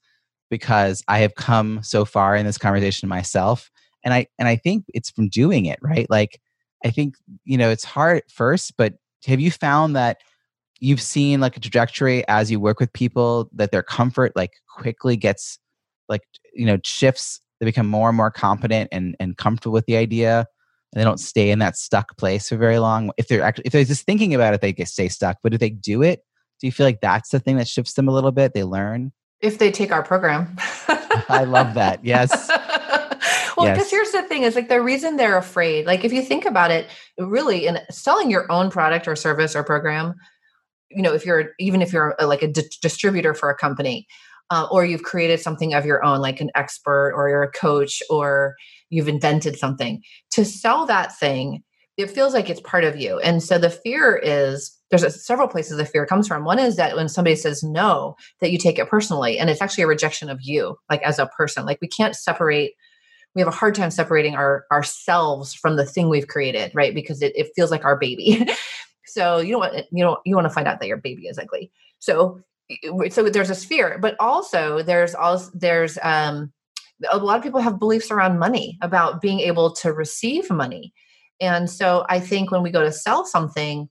because 0.49 1.03
I 1.07 1.19
have 1.19 1.35
come 1.35 1.79
so 1.83 2.05
far 2.05 2.35
in 2.35 2.45
this 2.45 2.57
conversation 2.57 3.07
myself 3.07 3.69
and 4.03 4.13
I 4.13 4.27
and 4.37 4.47
I 4.47 4.55
think 4.55 4.85
it's 4.93 5.09
from 5.09 5.29
doing 5.29 5.65
it, 5.65 5.79
right? 5.81 6.09
Like 6.09 6.39
I 6.83 6.91
think 6.91 7.15
you 7.45 7.57
know 7.57 7.69
it's 7.69 7.83
hard 7.83 8.17
at 8.17 8.31
first, 8.31 8.73
but 8.77 8.95
have 9.25 9.39
you 9.39 9.51
found 9.51 9.95
that 9.95 10.17
you've 10.79 11.01
seen 11.01 11.41
like 11.41 11.57
a 11.57 11.59
trajectory 11.59 12.25
as 12.27 12.49
you 12.49 12.59
work 12.59 12.79
with 12.79 12.91
people 12.93 13.49
that 13.53 13.71
their 13.71 13.83
comfort 13.83 14.31
like 14.35 14.53
quickly 14.73 15.17
gets 15.17 15.59
like 16.07 16.21
you 16.53 16.65
know 16.65 16.77
shifts 16.83 17.41
they 17.59 17.65
become 17.65 17.87
more 17.87 18.09
and 18.09 18.17
more 18.17 18.31
competent 18.31 18.87
and 18.91 19.15
and 19.19 19.37
comfortable 19.37 19.73
with 19.73 19.85
the 19.85 19.97
idea 19.97 20.45
and 20.93 20.99
they 20.99 21.03
don't 21.03 21.19
stay 21.19 21.51
in 21.51 21.59
that 21.59 21.77
stuck 21.77 22.17
place 22.17 22.49
for 22.49 22.57
very 22.57 22.79
long? 22.79 23.11
If 23.17 23.27
they're 23.27 23.43
actually 23.43 23.65
if 23.65 23.73
they're 23.73 23.83
just 23.83 24.05
thinking 24.05 24.33
about 24.33 24.53
it 24.53 24.61
they 24.61 24.73
get 24.73 24.87
stay 24.87 25.09
stuck 25.09 25.37
but 25.43 25.53
if 25.53 25.59
they 25.59 25.69
do 25.69 26.01
it 26.01 26.23
do 26.59 26.67
you 26.67 26.71
feel 26.71 26.85
like 26.85 27.01
that's 27.01 27.29
the 27.29 27.39
thing 27.39 27.55
that 27.57 27.67
shifts 27.67 27.93
them 27.93 28.07
a 28.07 28.11
little 28.11 28.31
bit 28.31 28.53
they 28.53 28.63
learn? 28.63 29.11
If 29.41 29.57
they 29.57 29.71
take 29.71 29.93
our 29.93 30.03
program. 30.03 30.57
I 31.29 31.45
love 31.45 31.73
that. 31.75 32.03
Yes 32.03 32.49
well, 33.59 33.71
because 33.71 33.91
yes. 33.91 33.91
here's 33.91 34.11
the 34.11 34.23
thing 34.23 34.43
is 34.43 34.55
like 34.55 34.69
the 34.69 34.81
reason 34.81 35.17
they're 35.17 35.37
afraid, 35.37 35.85
like 35.85 36.03
if 36.03 36.13
you 36.13 36.21
think 36.21 36.45
about 36.45 36.71
it, 36.71 36.87
really 37.17 37.67
in 37.67 37.79
selling 37.89 38.29
your 38.29 38.51
own 38.51 38.69
product 38.69 39.07
or 39.07 39.15
service 39.15 39.55
or 39.55 39.63
program, 39.63 40.15
you 40.89 41.01
know, 41.01 41.13
if 41.13 41.25
you're 41.25 41.51
even 41.59 41.81
if 41.81 41.93
you're 41.93 42.15
a, 42.19 42.25
like 42.25 42.41
a 42.41 42.47
di- 42.47 42.69
distributor 42.81 43.33
for 43.33 43.49
a 43.49 43.55
company, 43.55 44.07
uh, 44.49 44.67
or 44.71 44.85
you've 44.85 45.03
created 45.03 45.39
something 45.39 45.73
of 45.73 45.85
your 45.85 46.03
own, 46.03 46.21
like 46.21 46.41
an 46.41 46.49
expert, 46.55 47.13
or 47.15 47.29
you're 47.29 47.43
a 47.43 47.51
coach, 47.51 48.01
or 48.09 48.55
you've 48.89 49.07
invented 49.07 49.57
something, 49.57 50.01
to 50.31 50.43
sell 50.43 50.85
that 50.85 51.15
thing, 51.17 51.63
it 51.97 52.09
feels 52.09 52.33
like 52.33 52.49
it's 52.49 52.61
part 52.61 52.83
of 52.83 52.95
you. 52.95 53.19
And 53.19 53.43
so 53.43 53.57
the 53.57 53.69
fear 53.69 54.15
is 54.17 54.75
there's 54.89 55.03
a, 55.03 55.11
several 55.11 55.47
places 55.47 55.77
the 55.77 55.85
fear 55.85 56.05
comes 56.05 56.27
from. 56.27 56.45
One 56.45 56.57
is 56.57 56.77
that 56.77 56.95
when 56.95 57.09
somebody 57.09 57.35
says 57.35 57.61
no, 57.61 58.15
that 58.41 58.51
you 58.51 58.57
take 58.57 58.79
it 58.79 58.89
personally, 58.89 59.37
and 59.37 59.49
it's 59.49 59.61
actually 59.61 59.83
a 59.83 59.87
rejection 59.87 60.29
of 60.29 60.39
you, 60.41 60.77
like 60.89 61.03
as 61.03 61.19
a 61.19 61.27
person. 61.27 61.65
Like 61.65 61.79
we 61.81 61.87
can't 61.87 62.15
separate 62.15 62.73
we 63.35 63.41
have 63.41 63.47
a 63.47 63.51
hard 63.55 63.75
time 63.75 63.91
separating 63.91 64.35
our 64.35 64.65
ourselves 64.71 65.53
from 65.53 65.75
the 65.75 65.85
thing 65.85 66.09
we've 66.09 66.27
created 66.27 66.71
right? 66.73 66.93
Because 66.93 67.21
it, 67.21 67.33
it 67.35 67.51
feels 67.55 67.71
like 67.71 67.85
our 67.85 67.97
baby. 67.97 68.47
So 69.09 69.39
you 69.39 69.53
don't 69.53 69.61
want 69.61 69.85
you 69.91 70.03
know 70.03 70.17
you 70.23 70.35
want 70.35 70.45
to 70.45 70.53
find 70.53 70.67
out 70.67 70.79
that 70.79 70.87
your 70.87 70.97
baby 70.97 71.27
is 71.27 71.39
ugly. 71.39 71.71
So 71.97 72.41
so 73.09 73.27
there's 73.27 73.49
a 73.49 73.55
sphere 73.55 73.97
but 73.99 74.15
also 74.19 74.83
there's 74.83 75.15
also 75.15 75.49
there's 75.55 75.97
um 76.03 76.53
a 77.11 77.17
lot 77.17 77.37
of 77.37 77.43
people 77.43 77.59
have 77.59 77.79
beliefs 77.79 78.11
around 78.11 78.37
money 78.37 78.77
about 78.83 79.19
being 79.19 79.39
able 79.39 79.73
to 79.77 79.91
receive 79.91 80.51
money. 80.51 80.93
And 81.41 81.69
so 81.69 82.05
i 82.07 82.19
think 82.19 82.51
when 82.51 82.61
we 82.61 82.69
go 82.69 82.83
to 82.83 82.91
sell 82.91 83.25
something 83.25 83.89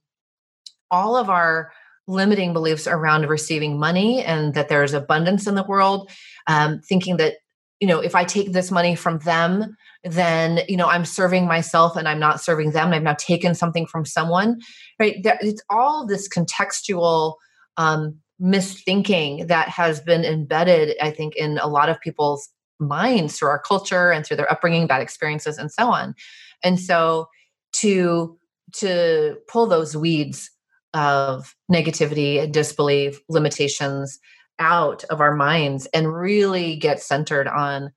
all 0.91 1.17
of 1.17 1.29
our 1.29 1.71
limiting 2.07 2.53
beliefs 2.53 2.87
around 2.87 3.27
receiving 3.29 3.77
money 3.77 4.23
and 4.23 4.55
that 4.55 4.69
there's 4.69 4.93
abundance 4.93 5.45
in 5.45 5.55
the 5.55 5.63
world 5.63 6.09
um, 6.47 6.79
thinking 6.81 7.17
that 7.17 7.35
you 7.79 7.87
know 7.87 7.99
if 7.99 8.15
i 8.15 8.23
take 8.23 8.51
this 8.51 8.71
money 8.71 8.95
from 8.95 9.19
them 9.19 9.75
then 10.03 10.61
you 10.67 10.77
know 10.77 10.87
i'm 10.87 11.05
serving 11.05 11.45
myself 11.45 11.95
and 11.95 12.07
i'm 12.07 12.19
not 12.19 12.41
serving 12.41 12.71
them. 12.71 12.93
I've 12.93 13.03
now 13.03 13.15
taken 13.17 13.55
something 13.55 13.85
from 13.85 14.05
someone 14.05 14.59
right? 14.99 15.15
It's 15.23 15.61
all 15.69 16.05
this 16.05 16.27
contextual 16.27 17.35
um, 17.77 18.17
misthinking 18.41 19.47
that 19.47 19.69
has 19.69 19.99
been 19.99 20.23
embedded 20.23 20.95
i 21.01 21.11
think 21.11 21.35
in 21.35 21.57
a 21.57 21.67
lot 21.67 21.89
of 21.89 21.99
people's 21.99 22.49
minds 22.79 23.37
through 23.37 23.49
our 23.49 23.59
culture 23.59 24.11
and 24.11 24.25
through 24.25 24.37
their 24.37 24.51
upbringing 24.51 24.87
bad 24.87 25.01
experiences 25.01 25.57
and 25.57 25.71
so 25.71 25.91
on. 25.91 26.15
And 26.63 26.79
so 26.79 27.27
to 27.73 28.37
to 28.73 29.37
pull 29.47 29.67
those 29.67 29.97
weeds 29.97 30.51
of 30.93 31.55
negativity 31.71 32.41
and 32.41 32.53
disbelief 32.53 33.19
limitations 33.29 34.19
out 34.59 35.03
of 35.05 35.21
our 35.21 35.35
minds 35.35 35.87
and 35.93 36.13
really 36.13 36.75
get 36.75 37.01
centered 37.01 37.47
on 37.47 37.91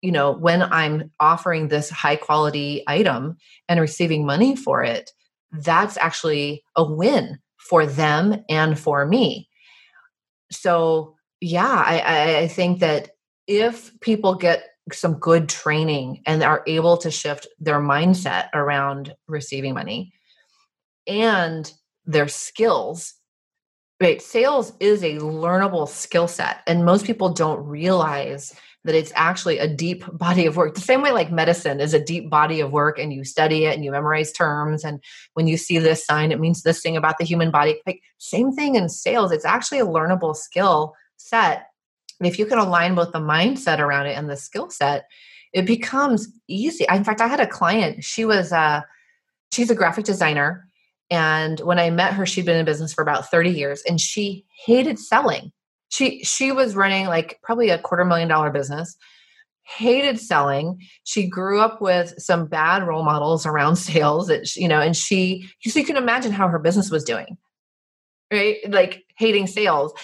you 0.00 0.12
know 0.12 0.32
when 0.32 0.62
i'm 0.62 1.10
offering 1.20 1.68
this 1.68 1.90
high 1.90 2.16
quality 2.16 2.84
item 2.86 3.36
and 3.68 3.80
receiving 3.80 4.24
money 4.24 4.54
for 4.54 4.82
it 4.82 5.10
that's 5.52 5.96
actually 5.96 6.62
a 6.76 6.84
win 6.84 7.38
for 7.58 7.86
them 7.86 8.44
and 8.48 8.78
for 8.78 9.06
me. 9.06 9.48
So 10.50 11.14
yeah 11.40 11.84
i 11.86 12.38
i 12.38 12.48
think 12.48 12.80
that 12.80 13.10
if 13.46 13.92
people 14.00 14.34
get 14.34 14.64
some 14.92 15.14
good 15.14 15.48
training 15.48 16.20
and 16.26 16.42
are 16.42 16.64
able 16.66 16.96
to 16.96 17.12
shift 17.12 17.46
their 17.60 17.78
mindset 17.78 18.48
around 18.54 19.14
receiving 19.28 19.72
money 19.72 20.12
and 21.06 21.72
their 22.06 22.26
skills 22.26 23.14
Right. 24.00 24.22
Sales 24.22 24.72
is 24.78 25.02
a 25.02 25.16
learnable 25.18 25.88
skill 25.88 26.28
set. 26.28 26.62
And 26.68 26.84
most 26.84 27.04
people 27.04 27.30
don't 27.30 27.66
realize 27.66 28.54
that 28.84 28.94
it's 28.94 29.12
actually 29.16 29.58
a 29.58 29.66
deep 29.66 30.04
body 30.12 30.46
of 30.46 30.56
work. 30.56 30.74
The 30.74 30.80
same 30.80 31.02
way 31.02 31.10
like 31.10 31.32
medicine 31.32 31.80
is 31.80 31.94
a 31.94 32.04
deep 32.04 32.30
body 32.30 32.60
of 32.60 32.70
work 32.70 32.98
and 32.98 33.12
you 33.12 33.24
study 33.24 33.64
it 33.64 33.74
and 33.74 33.84
you 33.84 33.90
memorize 33.90 34.30
terms. 34.32 34.84
And 34.84 35.02
when 35.34 35.48
you 35.48 35.56
see 35.56 35.78
this 35.78 36.06
sign, 36.06 36.30
it 36.30 36.38
means 36.38 36.62
this 36.62 36.80
thing 36.80 36.96
about 36.96 37.18
the 37.18 37.24
human 37.24 37.50
body. 37.50 37.80
Like 37.86 38.00
same 38.18 38.52
thing 38.52 38.76
in 38.76 38.88
sales. 38.88 39.32
It's 39.32 39.44
actually 39.44 39.80
a 39.80 39.86
learnable 39.86 40.36
skill 40.36 40.94
set. 41.16 41.66
And 42.20 42.26
if 42.28 42.38
you 42.38 42.46
can 42.46 42.58
align 42.58 42.94
both 42.94 43.12
the 43.12 43.18
mindset 43.18 43.80
around 43.80 44.06
it 44.06 44.16
and 44.16 44.30
the 44.30 44.36
skill 44.36 44.70
set, 44.70 45.06
it 45.52 45.66
becomes 45.66 46.28
easy. 46.46 46.84
In 46.92 47.02
fact, 47.02 47.20
I 47.20 47.26
had 47.26 47.40
a 47.40 47.46
client, 47.46 48.04
she 48.04 48.24
was 48.24 48.52
a, 48.52 48.84
she's 49.50 49.70
a 49.70 49.74
graphic 49.74 50.04
designer 50.04 50.67
and 51.10 51.60
when 51.60 51.78
I 51.78 51.90
met 51.90 52.12
her, 52.14 52.26
she'd 52.26 52.44
been 52.44 52.56
in 52.56 52.64
business 52.64 52.92
for 52.92 53.02
about 53.02 53.30
30 53.30 53.50
years 53.50 53.82
and 53.88 54.00
she 54.00 54.44
hated 54.64 54.98
selling. 54.98 55.52
She 55.90 56.22
she 56.22 56.52
was 56.52 56.76
running 56.76 57.06
like 57.06 57.40
probably 57.42 57.70
a 57.70 57.78
quarter 57.78 58.04
million 58.04 58.28
dollar 58.28 58.50
business, 58.50 58.96
hated 59.62 60.20
selling. 60.20 60.80
She 61.04 61.26
grew 61.26 61.60
up 61.60 61.80
with 61.80 62.14
some 62.18 62.46
bad 62.46 62.86
role 62.86 63.04
models 63.04 63.46
around 63.46 63.76
sales 63.76 64.26
that 64.28 64.54
you 64.54 64.68
know, 64.68 64.80
and 64.80 64.94
she 64.96 65.48
so 65.64 65.78
you 65.78 65.86
can 65.86 65.96
imagine 65.96 66.32
how 66.32 66.48
her 66.48 66.58
business 66.58 66.90
was 66.90 67.04
doing. 67.04 67.38
Right? 68.30 68.58
Like 68.68 69.04
hating 69.16 69.46
sales. 69.46 69.94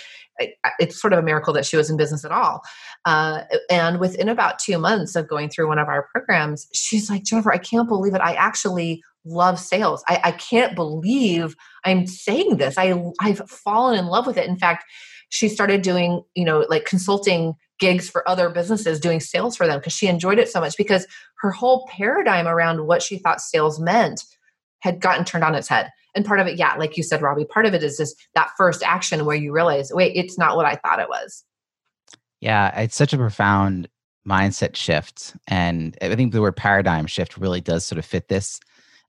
It's 0.80 1.00
sort 1.00 1.12
of 1.12 1.18
a 1.18 1.22
miracle 1.22 1.52
that 1.52 1.66
she 1.66 1.76
was 1.76 1.90
in 1.90 1.96
business 1.96 2.24
at 2.24 2.32
all. 2.32 2.62
Uh, 3.04 3.42
and 3.70 4.00
within 4.00 4.28
about 4.28 4.58
two 4.58 4.78
months 4.78 5.14
of 5.14 5.28
going 5.28 5.48
through 5.48 5.68
one 5.68 5.78
of 5.78 5.86
our 5.86 6.08
programs, 6.10 6.66
she's 6.72 7.08
like, 7.08 7.22
Jennifer, 7.22 7.52
I 7.52 7.58
can't 7.58 7.86
believe 7.86 8.14
it. 8.14 8.20
I 8.20 8.32
actually 8.32 9.04
love 9.24 9.58
sales. 9.58 10.02
I, 10.08 10.20
I 10.24 10.32
can't 10.32 10.74
believe 10.74 11.56
I'm 11.84 12.06
saying 12.06 12.56
this. 12.56 12.76
I 12.78 12.94
I've 13.20 13.48
fallen 13.48 13.98
in 13.98 14.06
love 14.06 14.26
with 14.26 14.36
it. 14.36 14.48
In 14.48 14.58
fact, 14.58 14.84
she 15.28 15.48
started 15.48 15.82
doing, 15.82 16.22
you 16.34 16.44
know, 16.44 16.64
like 16.68 16.84
consulting 16.84 17.54
gigs 17.78 18.08
for 18.08 18.28
other 18.28 18.48
businesses 18.50 19.00
doing 19.00 19.20
sales 19.20 19.56
for 19.56 19.66
them 19.66 19.80
because 19.80 19.92
she 19.92 20.06
enjoyed 20.06 20.38
it 20.38 20.48
so 20.48 20.60
much 20.60 20.76
because 20.76 21.06
her 21.38 21.50
whole 21.50 21.88
paradigm 21.88 22.46
around 22.46 22.86
what 22.86 23.02
she 23.02 23.18
thought 23.18 23.40
sales 23.40 23.80
meant 23.80 24.24
had 24.80 25.00
gotten 25.00 25.24
turned 25.24 25.44
on 25.44 25.54
its 25.54 25.68
head. 25.68 25.90
And 26.14 26.24
part 26.24 26.40
of 26.40 26.46
it, 26.46 26.56
yeah, 26.58 26.74
like 26.76 26.96
you 26.96 27.02
said, 27.02 27.22
Robbie, 27.22 27.46
part 27.46 27.66
of 27.66 27.74
it 27.74 27.82
is 27.82 27.96
just 27.96 28.14
that 28.34 28.50
first 28.56 28.82
action 28.82 29.24
where 29.24 29.34
you 29.34 29.52
realize, 29.52 29.90
wait, 29.92 30.14
it's 30.14 30.38
not 30.38 30.56
what 30.56 30.66
I 30.66 30.76
thought 30.76 31.00
it 31.00 31.08
was. 31.08 31.42
Yeah, 32.40 32.78
it's 32.78 32.94
such 32.94 33.12
a 33.12 33.18
profound 33.18 33.88
mindset 34.28 34.76
shift. 34.76 35.34
And 35.48 35.96
I 36.00 36.14
think 36.14 36.32
the 36.32 36.40
word 36.40 36.56
paradigm 36.56 37.06
shift 37.06 37.36
really 37.36 37.60
does 37.60 37.84
sort 37.84 37.98
of 37.98 38.04
fit 38.04 38.28
this 38.28 38.60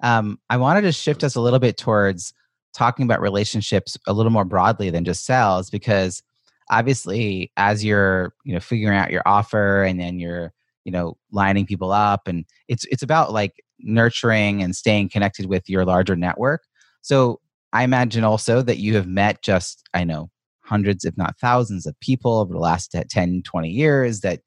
um, 0.04 0.39
I 0.50 0.58
wanted 0.58 0.82
to 0.82 0.91
shift 0.91 1.24
us 1.24 1.36
a 1.36 1.41
little 1.41 1.60
bit 1.60 1.78
towards 1.78 2.34
talking 2.74 3.06
about 3.06 3.22
relationships 3.22 3.98
a 4.08 4.14
little 4.14 4.32
more 4.32 4.46
broadly 4.46 4.89
than 4.89 5.06
just 5.06 5.26
sales, 5.26 5.70
because 5.70 6.22
obviously, 6.70 7.52
as 7.58 7.84
you're 7.84 8.34
you 8.43 8.54
know 8.54 8.60
figuring 8.60 8.98
out 8.98 9.12
your 9.12 9.24
offer 9.26 9.84
and 9.84 10.00
then 10.00 10.20
you're 10.20 10.52
you 10.84 10.91
know 10.91 11.18
lining 11.32 11.66
people 11.66 11.91
up, 11.91 12.28
and 12.28 12.46
it's 12.68 12.86
it's 12.86 13.04
about 13.04 13.32
like 13.32 13.54
nurturing 13.80 14.62
and 14.62 14.76
staying 14.76 15.10
connected 15.10 15.48
with 15.48 15.70
your 15.70 15.86
larger 15.86 16.16
network. 16.16 16.64
So 17.02 17.39
I 17.74 17.84
imagine 17.84 18.24
also 18.24 18.62
that 18.62 18.78
you 18.78 18.96
have 18.96 19.06
met 19.06 19.41
just, 19.41 19.84
I 19.93 20.06
know, 20.06 20.30
hundreds, 20.64 21.06
if 21.06 21.16
not 21.18 21.38
thousands 21.39 21.86
of 21.86 22.00
people 22.00 22.39
over 22.39 22.54
the 22.54 22.60
last 22.60 22.96
10, 23.10 23.43
20 23.43 23.70
years 23.70 24.22
that, 24.22 24.39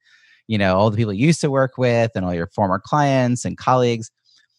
you 0.46 0.57
know, 0.59 0.76
all 0.76 0.90
the 0.90 0.96
people 0.96 1.12
you 1.12 1.26
used 1.26 1.42
to 1.42 1.51
work 1.51 1.76
with 1.76 2.11
and 2.14 2.24
all 2.24 2.34
your 2.34 2.49
former 2.49 2.80
clients 2.82 3.44
and 3.44 3.59
colleagues. 3.59 4.11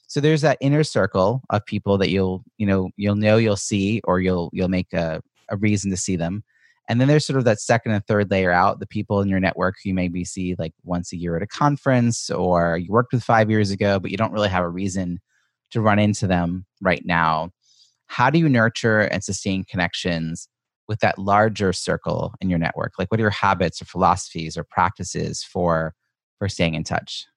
So 0.09 0.19
there's 0.19 0.41
that 0.41 0.57
inner 0.59 0.83
circle 0.83 1.43
of 1.51 1.63
people 1.63 1.99
that 1.99 2.09
you'll, 2.09 2.43
you 2.57 2.65
know, 2.65 2.89
you'll 2.97 3.15
know 3.15 3.37
you'll 3.37 3.55
see 3.55 4.01
or 4.05 4.19
you'll 4.19 4.49
you'll 4.51 4.67
make 4.67 4.91
a, 4.91 5.21
a 5.49 5.57
reason 5.57 5.91
to 5.91 5.97
see 5.97 6.15
them. 6.15 6.43
And 6.87 6.99
then 6.99 7.07
there's 7.07 7.27
sort 7.27 7.37
of 7.37 7.45
that 7.45 7.59
second 7.61 7.91
and 7.91 8.03
third 8.03 8.31
layer 8.31 8.51
out, 8.51 8.79
the 8.79 8.87
people 8.87 9.21
in 9.21 9.29
your 9.29 9.39
network 9.39 9.75
who 9.75 9.89
you 9.89 9.93
maybe 9.93 10.25
see 10.25 10.55
like 10.57 10.73
once 10.83 11.13
a 11.13 11.15
year 11.15 11.37
at 11.37 11.43
a 11.43 11.47
conference 11.47 12.31
or 12.31 12.77
you 12.77 12.91
worked 12.91 13.13
with 13.13 13.23
five 13.23 13.51
years 13.51 13.69
ago, 13.69 13.99
but 13.99 14.09
you 14.09 14.17
don't 14.17 14.31
really 14.31 14.49
have 14.49 14.63
a 14.63 14.69
reason 14.69 15.19
to 15.69 15.79
run 15.79 15.99
into 15.99 16.25
them 16.25 16.65
right 16.81 17.05
now. 17.05 17.51
How 18.07 18.31
do 18.31 18.39
you 18.39 18.49
nurture 18.49 19.01
and 19.01 19.23
sustain 19.23 19.63
connections 19.63 20.47
with 20.87 21.01
that 21.01 21.19
larger 21.19 21.71
circle 21.71 22.33
in 22.41 22.49
your 22.49 22.57
network? 22.57 22.93
Like 22.97 23.11
what 23.11 23.19
are 23.19 23.21
your 23.21 23.29
habits 23.29 23.79
or 23.79 23.85
philosophies 23.85 24.57
or 24.57 24.63
practices 24.63 25.43
for 25.43 25.93
for 26.39 26.49
staying 26.49 26.73
in 26.73 26.83
touch? 26.83 27.27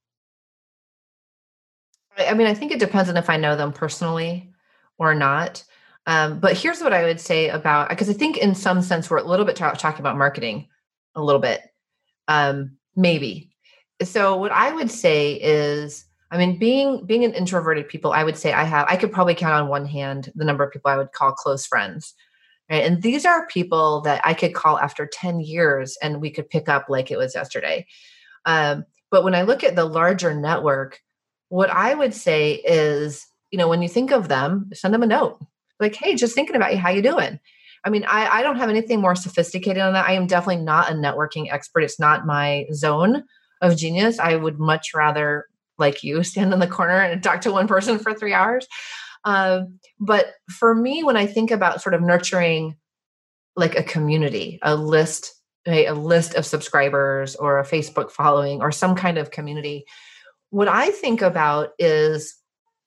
I 2.18 2.34
mean, 2.34 2.46
I 2.46 2.54
think 2.54 2.72
it 2.72 2.78
depends 2.78 3.08
on 3.08 3.16
if 3.16 3.30
I 3.30 3.36
know 3.36 3.56
them 3.56 3.72
personally 3.72 4.52
or 4.98 5.14
not. 5.14 5.64
Um, 6.06 6.40
but 6.40 6.56
here's 6.56 6.80
what 6.80 6.92
I 6.92 7.04
would 7.04 7.20
say 7.20 7.48
about 7.48 7.88
because 7.88 8.10
I 8.10 8.12
think 8.12 8.36
in 8.36 8.54
some 8.54 8.82
sense 8.82 9.08
we're 9.08 9.18
a 9.18 9.22
little 9.22 9.46
bit 9.46 9.56
talk, 9.56 9.78
talking 9.78 10.00
about 10.00 10.18
marketing, 10.18 10.68
a 11.14 11.22
little 11.22 11.40
bit, 11.40 11.62
um, 12.28 12.76
maybe. 12.96 13.50
So 14.02 14.36
what 14.36 14.50
I 14.50 14.72
would 14.72 14.90
say 14.90 15.34
is, 15.34 16.04
I 16.32 16.38
mean, 16.38 16.58
being 16.58 17.06
being 17.06 17.24
an 17.24 17.34
introverted 17.34 17.88
people, 17.88 18.12
I 18.12 18.24
would 18.24 18.36
say 18.36 18.52
I 18.52 18.64
have 18.64 18.86
I 18.88 18.96
could 18.96 19.12
probably 19.12 19.34
count 19.34 19.54
on 19.54 19.68
one 19.68 19.86
hand 19.86 20.32
the 20.34 20.44
number 20.44 20.64
of 20.64 20.72
people 20.72 20.90
I 20.90 20.96
would 20.96 21.12
call 21.12 21.32
close 21.32 21.66
friends. 21.66 22.14
Right? 22.68 22.84
And 22.84 23.02
these 23.02 23.24
are 23.24 23.46
people 23.46 24.00
that 24.00 24.22
I 24.24 24.34
could 24.34 24.54
call 24.54 24.78
after 24.78 25.06
10 25.06 25.40
years 25.40 25.96
and 26.02 26.20
we 26.20 26.30
could 26.30 26.48
pick 26.48 26.68
up 26.68 26.86
like 26.88 27.10
it 27.10 27.18
was 27.18 27.34
yesterday. 27.34 27.86
Um, 28.44 28.86
but 29.10 29.24
when 29.24 29.34
I 29.34 29.42
look 29.42 29.62
at 29.62 29.76
the 29.76 29.84
larger 29.84 30.34
network, 30.34 31.00
what 31.52 31.68
I 31.68 31.92
would 31.92 32.14
say 32.14 32.54
is, 32.54 33.26
you 33.50 33.58
know, 33.58 33.68
when 33.68 33.82
you 33.82 33.88
think 33.88 34.10
of 34.10 34.28
them, 34.28 34.70
send 34.72 34.94
them 34.94 35.02
a 35.02 35.06
note 35.06 35.38
like, 35.82 35.94
hey, 35.94 36.14
just 36.14 36.34
thinking 36.34 36.56
about 36.56 36.72
you, 36.72 36.78
how 36.78 36.88
you 36.88 37.02
doing? 37.02 37.38
I 37.84 37.90
mean, 37.90 38.04
I, 38.04 38.38
I 38.38 38.42
don't 38.42 38.56
have 38.56 38.70
anything 38.70 39.02
more 39.02 39.14
sophisticated 39.14 39.82
on 39.82 39.92
that. 39.92 40.08
I 40.08 40.12
am 40.12 40.26
definitely 40.26 40.64
not 40.64 40.90
a 40.90 40.94
networking 40.94 41.52
expert. 41.52 41.80
It's 41.80 42.00
not 42.00 42.24
my 42.24 42.64
zone 42.72 43.24
of 43.60 43.76
genius. 43.76 44.18
I 44.18 44.36
would 44.36 44.58
much 44.58 44.94
rather, 44.94 45.46
like 45.76 46.02
you, 46.02 46.22
stand 46.22 46.54
in 46.54 46.60
the 46.60 46.66
corner 46.66 46.94
and 46.94 47.22
talk 47.22 47.42
to 47.42 47.52
one 47.52 47.68
person 47.68 47.98
for 47.98 48.14
three 48.14 48.32
hours. 48.32 48.66
Um, 49.24 49.78
but 50.00 50.32
for 50.48 50.74
me, 50.74 51.04
when 51.04 51.18
I 51.18 51.26
think 51.26 51.50
about 51.50 51.82
sort 51.82 51.94
of 51.94 52.00
nurturing 52.00 52.76
like 53.56 53.76
a 53.76 53.82
community, 53.82 54.58
a 54.62 54.74
list, 54.74 55.34
a, 55.66 55.84
a 55.86 55.94
list 55.94 56.34
of 56.34 56.46
subscribers 56.46 57.36
or 57.36 57.58
a 57.58 57.66
Facebook 57.66 58.10
following 58.10 58.62
or 58.62 58.72
some 58.72 58.94
kind 58.94 59.18
of 59.18 59.30
community, 59.30 59.84
what 60.52 60.68
I 60.68 60.90
think 60.90 61.22
about 61.22 61.70
is 61.78 62.36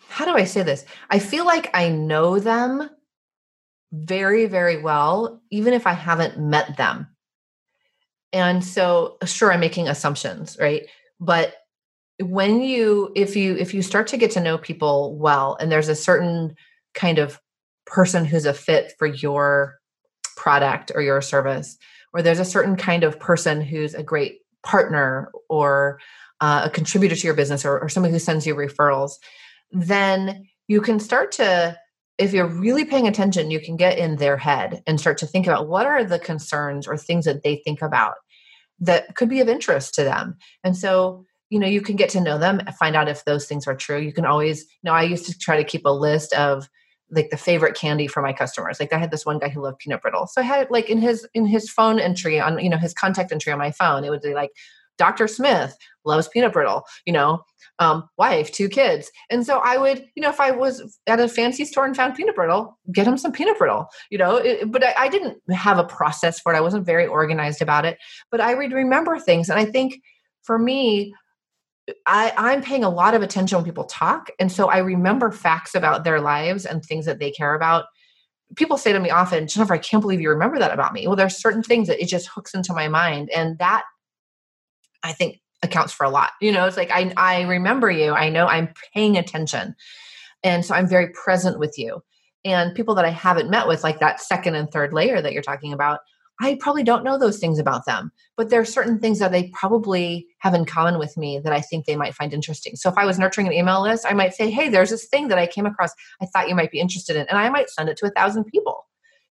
how 0.07 0.23
do 0.23 0.35
I 0.35 0.43
say 0.43 0.61
this? 0.61 0.85
I 1.09 1.17
feel 1.17 1.45
like 1.45 1.75
I 1.75 1.89
know 1.89 2.37
them 2.37 2.87
very, 3.91 4.45
very 4.45 4.79
well, 4.79 5.41
even 5.49 5.73
if 5.73 5.87
I 5.87 5.93
haven't 5.93 6.39
met 6.39 6.77
them. 6.77 7.07
And 8.31 8.63
so, 8.63 9.17
sure, 9.25 9.51
I'm 9.51 9.59
making 9.59 9.87
assumptions, 9.87 10.57
right? 10.59 10.85
But 11.19 11.55
when 12.19 12.61
you, 12.61 13.11
if 13.15 13.35
you, 13.35 13.55
if 13.55 13.73
you 13.73 13.81
start 13.81 14.05
to 14.07 14.17
get 14.17 14.29
to 14.31 14.41
know 14.41 14.59
people 14.59 15.17
well, 15.17 15.57
and 15.59 15.71
there's 15.71 15.89
a 15.89 15.95
certain 15.95 16.55
kind 16.93 17.17
of 17.17 17.41
person 17.87 18.25
who's 18.25 18.45
a 18.45 18.53
fit 18.53 18.93
for 18.99 19.07
your 19.07 19.79
product 20.37 20.91
or 20.93 21.01
your 21.01 21.19
service, 21.19 21.79
or 22.13 22.21
there's 22.21 22.39
a 22.39 22.45
certain 22.45 22.75
kind 22.75 23.03
of 23.03 23.19
person 23.19 23.59
who's 23.59 23.95
a 23.95 24.03
great 24.03 24.41
partner 24.61 25.31
or 25.49 25.99
uh, 26.41 26.63
a 26.65 26.69
contributor 26.69 27.15
to 27.15 27.27
your 27.27 27.35
business 27.35 27.65
or, 27.65 27.79
or 27.79 27.89
someone 27.89 28.11
who 28.11 28.19
sends 28.19 28.45
you 28.45 28.55
referrals, 28.55 29.13
then 29.71 30.47
you 30.67 30.81
can 30.81 30.99
start 30.99 31.31
to 31.33 31.77
if 32.17 32.31
you're 32.31 32.47
really 32.47 32.85
paying 32.85 33.07
attention 33.07 33.51
you 33.51 33.59
can 33.59 33.75
get 33.75 33.97
in 33.97 34.15
their 34.15 34.37
head 34.37 34.81
and 34.87 34.99
start 34.99 35.17
to 35.17 35.27
think 35.27 35.45
about 35.45 35.67
what 35.67 35.85
are 35.85 36.03
the 36.03 36.19
concerns 36.19 36.87
or 36.87 36.95
things 36.95 37.25
that 37.25 37.43
they 37.43 37.57
think 37.57 37.81
about 37.81 38.13
that 38.79 39.15
could 39.15 39.29
be 39.29 39.41
of 39.41 39.49
interest 39.49 39.93
to 39.95 40.03
them. 40.03 40.37
And 40.63 40.75
so 40.77 41.25
you 41.49 41.59
know 41.59 41.67
you 41.67 41.81
can 41.81 41.95
get 41.95 42.09
to 42.09 42.19
know 42.19 42.39
them 42.39 42.59
find 42.79 42.95
out 42.95 43.07
if 43.07 43.23
those 43.23 43.45
things 43.45 43.67
are 43.67 43.75
true. 43.75 43.99
You 43.99 44.11
can 44.11 44.25
always 44.25 44.61
you 44.61 44.67
know 44.83 44.93
i 44.93 45.03
used 45.03 45.25
to 45.27 45.37
try 45.37 45.57
to 45.57 45.63
keep 45.63 45.85
a 45.85 45.89
list 45.89 46.33
of 46.33 46.67
like 47.11 47.29
the 47.29 47.37
favorite 47.37 47.75
candy 47.75 48.07
for 48.07 48.21
my 48.21 48.33
customers. 48.33 48.79
Like 48.79 48.91
i 48.91 48.97
had 48.97 49.11
this 49.11 49.25
one 49.25 49.39
guy 49.39 49.49
who 49.49 49.61
loved 49.61 49.79
peanut 49.79 50.01
brittle. 50.01 50.27
So 50.27 50.41
i 50.41 50.43
had 50.43 50.71
like 50.71 50.89
in 50.89 50.99
his 50.99 51.27
in 51.33 51.45
his 51.45 51.69
phone 51.69 51.99
entry 51.99 52.39
on 52.39 52.59
you 52.59 52.69
know 52.69 52.77
his 52.77 52.93
contact 52.93 53.31
entry 53.31 53.53
on 53.53 53.59
my 53.59 53.71
phone 53.71 54.03
it 54.03 54.09
would 54.09 54.21
be 54.21 54.33
like 54.33 54.51
dr 54.97 55.27
smith 55.27 55.75
loves 56.05 56.27
peanut 56.27 56.53
brittle 56.53 56.83
you 57.05 57.13
know 57.13 57.43
um, 57.79 58.07
wife, 58.17 58.51
two 58.51 58.69
kids. 58.69 59.11
And 59.29 59.45
so 59.45 59.59
I 59.63 59.77
would, 59.77 60.05
you 60.15 60.21
know, 60.23 60.29
if 60.29 60.39
I 60.39 60.51
was 60.51 60.97
at 61.07 61.19
a 61.19 61.27
fancy 61.27 61.65
store 61.65 61.85
and 61.85 61.95
found 61.95 62.15
peanut 62.15 62.35
brittle, 62.35 62.77
get 62.91 63.07
him 63.07 63.17
some 63.17 63.31
peanut 63.31 63.57
brittle, 63.57 63.87
you 64.09 64.17
know, 64.17 64.37
it, 64.37 64.71
but 64.71 64.83
I, 64.83 64.93
I, 64.97 65.07
didn't 65.09 65.37
have 65.51 65.77
a 65.77 65.83
process 65.83 66.39
for 66.39 66.53
it. 66.53 66.57
I 66.57 66.61
wasn't 66.61 66.85
very 66.85 67.05
organized 67.05 67.61
about 67.61 67.85
it, 67.85 67.97
but 68.31 68.39
I 68.39 68.53
would 68.55 68.71
remember 68.71 69.19
things. 69.19 69.49
And 69.49 69.59
I 69.59 69.65
think 69.65 70.01
for 70.43 70.57
me, 70.57 71.13
I, 72.05 72.33
I'm 72.37 72.61
paying 72.61 72.83
a 72.83 72.89
lot 72.89 73.13
of 73.13 73.21
attention 73.21 73.57
when 73.57 73.65
people 73.65 73.83
talk. 73.83 74.29
And 74.39 74.51
so 74.51 74.69
I 74.69 74.77
remember 74.77 75.31
facts 75.31 75.75
about 75.75 76.03
their 76.03 76.21
lives 76.21 76.65
and 76.65 76.83
things 76.83 77.05
that 77.05 77.19
they 77.19 77.31
care 77.31 77.55
about. 77.55 77.85
People 78.55 78.77
say 78.77 78.93
to 78.93 78.99
me 78.99 79.09
often, 79.09 79.47
Jennifer, 79.47 79.73
I 79.73 79.79
can't 79.79 80.01
believe 80.01 80.21
you 80.21 80.29
remember 80.29 80.59
that 80.59 80.71
about 80.71 80.93
me. 80.93 81.07
Well, 81.07 81.15
there's 81.15 81.37
certain 81.37 81.61
things 81.61 81.87
that 81.87 82.01
it 82.01 82.07
just 82.07 82.29
hooks 82.29 82.53
into 82.53 82.73
my 82.73 82.87
mind. 82.87 83.29
And 83.35 83.57
that 83.59 83.83
I 85.05 85.13
think 85.13 85.39
accounts 85.61 85.93
for 85.93 86.03
a 86.03 86.09
lot. 86.09 86.31
You 86.41 86.51
know, 86.51 86.65
it's 86.65 86.77
like 86.77 86.91
I 86.91 87.13
I 87.15 87.43
remember 87.43 87.89
you. 87.89 88.13
I 88.13 88.29
know 88.29 88.47
I'm 88.47 88.73
paying 88.93 89.17
attention. 89.17 89.75
And 90.43 90.65
so 90.65 90.75
I'm 90.75 90.87
very 90.87 91.09
present 91.09 91.59
with 91.59 91.77
you. 91.77 92.03
And 92.43 92.75
people 92.75 92.93
that 92.95 93.05
I 93.05 93.09
haven't 93.09 93.49
met 93.49 93.67
with 93.67 93.83
like 93.83 93.99
that 93.99 94.21
second 94.21 94.55
and 94.55 94.69
third 94.69 94.93
layer 94.93 95.21
that 95.21 95.33
you're 95.33 95.41
talking 95.41 95.73
about, 95.73 96.01
I 96.39 96.57
probably 96.59 96.83
don't 96.83 97.03
know 97.03 97.17
those 97.17 97.39
things 97.39 97.57
about 97.57 97.85
them, 97.85 98.11
but 98.35 98.49
there 98.49 98.59
are 98.59 98.65
certain 98.65 98.99
things 98.99 99.19
that 99.19 99.31
they 99.31 99.49
probably 99.53 100.27
have 100.39 100.53
in 100.53 100.65
common 100.65 100.99
with 100.99 101.15
me 101.17 101.39
that 101.39 101.53
I 101.53 101.61
think 101.61 101.85
they 101.85 101.95
might 101.95 102.13
find 102.13 102.33
interesting. 102.33 102.75
So 102.75 102.89
if 102.89 102.97
I 102.97 103.05
was 103.05 103.17
nurturing 103.17 103.47
an 103.47 103.53
email 103.53 103.81
list, 103.81 104.05
I 104.07 104.13
might 104.13 104.33
say, 104.33 104.51
Hey, 104.51 104.69
there's 104.69 104.89
this 104.89 105.07
thing 105.07 105.29
that 105.29 105.39
I 105.39 105.47
came 105.47 105.65
across 105.65 105.91
I 106.21 106.25
thought 106.25 106.49
you 106.49 106.55
might 106.55 106.71
be 106.71 106.79
interested 106.79 107.15
in. 107.15 107.25
And 107.27 107.37
I 107.37 107.49
might 107.49 107.69
send 107.69 107.89
it 107.89 107.97
to 107.97 108.05
a 108.05 108.11
thousand 108.11 108.45
people 108.45 108.85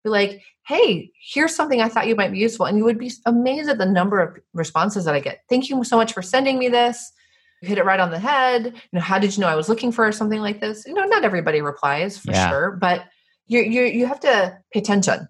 be 0.05 0.11
like, 0.11 0.43
hey, 0.67 1.11
here's 1.21 1.55
something 1.55 1.81
I 1.81 1.89
thought 1.89 2.07
you 2.07 2.17
might 2.17 2.33
be 2.33 2.39
useful. 2.39 2.67
And 2.67 2.79
you 2.79 2.85
would 2.85 2.99
be 2.99 3.13
amazed 3.27 3.69
at 3.69 3.79
the 3.79 3.87
number 3.87 4.21
of 4.21 4.37
responses 4.53 5.05
that 5.05 5.15
I 5.15 5.21
get. 5.21 5.41
Thank 5.49 5.69
you 5.69 5.83
so 5.85 5.97
much 5.97 6.13
for 6.13 6.23
sending 6.23 6.59
me 6.59 6.69
this. 6.69 7.13
You 7.61 7.69
hit 7.69 7.79
it 7.79 7.85
right 7.85 8.01
on 8.01 8.11
the 8.11 8.19
head. 8.19 8.67
You 8.67 8.73
know, 8.93 9.01
how 9.01 9.19
did 9.19 9.37
you 9.37 9.41
know 9.41 9.49
I 9.49 9.55
was 9.55 9.69
looking 9.69 9.93
for 9.93 10.11
something 10.13 10.41
like 10.41 10.61
this? 10.61 10.85
You 10.87 10.95
know, 10.95 11.05
not 11.05 11.25
everybody 11.25 11.63
replies 11.63 12.19
for 12.19 12.33
yeah. 12.33 12.49
sure, 12.49 12.73
but 12.73 13.05
you 13.47 13.61
you 13.61 13.83
you 13.85 14.07
have 14.07 14.21
to 14.21 14.59
pay 14.73 14.81
attention. 14.81 15.29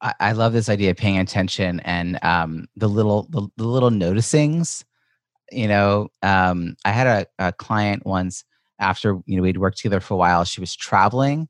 I, 0.00 0.14
I 0.20 0.32
love 0.32 0.52
this 0.52 0.68
idea 0.68 0.90
of 0.90 0.96
paying 0.96 1.18
attention 1.18 1.80
and 1.80 2.18
um, 2.22 2.66
the 2.76 2.88
little 2.88 3.26
the, 3.30 3.48
the 3.56 3.64
little 3.64 3.90
noticings. 3.90 4.84
You 5.50 5.68
know, 5.68 6.08
um, 6.22 6.76
I 6.84 6.90
had 6.90 7.06
a, 7.06 7.26
a 7.46 7.52
client 7.52 8.06
once 8.06 8.44
after 8.78 9.18
you 9.26 9.36
know 9.36 9.42
we'd 9.42 9.58
worked 9.58 9.78
together 9.78 10.00
for 10.00 10.14
a 10.14 10.18
while. 10.18 10.44
She 10.44 10.60
was 10.60 10.76
traveling 10.76 11.48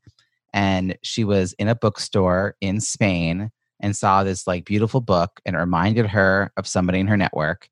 and 0.53 0.97
she 1.03 1.23
was 1.23 1.53
in 1.53 1.67
a 1.67 1.75
bookstore 1.75 2.55
in 2.61 2.79
Spain 2.79 3.49
and 3.81 3.95
saw 3.95 4.23
this 4.23 4.47
like 4.47 4.65
beautiful 4.65 5.01
book 5.01 5.41
and 5.45 5.55
it 5.55 5.59
reminded 5.59 6.07
her 6.07 6.51
of 6.57 6.67
somebody 6.67 6.99
in 6.99 7.07
her 7.07 7.17
network 7.17 7.67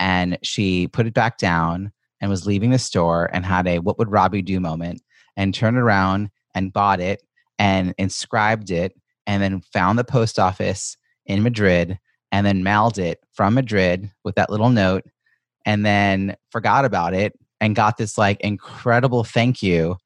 and 0.00 0.38
she 0.42 0.88
put 0.88 1.06
it 1.06 1.14
back 1.14 1.38
down 1.38 1.92
and 2.20 2.30
was 2.30 2.46
leaving 2.46 2.70
the 2.70 2.78
store 2.78 3.30
and 3.32 3.44
had 3.44 3.66
a 3.66 3.78
what 3.78 3.98
would 3.98 4.10
Robbie 4.10 4.42
do 4.42 4.58
moment 4.58 5.02
and 5.36 5.54
turned 5.54 5.76
around 5.76 6.30
and 6.54 6.72
bought 6.72 7.00
it 7.00 7.22
and 7.58 7.94
inscribed 7.98 8.70
it 8.70 8.92
and 9.26 9.42
then 9.42 9.60
found 9.72 9.98
the 9.98 10.04
post 10.04 10.38
office 10.38 10.96
in 11.26 11.42
Madrid 11.42 11.98
and 12.32 12.46
then 12.46 12.62
mailed 12.62 12.98
it 12.98 13.20
from 13.32 13.54
Madrid 13.54 14.10
with 14.24 14.34
that 14.34 14.50
little 14.50 14.70
note 14.70 15.04
and 15.64 15.86
then 15.86 16.36
forgot 16.50 16.84
about 16.84 17.14
it 17.14 17.38
and 17.60 17.76
got 17.76 17.96
this 17.96 18.18
like 18.18 18.40
incredible 18.40 19.22
thank 19.22 19.62
you 19.62 19.96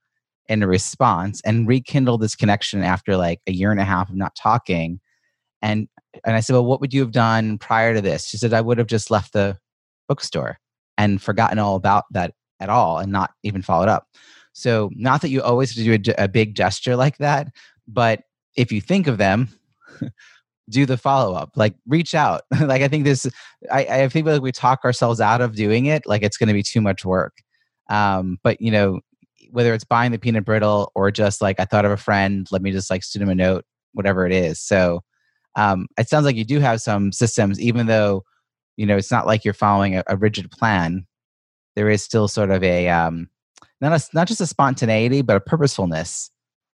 in 0.48 0.62
a 0.62 0.66
response 0.66 1.40
and 1.44 1.66
rekindle 1.66 2.18
this 2.18 2.36
connection 2.36 2.82
after 2.82 3.16
like 3.16 3.40
a 3.46 3.52
year 3.52 3.70
and 3.70 3.80
a 3.80 3.84
half 3.84 4.08
of 4.08 4.16
not 4.16 4.36
talking. 4.36 5.00
And 5.62 5.88
and 6.24 6.36
I 6.36 6.40
said, 6.40 6.54
Well, 6.54 6.64
what 6.64 6.80
would 6.80 6.94
you 6.94 7.00
have 7.00 7.12
done 7.12 7.58
prior 7.58 7.94
to 7.94 8.00
this? 8.00 8.26
She 8.26 8.36
said, 8.36 8.52
I 8.52 8.60
would 8.60 8.78
have 8.78 8.86
just 8.86 9.10
left 9.10 9.32
the 9.32 9.58
bookstore 10.08 10.58
and 10.98 11.20
forgotten 11.20 11.58
all 11.58 11.76
about 11.76 12.04
that 12.12 12.34
at 12.60 12.68
all 12.68 12.98
and 12.98 13.12
not 13.12 13.32
even 13.42 13.62
followed 13.62 13.88
up. 13.88 14.08
So, 14.52 14.90
not 14.94 15.20
that 15.20 15.28
you 15.28 15.42
always 15.42 15.74
do 15.74 15.92
a, 15.92 16.24
a 16.24 16.28
big 16.28 16.54
gesture 16.54 16.96
like 16.96 17.18
that, 17.18 17.48
but 17.86 18.22
if 18.56 18.72
you 18.72 18.80
think 18.80 19.06
of 19.06 19.18
them, 19.18 19.48
do 20.70 20.86
the 20.86 20.96
follow 20.96 21.34
up, 21.34 21.50
like 21.56 21.74
reach 21.86 22.14
out. 22.14 22.42
like, 22.60 22.82
I 22.82 22.88
think 22.88 23.04
this, 23.04 23.26
I, 23.70 23.84
I 23.84 24.08
think 24.08 24.26
like 24.26 24.40
we 24.40 24.52
talk 24.52 24.84
ourselves 24.84 25.20
out 25.20 25.40
of 25.40 25.54
doing 25.54 25.86
it, 25.86 26.06
like 26.06 26.22
it's 26.22 26.38
going 26.38 26.48
to 26.48 26.54
be 26.54 26.62
too 26.62 26.80
much 26.80 27.04
work. 27.04 27.34
Um, 27.88 28.38
but, 28.42 28.60
you 28.60 28.70
know, 28.70 29.00
whether 29.50 29.74
it's 29.74 29.84
buying 29.84 30.12
the 30.12 30.18
peanut 30.18 30.44
brittle 30.44 30.92
or 30.94 31.10
just 31.10 31.40
like 31.40 31.60
I 31.60 31.64
thought 31.64 31.84
of 31.84 31.90
a 31.90 31.96
friend, 31.96 32.46
let 32.50 32.62
me 32.62 32.72
just 32.72 32.90
like 32.90 33.04
send 33.04 33.22
him 33.22 33.28
a 33.28 33.34
note, 33.34 33.64
whatever 33.92 34.26
it 34.26 34.32
is. 34.32 34.60
So 34.60 35.02
um, 35.56 35.86
it 35.98 36.08
sounds 36.08 36.24
like 36.24 36.36
you 36.36 36.44
do 36.44 36.60
have 36.60 36.80
some 36.80 37.12
systems, 37.12 37.60
even 37.60 37.86
though 37.86 38.24
you 38.76 38.86
know 38.86 38.96
it's 38.96 39.10
not 39.10 39.26
like 39.26 39.44
you're 39.44 39.54
following 39.54 39.96
a, 39.96 40.04
a 40.06 40.16
rigid 40.16 40.50
plan. 40.50 41.06
There 41.74 41.88
is 41.88 42.02
still 42.02 42.28
sort 42.28 42.50
of 42.50 42.62
a 42.62 42.88
um, 42.88 43.28
not 43.80 43.92
a, 43.92 44.04
not 44.14 44.28
just 44.28 44.40
a 44.40 44.46
spontaneity, 44.46 45.22
but 45.22 45.36
a 45.36 45.40
purposefulness. 45.40 46.30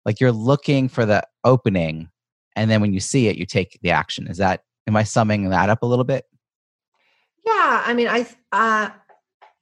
Like 0.06 0.20
you're 0.22 0.32
looking 0.32 0.88
for 0.88 1.06
the 1.06 1.24
opening, 1.44 2.10
and 2.56 2.70
then 2.70 2.82
when 2.82 2.94
you 2.94 3.00
see 3.00 3.28
it, 3.28 3.38
you 3.38 3.46
take 3.46 3.80
the 3.82 3.92
action. 3.92 4.28
Is 4.28 4.38
that 4.38 4.62
am 4.88 4.96
I 4.96 5.04
summing 5.04 5.50
that 5.50 5.70
up 5.70 5.82
a 5.82 5.88
little 5.88 6.06
bit? 6.06 6.26
Yeah, 7.46 7.84
I 7.86 7.94
mean, 7.94 8.08
I 8.08 8.28
uh, 8.52 8.90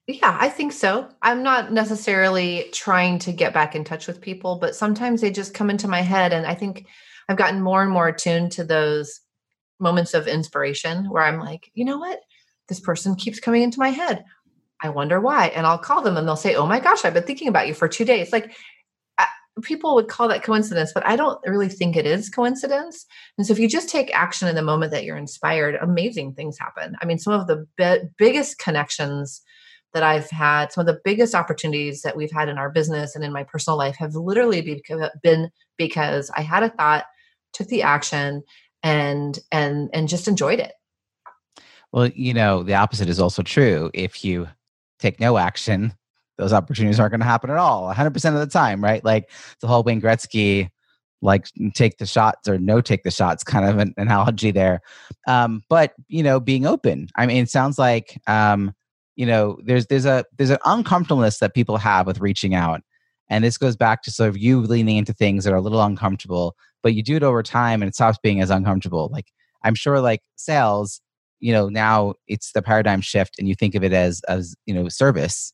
yeah, 0.08 0.38
I 0.40 0.50
think 0.50 0.72
so. 0.72 1.10
I'm 1.22 1.42
not 1.42 1.72
necessarily 1.72 2.70
trying 2.72 3.18
to 3.20 3.32
get 3.32 3.54
back 3.54 3.76
in 3.76 3.84
touch 3.84 4.06
with 4.06 4.22
people, 4.22 4.58
but 4.58 4.76
sometimes 4.76 5.20
they 5.20 5.32
just 5.32 5.56
come 5.56 5.72
into 5.72 5.88
my 5.88 6.02
head. 6.02 6.32
And 6.32 6.46
I 6.46 6.54
think 6.54 6.86
I've 7.28 7.38
gotten 7.38 7.62
more 7.62 7.82
and 7.82 7.92
more 7.92 8.08
attuned 8.08 8.52
to 8.54 8.64
those 8.64 9.22
moments 9.80 10.14
of 10.14 10.28
inspiration 10.28 11.10
where 11.10 11.24
I'm 11.24 11.40
like, 11.40 11.72
you 11.74 11.86
know 11.86 11.98
what? 11.98 12.20
This 12.68 12.80
person 12.80 13.16
keeps 13.16 13.40
coming 13.40 13.64
into 13.64 13.80
my 13.80 13.90
head. 13.90 14.24
I 14.84 14.90
wonder 14.90 15.20
why. 15.20 15.48
And 15.48 15.66
I'll 15.66 15.80
call 15.80 16.04
them 16.04 16.18
and 16.18 16.28
they'll 16.28 16.36
say, 16.36 16.54
oh 16.54 16.68
my 16.68 16.80
gosh, 16.80 17.04
I've 17.04 17.14
been 17.14 17.24
thinking 17.24 17.48
about 17.48 17.68
you 17.68 17.74
for 17.74 17.88
two 17.88 18.06
days. 18.06 18.32
Like, 18.32 18.56
uh, 19.18 19.26
people 19.64 19.96
would 19.96 20.08
call 20.08 20.28
that 20.28 20.44
coincidence, 20.44 20.92
but 20.94 21.06
I 21.06 21.16
don't 21.16 21.40
really 21.48 21.70
think 21.70 21.96
it 21.96 22.06
is 22.06 22.30
coincidence. 22.30 23.08
And 23.40 23.48
so 23.48 23.54
if 23.54 23.60
you 23.60 23.68
just 23.68 23.90
take 23.90 24.16
action 24.16 24.48
in 24.48 24.56
the 24.56 24.62
moment 24.62 24.92
that 24.92 25.04
you're 25.04 25.18
inspired, 25.18 25.76
amazing 25.82 26.34
things 26.34 26.60
happen. 26.60 26.96
I 27.02 27.06
mean, 27.06 27.18
some 27.18 27.34
of 27.34 27.48
the 27.48 27.66
be- 27.76 28.08
biggest 28.18 28.60
connections 28.60 29.42
that 29.96 30.04
I've 30.04 30.30
had, 30.30 30.72
some 30.72 30.82
of 30.82 30.88
the 30.94 31.00
biggest 31.04 31.34
opportunities 31.34 32.02
that 32.02 32.18
we've 32.18 32.32
had 32.32 32.50
in 32.50 32.58
our 32.58 32.70
business 32.70 33.16
and 33.16 33.24
in 33.24 33.32
my 33.32 33.44
personal 33.44 33.78
life 33.78 33.96
have 33.96 34.14
literally 34.14 34.84
been 35.24 35.50
because 35.78 36.30
I 36.36 36.42
had 36.42 36.64
a 36.64 36.70
thought, 36.70 37.06
took 37.54 37.70
the 37.70 37.82
action, 37.82 38.44
and 38.84 39.40
and 39.52 39.90
and 39.94 40.10
just 40.10 40.28
enjoyed 40.28 40.60
it. 40.60 40.74
Well, 41.94 42.08
you 42.08 42.34
know, 42.34 42.62
the 42.62 42.76
opposite 42.76 43.08
is 43.08 43.22
also 43.22 43.42
true. 43.42 43.90
If 43.94 44.26
you 44.26 44.50
take 45.00 45.22
no 45.22 45.38
action, 45.38 45.94
those 46.38 46.52
opportunities 46.52 47.00
aren't 47.00 47.12
going 47.12 47.22
to 47.22 47.26
happen 47.26 47.50
at 47.50 47.56
all 47.56 47.92
100% 47.94 48.34
of 48.34 48.40
the 48.40 48.48
time, 48.48 48.84
right? 48.84 49.04
Like 49.04 49.30
the 49.62 49.68
whole 49.68 49.84
Wayne 49.84 50.02
Gretzky, 50.02 50.70
like 51.22 51.48
take 51.74 51.98
the 51.98 52.06
shots 52.06 52.50
or 52.50 52.58
no 52.58 52.82
take 52.82 53.04
the 53.04 53.12
shots 53.12 53.44
kind 53.46 53.66
of 53.66 53.78
an 53.78 53.94
analogy 53.96 54.52
there. 54.52 54.82
Um, 55.26 55.64
but, 55.70 55.94
you 56.10 56.22
know, 56.22 56.42
being 56.42 56.66
open. 56.66 57.08
I 57.16 57.26
mean, 57.26 57.44
it 57.44 57.50
sounds 57.50 57.80
like 57.80 58.20
um, 58.28 58.74
you 59.16 59.26
know 59.26 59.58
there's 59.64 59.88
there's 59.88 60.06
a 60.06 60.26
there's 60.38 60.50
an 60.50 60.58
uncomfortableness 60.66 61.40
that 61.40 61.54
people 61.54 61.78
have 61.78 62.08
with 62.08 62.20
reaching 62.20 62.56
out. 62.56 62.82
And 63.30 63.44
this 63.44 63.58
goes 63.58 63.76
back 63.76 64.04
to 64.04 64.12
sort 64.12 64.30
of 64.30 64.38
you 64.38 64.62
leaning 64.62 64.98
into 64.98 65.12
things 65.14 65.44
that 65.44 65.54
are 65.54 65.58
a 65.58 65.62
little 65.62 65.82
uncomfortable 65.82 66.56
but 66.84 66.94
you 66.94 67.02
do 67.02 67.16
it 67.16 67.24
over 67.24 67.42
time 67.42 67.82
and 67.82 67.90
it 67.90 67.96
stops 67.96 68.20
being 68.22 68.42
as 68.42 68.50
uncomfortable. 68.52 69.10
Like 69.12 69.28
i'm 69.64 69.76
sure 69.76 70.00
like 70.00 70.22
sales 70.36 71.02
you 71.40 71.52
know 71.52 71.70
now 71.70 72.14
it's 72.28 72.52
the 72.52 72.62
paradigm 72.62 73.02
shift 73.02 73.36
and 73.40 73.48
you 73.48 73.56
think 73.56 73.76
of 73.76 73.84
it 73.84 73.94
as 73.94 74.22
as 74.28 74.56
you 74.66 74.74
know 74.74 74.90
service. 74.90 75.54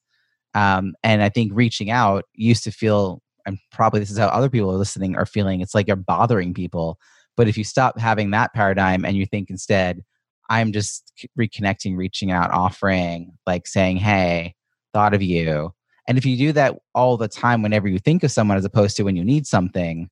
Um, 0.54 0.96
and 1.02 1.24
i 1.24 1.30
think 1.30 1.52
reaching 1.56 1.92
out 1.92 2.26
used 2.34 2.64
to 2.66 2.72
feel 2.72 3.22
and 3.46 3.58
probably 3.72 4.00
this 4.00 4.12
is 4.12 4.18
how 4.18 4.28
other 4.28 4.50
people 4.50 4.70
are 4.72 4.78
listening 4.78 5.16
are 5.16 5.26
feeling 5.26 5.62
it's 5.62 5.76
like 5.76 5.88
you're 5.88 5.96
bothering 5.96 6.54
people. 6.54 6.98
But 7.38 7.48
if 7.48 7.58
you 7.58 7.64
stop 7.64 8.00
having 8.00 8.32
that 8.32 8.54
paradigm 8.54 9.06
and 9.06 9.16
you 9.16 9.26
think 9.26 9.50
instead 9.50 10.04
I'm 10.52 10.74
just 10.74 11.14
reconnecting, 11.40 11.96
reaching 11.96 12.30
out, 12.30 12.52
offering, 12.52 13.32
like 13.48 13.68
saying, 13.68 13.98
hey, 13.98 14.54
thought 14.94 15.14
of 15.14 15.22
you. 15.22 15.72
And 16.10 16.18
if 16.18 16.26
you 16.26 16.36
do 16.36 16.52
that 16.52 16.76
all 16.94 17.16
the 17.16 17.30
time, 17.30 17.62
whenever 17.62 17.88
you 17.88 18.00
think 18.00 18.22
of 18.26 18.32
someone, 18.32 18.58
as 18.58 18.66
opposed 18.66 18.98
to 18.98 19.04
when 19.04 19.16
you 19.16 19.24
need 19.24 19.48
something, 19.48 20.10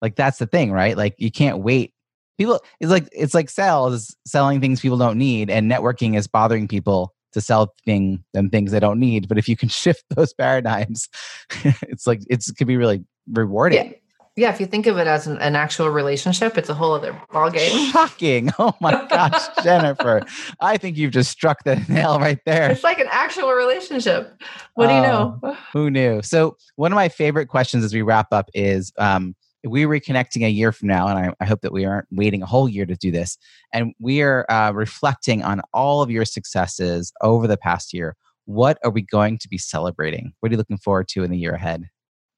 like 0.00 0.16
that's 0.16 0.38
the 0.38 0.46
thing, 0.46 0.72
right? 0.72 0.96
Like 0.96 1.14
you 1.18 1.30
can't 1.30 1.58
wait. 1.58 1.92
People, 2.38 2.58
it's 2.80 2.90
like 2.90 3.06
it's 3.12 3.34
like 3.34 3.50
sales, 3.50 4.16
selling 4.26 4.62
things 4.62 4.80
people 4.80 4.96
don't 4.96 5.18
need, 5.18 5.50
and 5.50 5.70
networking 5.70 6.16
is 6.16 6.26
bothering 6.26 6.66
people 6.66 7.12
to 7.32 7.42
sell 7.42 7.74
thing 7.84 8.24
them 8.32 8.48
things 8.48 8.70
they 8.70 8.80
don't 8.80 8.98
need. 8.98 9.28
But 9.28 9.36
if 9.36 9.46
you 9.46 9.58
can 9.58 9.68
shift 9.68 10.04
those 10.08 10.32
paradigms, 10.32 11.06
it's 11.82 12.06
like 12.06 12.22
it's 12.30 12.48
it 12.48 12.56
could 12.56 12.66
be 12.68 12.78
really 12.78 13.04
rewarding. 13.30 13.88
Yeah 13.88 13.92
yeah, 14.38 14.50
if 14.50 14.60
you 14.60 14.66
think 14.66 14.86
of 14.86 14.98
it 14.98 15.08
as 15.08 15.26
an, 15.26 15.36
an, 15.38 15.56
actual 15.56 15.90
relationship, 15.90 16.56
it's 16.56 16.68
a 16.68 16.74
whole 16.74 16.92
other 16.92 17.12
ballgame. 17.32 17.90
Shocking. 17.92 18.50
Oh 18.58 18.72
my 18.80 19.04
gosh, 19.10 19.48
Jennifer. 19.64 20.22
I 20.60 20.76
think 20.76 20.96
you've 20.96 21.10
just 21.10 21.30
struck 21.30 21.64
the 21.64 21.76
nail 21.88 22.20
right 22.20 22.38
there. 22.46 22.70
It's 22.70 22.84
like 22.84 23.00
an 23.00 23.08
actual 23.10 23.50
relationship. 23.50 24.40
What 24.74 24.86
do 24.86 24.94
you 24.94 25.02
know? 25.02 25.40
Oh, 25.42 25.58
who 25.72 25.90
knew? 25.90 26.22
So, 26.22 26.56
one 26.76 26.92
of 26.92 26.96
my 26.96 27.08
favorite 27.08 27.46
questions 27.46 27.84
as 27.84 27.92
we 27.92 28.02
wrap 28.02 28.28
up 28.30 28.48
is 28.54 28.92
um, 28.98 29.34
we 29.64 29.84
are 29.84 29.88
reconnecting 29.88 30.46
a 30.46 30.50
year 30.50 30.70
from 30.70 30.86
now, 30.86 31.08
and 31.08 31.18
I, 31.18 31.34
I, 31.40 31.44
hope 31.44 31.62
that 31.62 31.72
we 31.72 31.84
aren't 31.84 32.06
waiting 32.12 32.42
a 32.42 32.46
whole 32.46 32.68
year 32.68 32.86
to 32.86 32.94
do 32.94 33.10
this. 33.10 33.36
And 33.72 33.92
we 33.98 34.22
are 34.22 34.46
uh, 34.48 34.70
reflecting 34.72 35.42
on 35.42 35.62
all 35.74 36.00
of 36.00 36.12
your 36.12 36.24
successes 36.24 37.12
over 37.22 37.48
the 37.48 37.56
past 37.56 37.92
year. 37.92 38.14
What 38.44 38.78
are 38.84 38.90
we 38.90 39.02
going 39.02 39.38
to 39.38 39.48
be 39.48 39.58
celebrating? 39.58 40.32
What 40.40 40.50
are 40.50 40.52
you 40.52 40.58
looking 40.58 40.78
forward 40.78 41.08
to 41.08 41.24
in 41.24 41.30
the 41.30 41.38
year 41.38 41.54
ahead? 41.54 41.90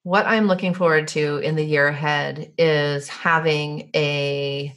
What 0.02 0.26
I'm 0.26 0.46
looking 0.46 0.72
forward 0.72 1.08
to 1.08 1.38
in 1.38 1.56
the 1.56 1.64
year 1.64 1.88
ahead 1.88 2.52
is 2.56 3.06
having 3.08 3.90
a 3.94 4.74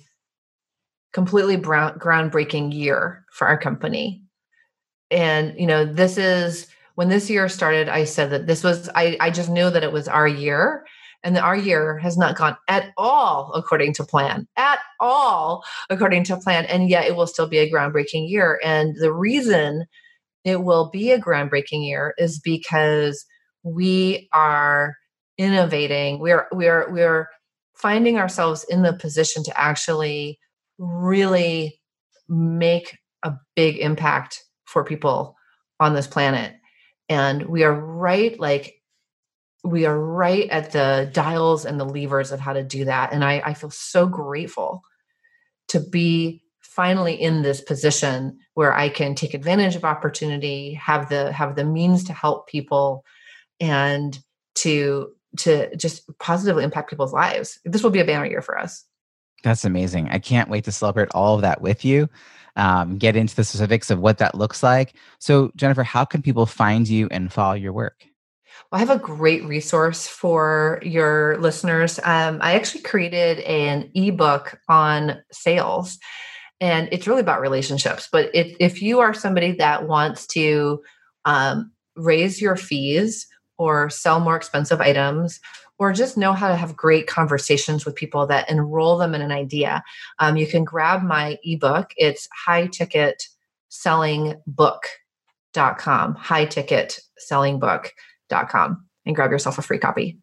completely 1.13 1.55
brown, 1.55 1.97
groundbreaking 1.97 2.73
year 2.73 3.25
for 3.31 3.47
our 3.47 3.57
company. 3.57 4.23
And, 5.09 5.57
you 5.57 5.65
know, 5.65 5.85
this 5.85 6.17
is 6.17 6.67
when 6.95 7.07
this 7.07 7.29
year 7.29 7.47
started, 7.47 7.87
I 7.87 8.03
said 8.03 8.31
that 8.31 8.47
this 8.47 8.63
was, 8.63 8.89
I, 8.95 9.15
I 9.19 9.29
just 9.29 9.49
knew 9.49 9.69
that 9.69 9.83
it 9.83 9.93
was 9.93 10.07
our 10.07 10.27
year 10.27 10.85
and 11.23 11.35
that 11.35 11.43
our 11.43 11.55
year 11.55 11.97
has 11.99 12.17
not 12.17 12.35
gone 12.35 12.57
at 12.67 12.91
all 12.97 13.53
according 13.53 13.93
to 13.93 14.03
plan, 14.03 14.45
at 14.57 14.79
all 14.99 15.63
according 15.89 16.25
to 16.25 16.37
plan. 16.37 16.65
And 16.65 16.89
yet 16.89 17.05
it 17.05 17.15
will 17.15 17.27
still 17.27 17.47
be 17.47 17.59
a 17.59 17.71
groundbreaking 17.71 18.29
year. 18.29 18.59
And 18.63 18.95
the 18.99 19.13
reason 19.13 19.85
it 20.43 20.63
will 20.63 20.89
be 20.89 21.11
a 21.11 21.21
groundbreaking 21.21 21.87
year 21.87 22.13
is 22.17 22.39
because 22.39 23.25
we 23.63 24.27
are 24.33 24.97
innovating. 25.37 26.19
We're 26.19 26.47
we're 26.51 26.91
we're 26.91 27.29
finding 27.75 28.17
ourselves 28.17 28.65
in 28.69 28.83
the 28.83 28.93
position 28.93 29.43
to 29.43 29.59
actually 29.59 30.39
really 30.77 31.79
make 32.27 32.97
a 33.23 33.33
big 33.55 33.77
impact 33.77 34.43
for 34.65 34.83
people 34.83 35.35
on 35.79 35.93
this 35.93 36.07
planet. 36.07 36.55
And 37.09 37.43
we 37.47 37.63
are 37.63 37.73
right 37.73 38.39
like 38.39 38.75
we 39.63 39.85
are 39.85 39.97
right 39.97 40.49
at 40.49 40.71
the 40.71 41.09
dials 41.13 41.65
and 41.65 41.79
the 41.79 41.85
levers 41.85 42.31
of 42.31 42.39
how 42.39 42.53
to 42.53 42.63
do 42.63 42.85
that. 42.85 43.13
And 43.13 43.23
i, 43.23 43.41
I 43.45 43.53
feel 43.53 43.71
so 43.71 44.07
grateful 44.07 44.81
to 45.69 45.79
be 45.79 46.43
finally 46.61 47.13
in 47.13 47.43
this 47.43 47.61
position 47.61 48.37
where 48.55 48.73
i 48.73 48.89
can 48.89 49.13
take 49.13 49.33
advantage 49.33 49.75
of 49.75 49.83
opportunity 49.83 50.73
have 50.73 51.07
the 51.09 51.31
have 51.31 51.55
the 51.55 51.63
means 51.63 52.03
to 52.05 52.13
help 52.13 52.47
people 52.47 53.03
and 53.59 54.17
to 54.55 55.11
to 55.37 55.75
just 55.75 56.03
positively 56.19 56.63
impact 56.63 56.89
people's 56.89 57.13
lives. 57.13 57.59
This 57.65 57.83
will 57.83 57.89
be 57.89 57.99
a 57.99 58.05
banner 58.05 58.25
year 58.25 58.41
for 58.41 58.57
us. 58.57 58.85
That's 59.43 59.65
amazing. 59.65 60.09
I 60.09 60.19
can't 60.19 60.49
wait 60.49 60.63
to 60.65 60.71
celebrate 60.71 61.09
all 61.11 61.35
of 61.35 61.41
that 61.41 61.61
with 61.61 61.83
you. 61.83 62.09
Um, 62.55 62.97
get 62.97 63.15
into 63.15 63.35
the 63.35 63.43
specifics 63.43 63.89
of 63.89 63.99
what 63.99 64.19
that 64.19 64.35
looks 64.35 64.61
like. 64.61 64.95
So, 65.19 65.51
Jennifer, 65.55 65.83
how 65.83 66.05
can 66.05 66.21
people 66.21 66.45
find 66.45 66.87
you 66.87 67.07
and 67.11 67.33
follow 67.33 67.53
your 67.55 67.73
work? 67.73 68.05
Well, 68.71 68.77
I 68.77 68.85
have 68.85 68.95
a 68.95 68.99
great 68.99 69.43
resource 69.43 70.07
for 70.07 70.79
your 70.83 71.37
listeners. 71.39 71.99
Um, 72.03 72.37
I 72.41 72.53
actually 72.53 72.81
created 72.81 73.39
an 73.39 73.89
ebook 73.95 74.59
on 74.69 75.21
sales, 75.31 75.97
and 76.61 76.87
it's 76.91 77.07
really 77.07 77.21
about 77.21 77.41
relationships. 77.41 78.07
But 78.11 78.29
if, 78.33 78.55
if 78.59 78.81
you 78.81 78.99
are 78.99 79.13
somebody 79.13 79.53
that 79.53 79.87
wants 79.87 80.27
to 80.27 80.83
um, 81.25 81.71
raise 81.95 82.39
your 82.39 82.55
fees 82.55 83.27
or 83.57 83.89
sell 83.89 84.19
more 84.19 84.35
expensive 84.35 84.81
items 84.81 85.39
or 85.79 85.91
just 85.91 86.17
know 86.17 86.33
how 86.33 86.49
to 86.49 86.55
have 86.55 86.75
great 86.75 87.07
conversations 87.07 87.85
with 87.85 87.95
people 87.95 88.27
that 88.27 88.49
enroll 88.49 88.97
them 88.97 89.15
in 89.15 89.21
an 89.21 89.31
idea. 89.31 89.83
Um, 90.19 90.37
you 90.37 90.47
can 90.47 90.63
grab 90.63 91.03
my 91.03 91.37
ebook. 91.43 91.91
It's 91.97 92.27
high 92.45 92.67
ticket 92.67 93.23
selling 93.69 94.35
book.com, 94.45 96.15
high 96.15 96.45
ticket 96.45 96.99
selling 97.17 97.59
book.com, 97.59 98.85
and 99.05 99.15
grab 99.15 99.31
yourself 99.31 99.57
a 99.57 99.61
free 99.61 99.79
copy. 99.79 100.17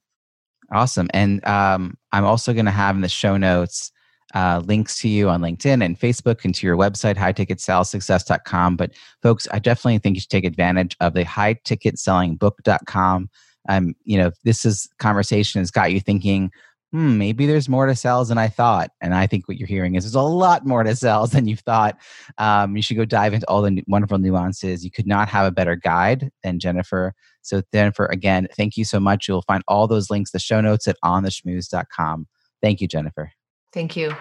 Awesome. 0.72 1.10
And 1.12 1.44
um, 1.46 1.96
I'm 2.12 2.24
also 2.24 2.52
going 2.52 2.66
to 2.66 2.70
have 2.70 2.94
in 2.94 3.02
the 3.02 3.08
show 3.08 3.36
notes 3.36 3.90
uh, 4.34 4.62
links 4.64 5.00
to 5.00 5.08
you 5.08 5.28
on 5.28 5.40
LinkedIn 5.40 5.84
and 5.84 5.98
Facebook 5.98 6.44
and 6.44 6.54
to 6.54 6.64
your 6.66 6.76
website, 6.76 7.16
highticketsalessuccess.com. 7.16 8.76
But 8.76 8.92
folks, 9.22 9.48
I 9.52 9.58
definitely 9.58 9.98
think 9.98 10.16
you 10.16 10.20
should 10.20 10.30
take 10.30 10.44
advantage 10.44 10.96
of 11.00 11.14
the 11.14 11.24
highticketsellingbook.com. 11.24 13.30
Um, 13.68 13.94
you 14.04 14.18
know, 14.18 14.30
this 14.44 14.64
is 14.64 14.88
conversation 14.98 15.60
has 15.60 15.70
got 15.70 15.92
you 15.92 16.00
thinking 16.00 16.50
hmm, 16.92 17.18
maybe 17.18 17.46
there's 17.46 17.68
more 17.68 17.86
to 17.86 17.94
sales 17.94 18.28
than 18.28 18.38
I 18.38 18.48
thought. 18.48 18.90
And 19.00 19.14
I 19.14 19.26
think 19.26 19.46
what 19.46 19.56
you're 19.56 19.68
hearing 19.68 19.94
is 19.94 20.04
there's 20.04 20.14
a 20.14 20.22
lot 20.22 20.66
more 20.66 20.82
to 20.82 20.96
sales 20.96 21.30
than 21.30 21.46
you 21.46 21.56
thought. 21.56 21.96
Um, 22.38 22.76
you 22.76 22.82
should 22.82 22.96
go 22.96 23.04
dive 23.04 23.32
into 23.32 23.48
all 23.48 23.62
the 23.62 23.82
wonderful 23.86 24.18
nuances. 24.18 24.84
You 24.84 24.90
could 24.90 25.06
not 25.06 25.28
have 25.28 25.46
a 25.46 25.52
better 25.52 25.76
guide 25.76 26.30
than 26.42 26.58
Jennifer. 26.58 27.14
So, 27.42 27.62
Jennifer, 27.72 28.06
again, 28.06 28.48
thank 28.56 28.76
you 28.76 28.84
so 28.84 29.00
much. 29.00 29.28
You'll 29.28 29.42
find 29.42 29.62
all 29.68 29.86
those 29.86 30.10
links, 30.10 30.32
the 30.32 30.38
show 30.38 30.60
notes 30.60 30.88
at 30.88 30.96
ontheschmooze.com. 31.04 32.26
Thank 32.60 32.80
you, 32.80 32.88
Jennifer. 32.88 33.32
Thank 33.72 33.96
you. 33.96 34.14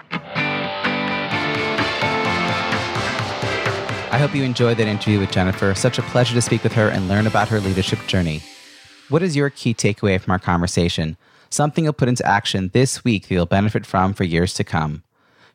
I 4.12 4.18
hope 4.18 4.34
you 4.34 4.42
enjoyed 4.42 4.76
that 4.76 4.86
interview 4.86 5.18
with 5.20 5.30
Jennifer. 5.30 5.74
Such 5.74 5.98
a 5.98 6.02
pleasure 6.02 6.34
to 6.34 6.42
speak 6.42 6.62
with 6.62 6.72
her 6.72 6.88
and 6.88 7.08
learn 7.08 7.26
about 7.26 7.48
her 7.48 7.60
leadership 7.60 7.98
journey. 8.06 8.42
What 9.08 9.22
is 9.22 9.34
your 9.34 9.50
key 9.50 9.74
takeaway 9.74 10.20
from 10.20 10.32
our 10.32 10.38
conversation? 10.38 11.16
Something 11.48 11.84
you'll 11.84 11.92
put 11.92 12.08
into 12.08 12.26
action 12.26 12.70
this 12.72 13.02
week 13.02 13.28
that 13.28 13.34
you'll 13.34 13.46
benefit 13.46 13.86
from 13.86 14.14
for 14.14 14.24
years 14.24 14.54
to 14.54 14.64
come. 14.64 15.02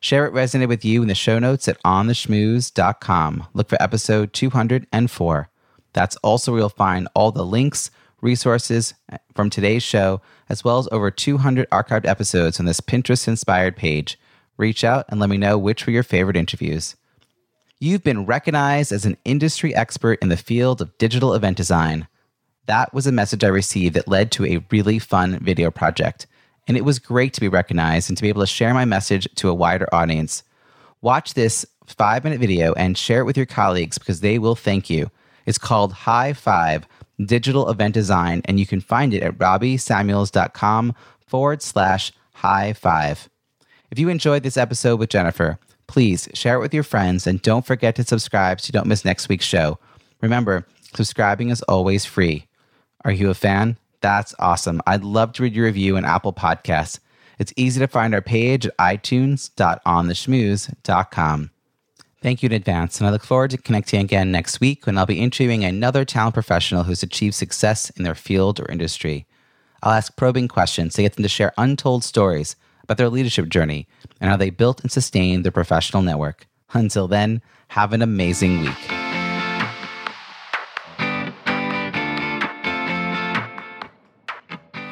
Share 0.02 0.26
it 0.26 0.34
resonated 0.34 0.68
with 0.68 0.84
you 0.84 1.02
in 1.02 1.08
the 1.08 1.16
show 1.16 1.40
notes 1.40 1.68
at 1.68 1.82
ontheschmooze.com. 1.84 3.48
Look 3.54 3.70
for 3.70 3.82
episode 3.82 4.34
204. 4.34 5.50
That's 5.94 6.16
also 6.18 6.52
where 6.52 6.60
you'll 6.60 6.70
find 6.70 7.08
all 7.16 7.32
the 7.32 7.46
links, 7.46 7.92
resources 8.22 8.94
eh, 9.12 9.18
from 9.34 9.50
today's 9.50 9.84
show, 9.84 10.22
as 10.50 10.64
well 10.64 10.80
as 10.80 10.88
over 10.92 11.12
200 11.12 11.70
archived 11.70 12.06
episodes 12.06 12.60
on 12.60 12.66
this 12.66 12.82
Pinterest 12.82 13.28
inspired 13.28 13.76
page. 13.76 14.20
Reach 14.58 14.84
out 14.84 15.06
and 15.10 15.20
let 15.20 15.30
me 15.30 15.38
know 15.38 15.58
which 15.58 15.86
were 15.86 15.94
your 15.94 16.04
favorite 16.04 16.38
interviews. 16.38 16.96
You've 17.80 18.04
been 18.04 18.26
recognized 18.26 18.92
as 18.92 19.06
an 19.06 19.18
industry 19.26 19.76
expert 19.76 20.20
in 20.22 20.30
the 20.30 20.38
field 20.38 20.82
of 20.82 20.98
digital 20.98 21.34
event 21.34 21.58
design. 21.58 22.08
That 22.68 22.94
was 22.94 23.06
a 23.06 23.12
message 23.12 23.44
I 23.44 23.50
received 23.50 23.96
that 23.96 24.08
led 24.08 24.32
to 24.34 24.46
a 24.46 24.66
really 24.72 24.98
fun 24.98 25.40
video 25.40 25.70
project. 25.70 26.26
And 26.68 26.78
it 26.78 26.86
was 26.86 27.00
great 27.00 27.34
to 27.34 27.42
be 27.42 27.48
recognized 27.48 28.10
and 28.10 28.18
to 28.18 28.24
be 28.24 28.30
able 28.30 28.42
to 28.42 28.48
share 28.48 28.74
my 28.74 28.86
message 28.86 29.28
to 29.36 29.50
a 29.50 29.54
wider 29.54 29.94
audience. 29.94 30.44
Watch 31.02 31.34
this 31.34 31.66
five 31.86 32.24
minute 32.24 32.40
video 32.40 32.74
and 32.74 32.98
share 32.98 33.20
it 33.20 33.26
with 33.26 33.38
your 33.38 33.46
colleagues 33.46 33.98
because 33.98 34.22
they 34.22 34.40
will 34.40 34.56
thank 34.56 34.90
you. 34.90 35.12
It's 35.46 35.58
called 35.58 35.94
High 35.94 36.34
Five 36.34 36.86
Digital 37.24 37.70
Event 37.70 37.94
Design, 37.94 38.42
and 38.46 38.60
you 38.60 38.66
can 38.66 38.82
find 38.82 39.14
it 39.14 39.24
at 39.24 39.38
robbiesamuels.com 39.38 40.96
forward 41.26 41.62
slash 41.62 42.12
high 42.34 42.74
five. 42.74 43.30
If 43.92 44.00
you 44.00 44.10
enjoyed 44.10 44.44
this 44.44 44.58
episode 44.58 45.00
with 45.00 45.10
Jennifer, 45.10 45.58
please 45.88 46.28
share 46.34 46.56
it 46.56 46.62
with 46.62 46.74
your 46.74 46.84
friends 46.84 47.26
and 47.28 47.42
don't 47.42 47.66
forget 47.66 47.96
to 47.96 48.04
subscribe 48.04 48.60
so 48.60 48.68
you 48.68 48.74
don't 48.74 48.88
miss 48.88 49.06
next 49.06 49.30
week's 49.30 49.46
show. 49.46 49.80
Remember, 50.22 50.68
subscribing 50.96 51.50
is 51.50 51.62
always 51.64 52.06
free. 52.06 52.48
Are 53.04 53.12
you 53.12 53.30
a 53.30 53.36
fan? 53.36 53.78
That's 54.02 54.36
awesome. 54.40 54.82
I'd 54.88 55.04
love 55.04 55.34
to 55.34 55.44
read 55.44 55.56
your 55.56 55.66
review 55.66 55.98
in 55.98 56.06
Apple 56.06 56.34
Podcasts. 56.34 57.00
It's 57.40 57.54
easy 57.56 57.80
to 57.80 57.88
find 57.88 58.14
our 58.14 58.22
page 58.22 58.66
at 58.66 58.78
itunes.ontheschmooze.com. 58.78 61.52
Thank 62.26 62.42
you 62.42 62.48
in 62.48 62.54
advance, 62.54 62.98
and 62.98 63.08
I 63.08 63.12
look 63.12 63.24
forward 63.24 63.52
to 63.52 63.58
connecting 63.60 64.02
again 64.02 64.32
next 64.32 64.60
week 64.60 64.88
when 64.88 64.98
I'll 64.98 65.06
be 65.06 65.20
interviewing 65.20 65.64
another 65.64 66.04
talent 66.04 66.34
professional 66.34 66.82
who's 66.82 67.04
achieved 67.04 67.36
success 67.36 67.92
in 67.92 68.04
their 68.04 68.16
field 68.16 68.60
or 68.60 68.66
industry. 68.72 69.28
I'll 69.84 69.92
ask 69.92 70.18
probing 70.18 70.48
questions 70.48 70.96
to 70.96 71.04
get 71.04 71.14
them 71.14 71.22
to 71.22 71.30
share 71.30 71.54
untold 71.56 72.04
stories 72.04 72.56
about 72.82 72.98
their 72.98 73.10
leadership 73.10 73.48
journey 73.48 73.88
and 74.20 74.32
how 74.32 74.38
they 74.38 74.50
built 74.50 74.82
and 74.82 74.92
sustained 74.92 75.46
their 75.46 75.52
professional 75.52 76.02
network. 76.02 76.48
Until 76.74 77.08
then, 77.08 77.44
have 77.68 77.94
an 77.94 78.02
amazing 78.02 78.62
week. 78.62 78.72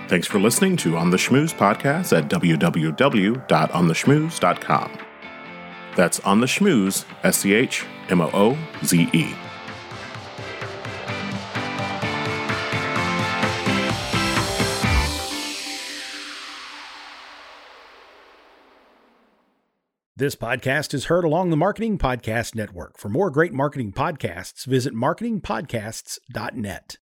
Thanks 0.07 0.27
for 0.27 0.39
listening 0.39 0.77
to 0.77 0.97
On 0.97 1.09
the 1.09 1.17
Schmooze 1.17 1.55
podcast 1.55 2.15
at 2.15 2.29
www.ontheschmooze.com. 2.29 5.02
That's 5.95 6.19
On 6.21 6.39
the 6.39 6.47
Schmooze, 6.47 7.05
S 7.23 7.37
C 7.37 7.53
H 7.53 7.85
M 8.09 8.21
O 8.21 8.29
O 8.33 8.57
Z 8.83 9.09
E. 9.13 9.33
This 20.15 20.35
podcast 20.35 20.93
is 20.93 21.05
heard 21.05 21.25
along 21.25 21.49
the 21.49 21.57
Marketing 21.57 21.97
Podcast 21.97 22.53
Network. 22.55 22.99
For 22.99 23.09
more 23.09 23.31
great 23.31 23.51
marketing 23.51 23.93
podcasts, 23.93 24.65
visit 24.65 24.93
marketingpodcasts.net. 24.93 26.91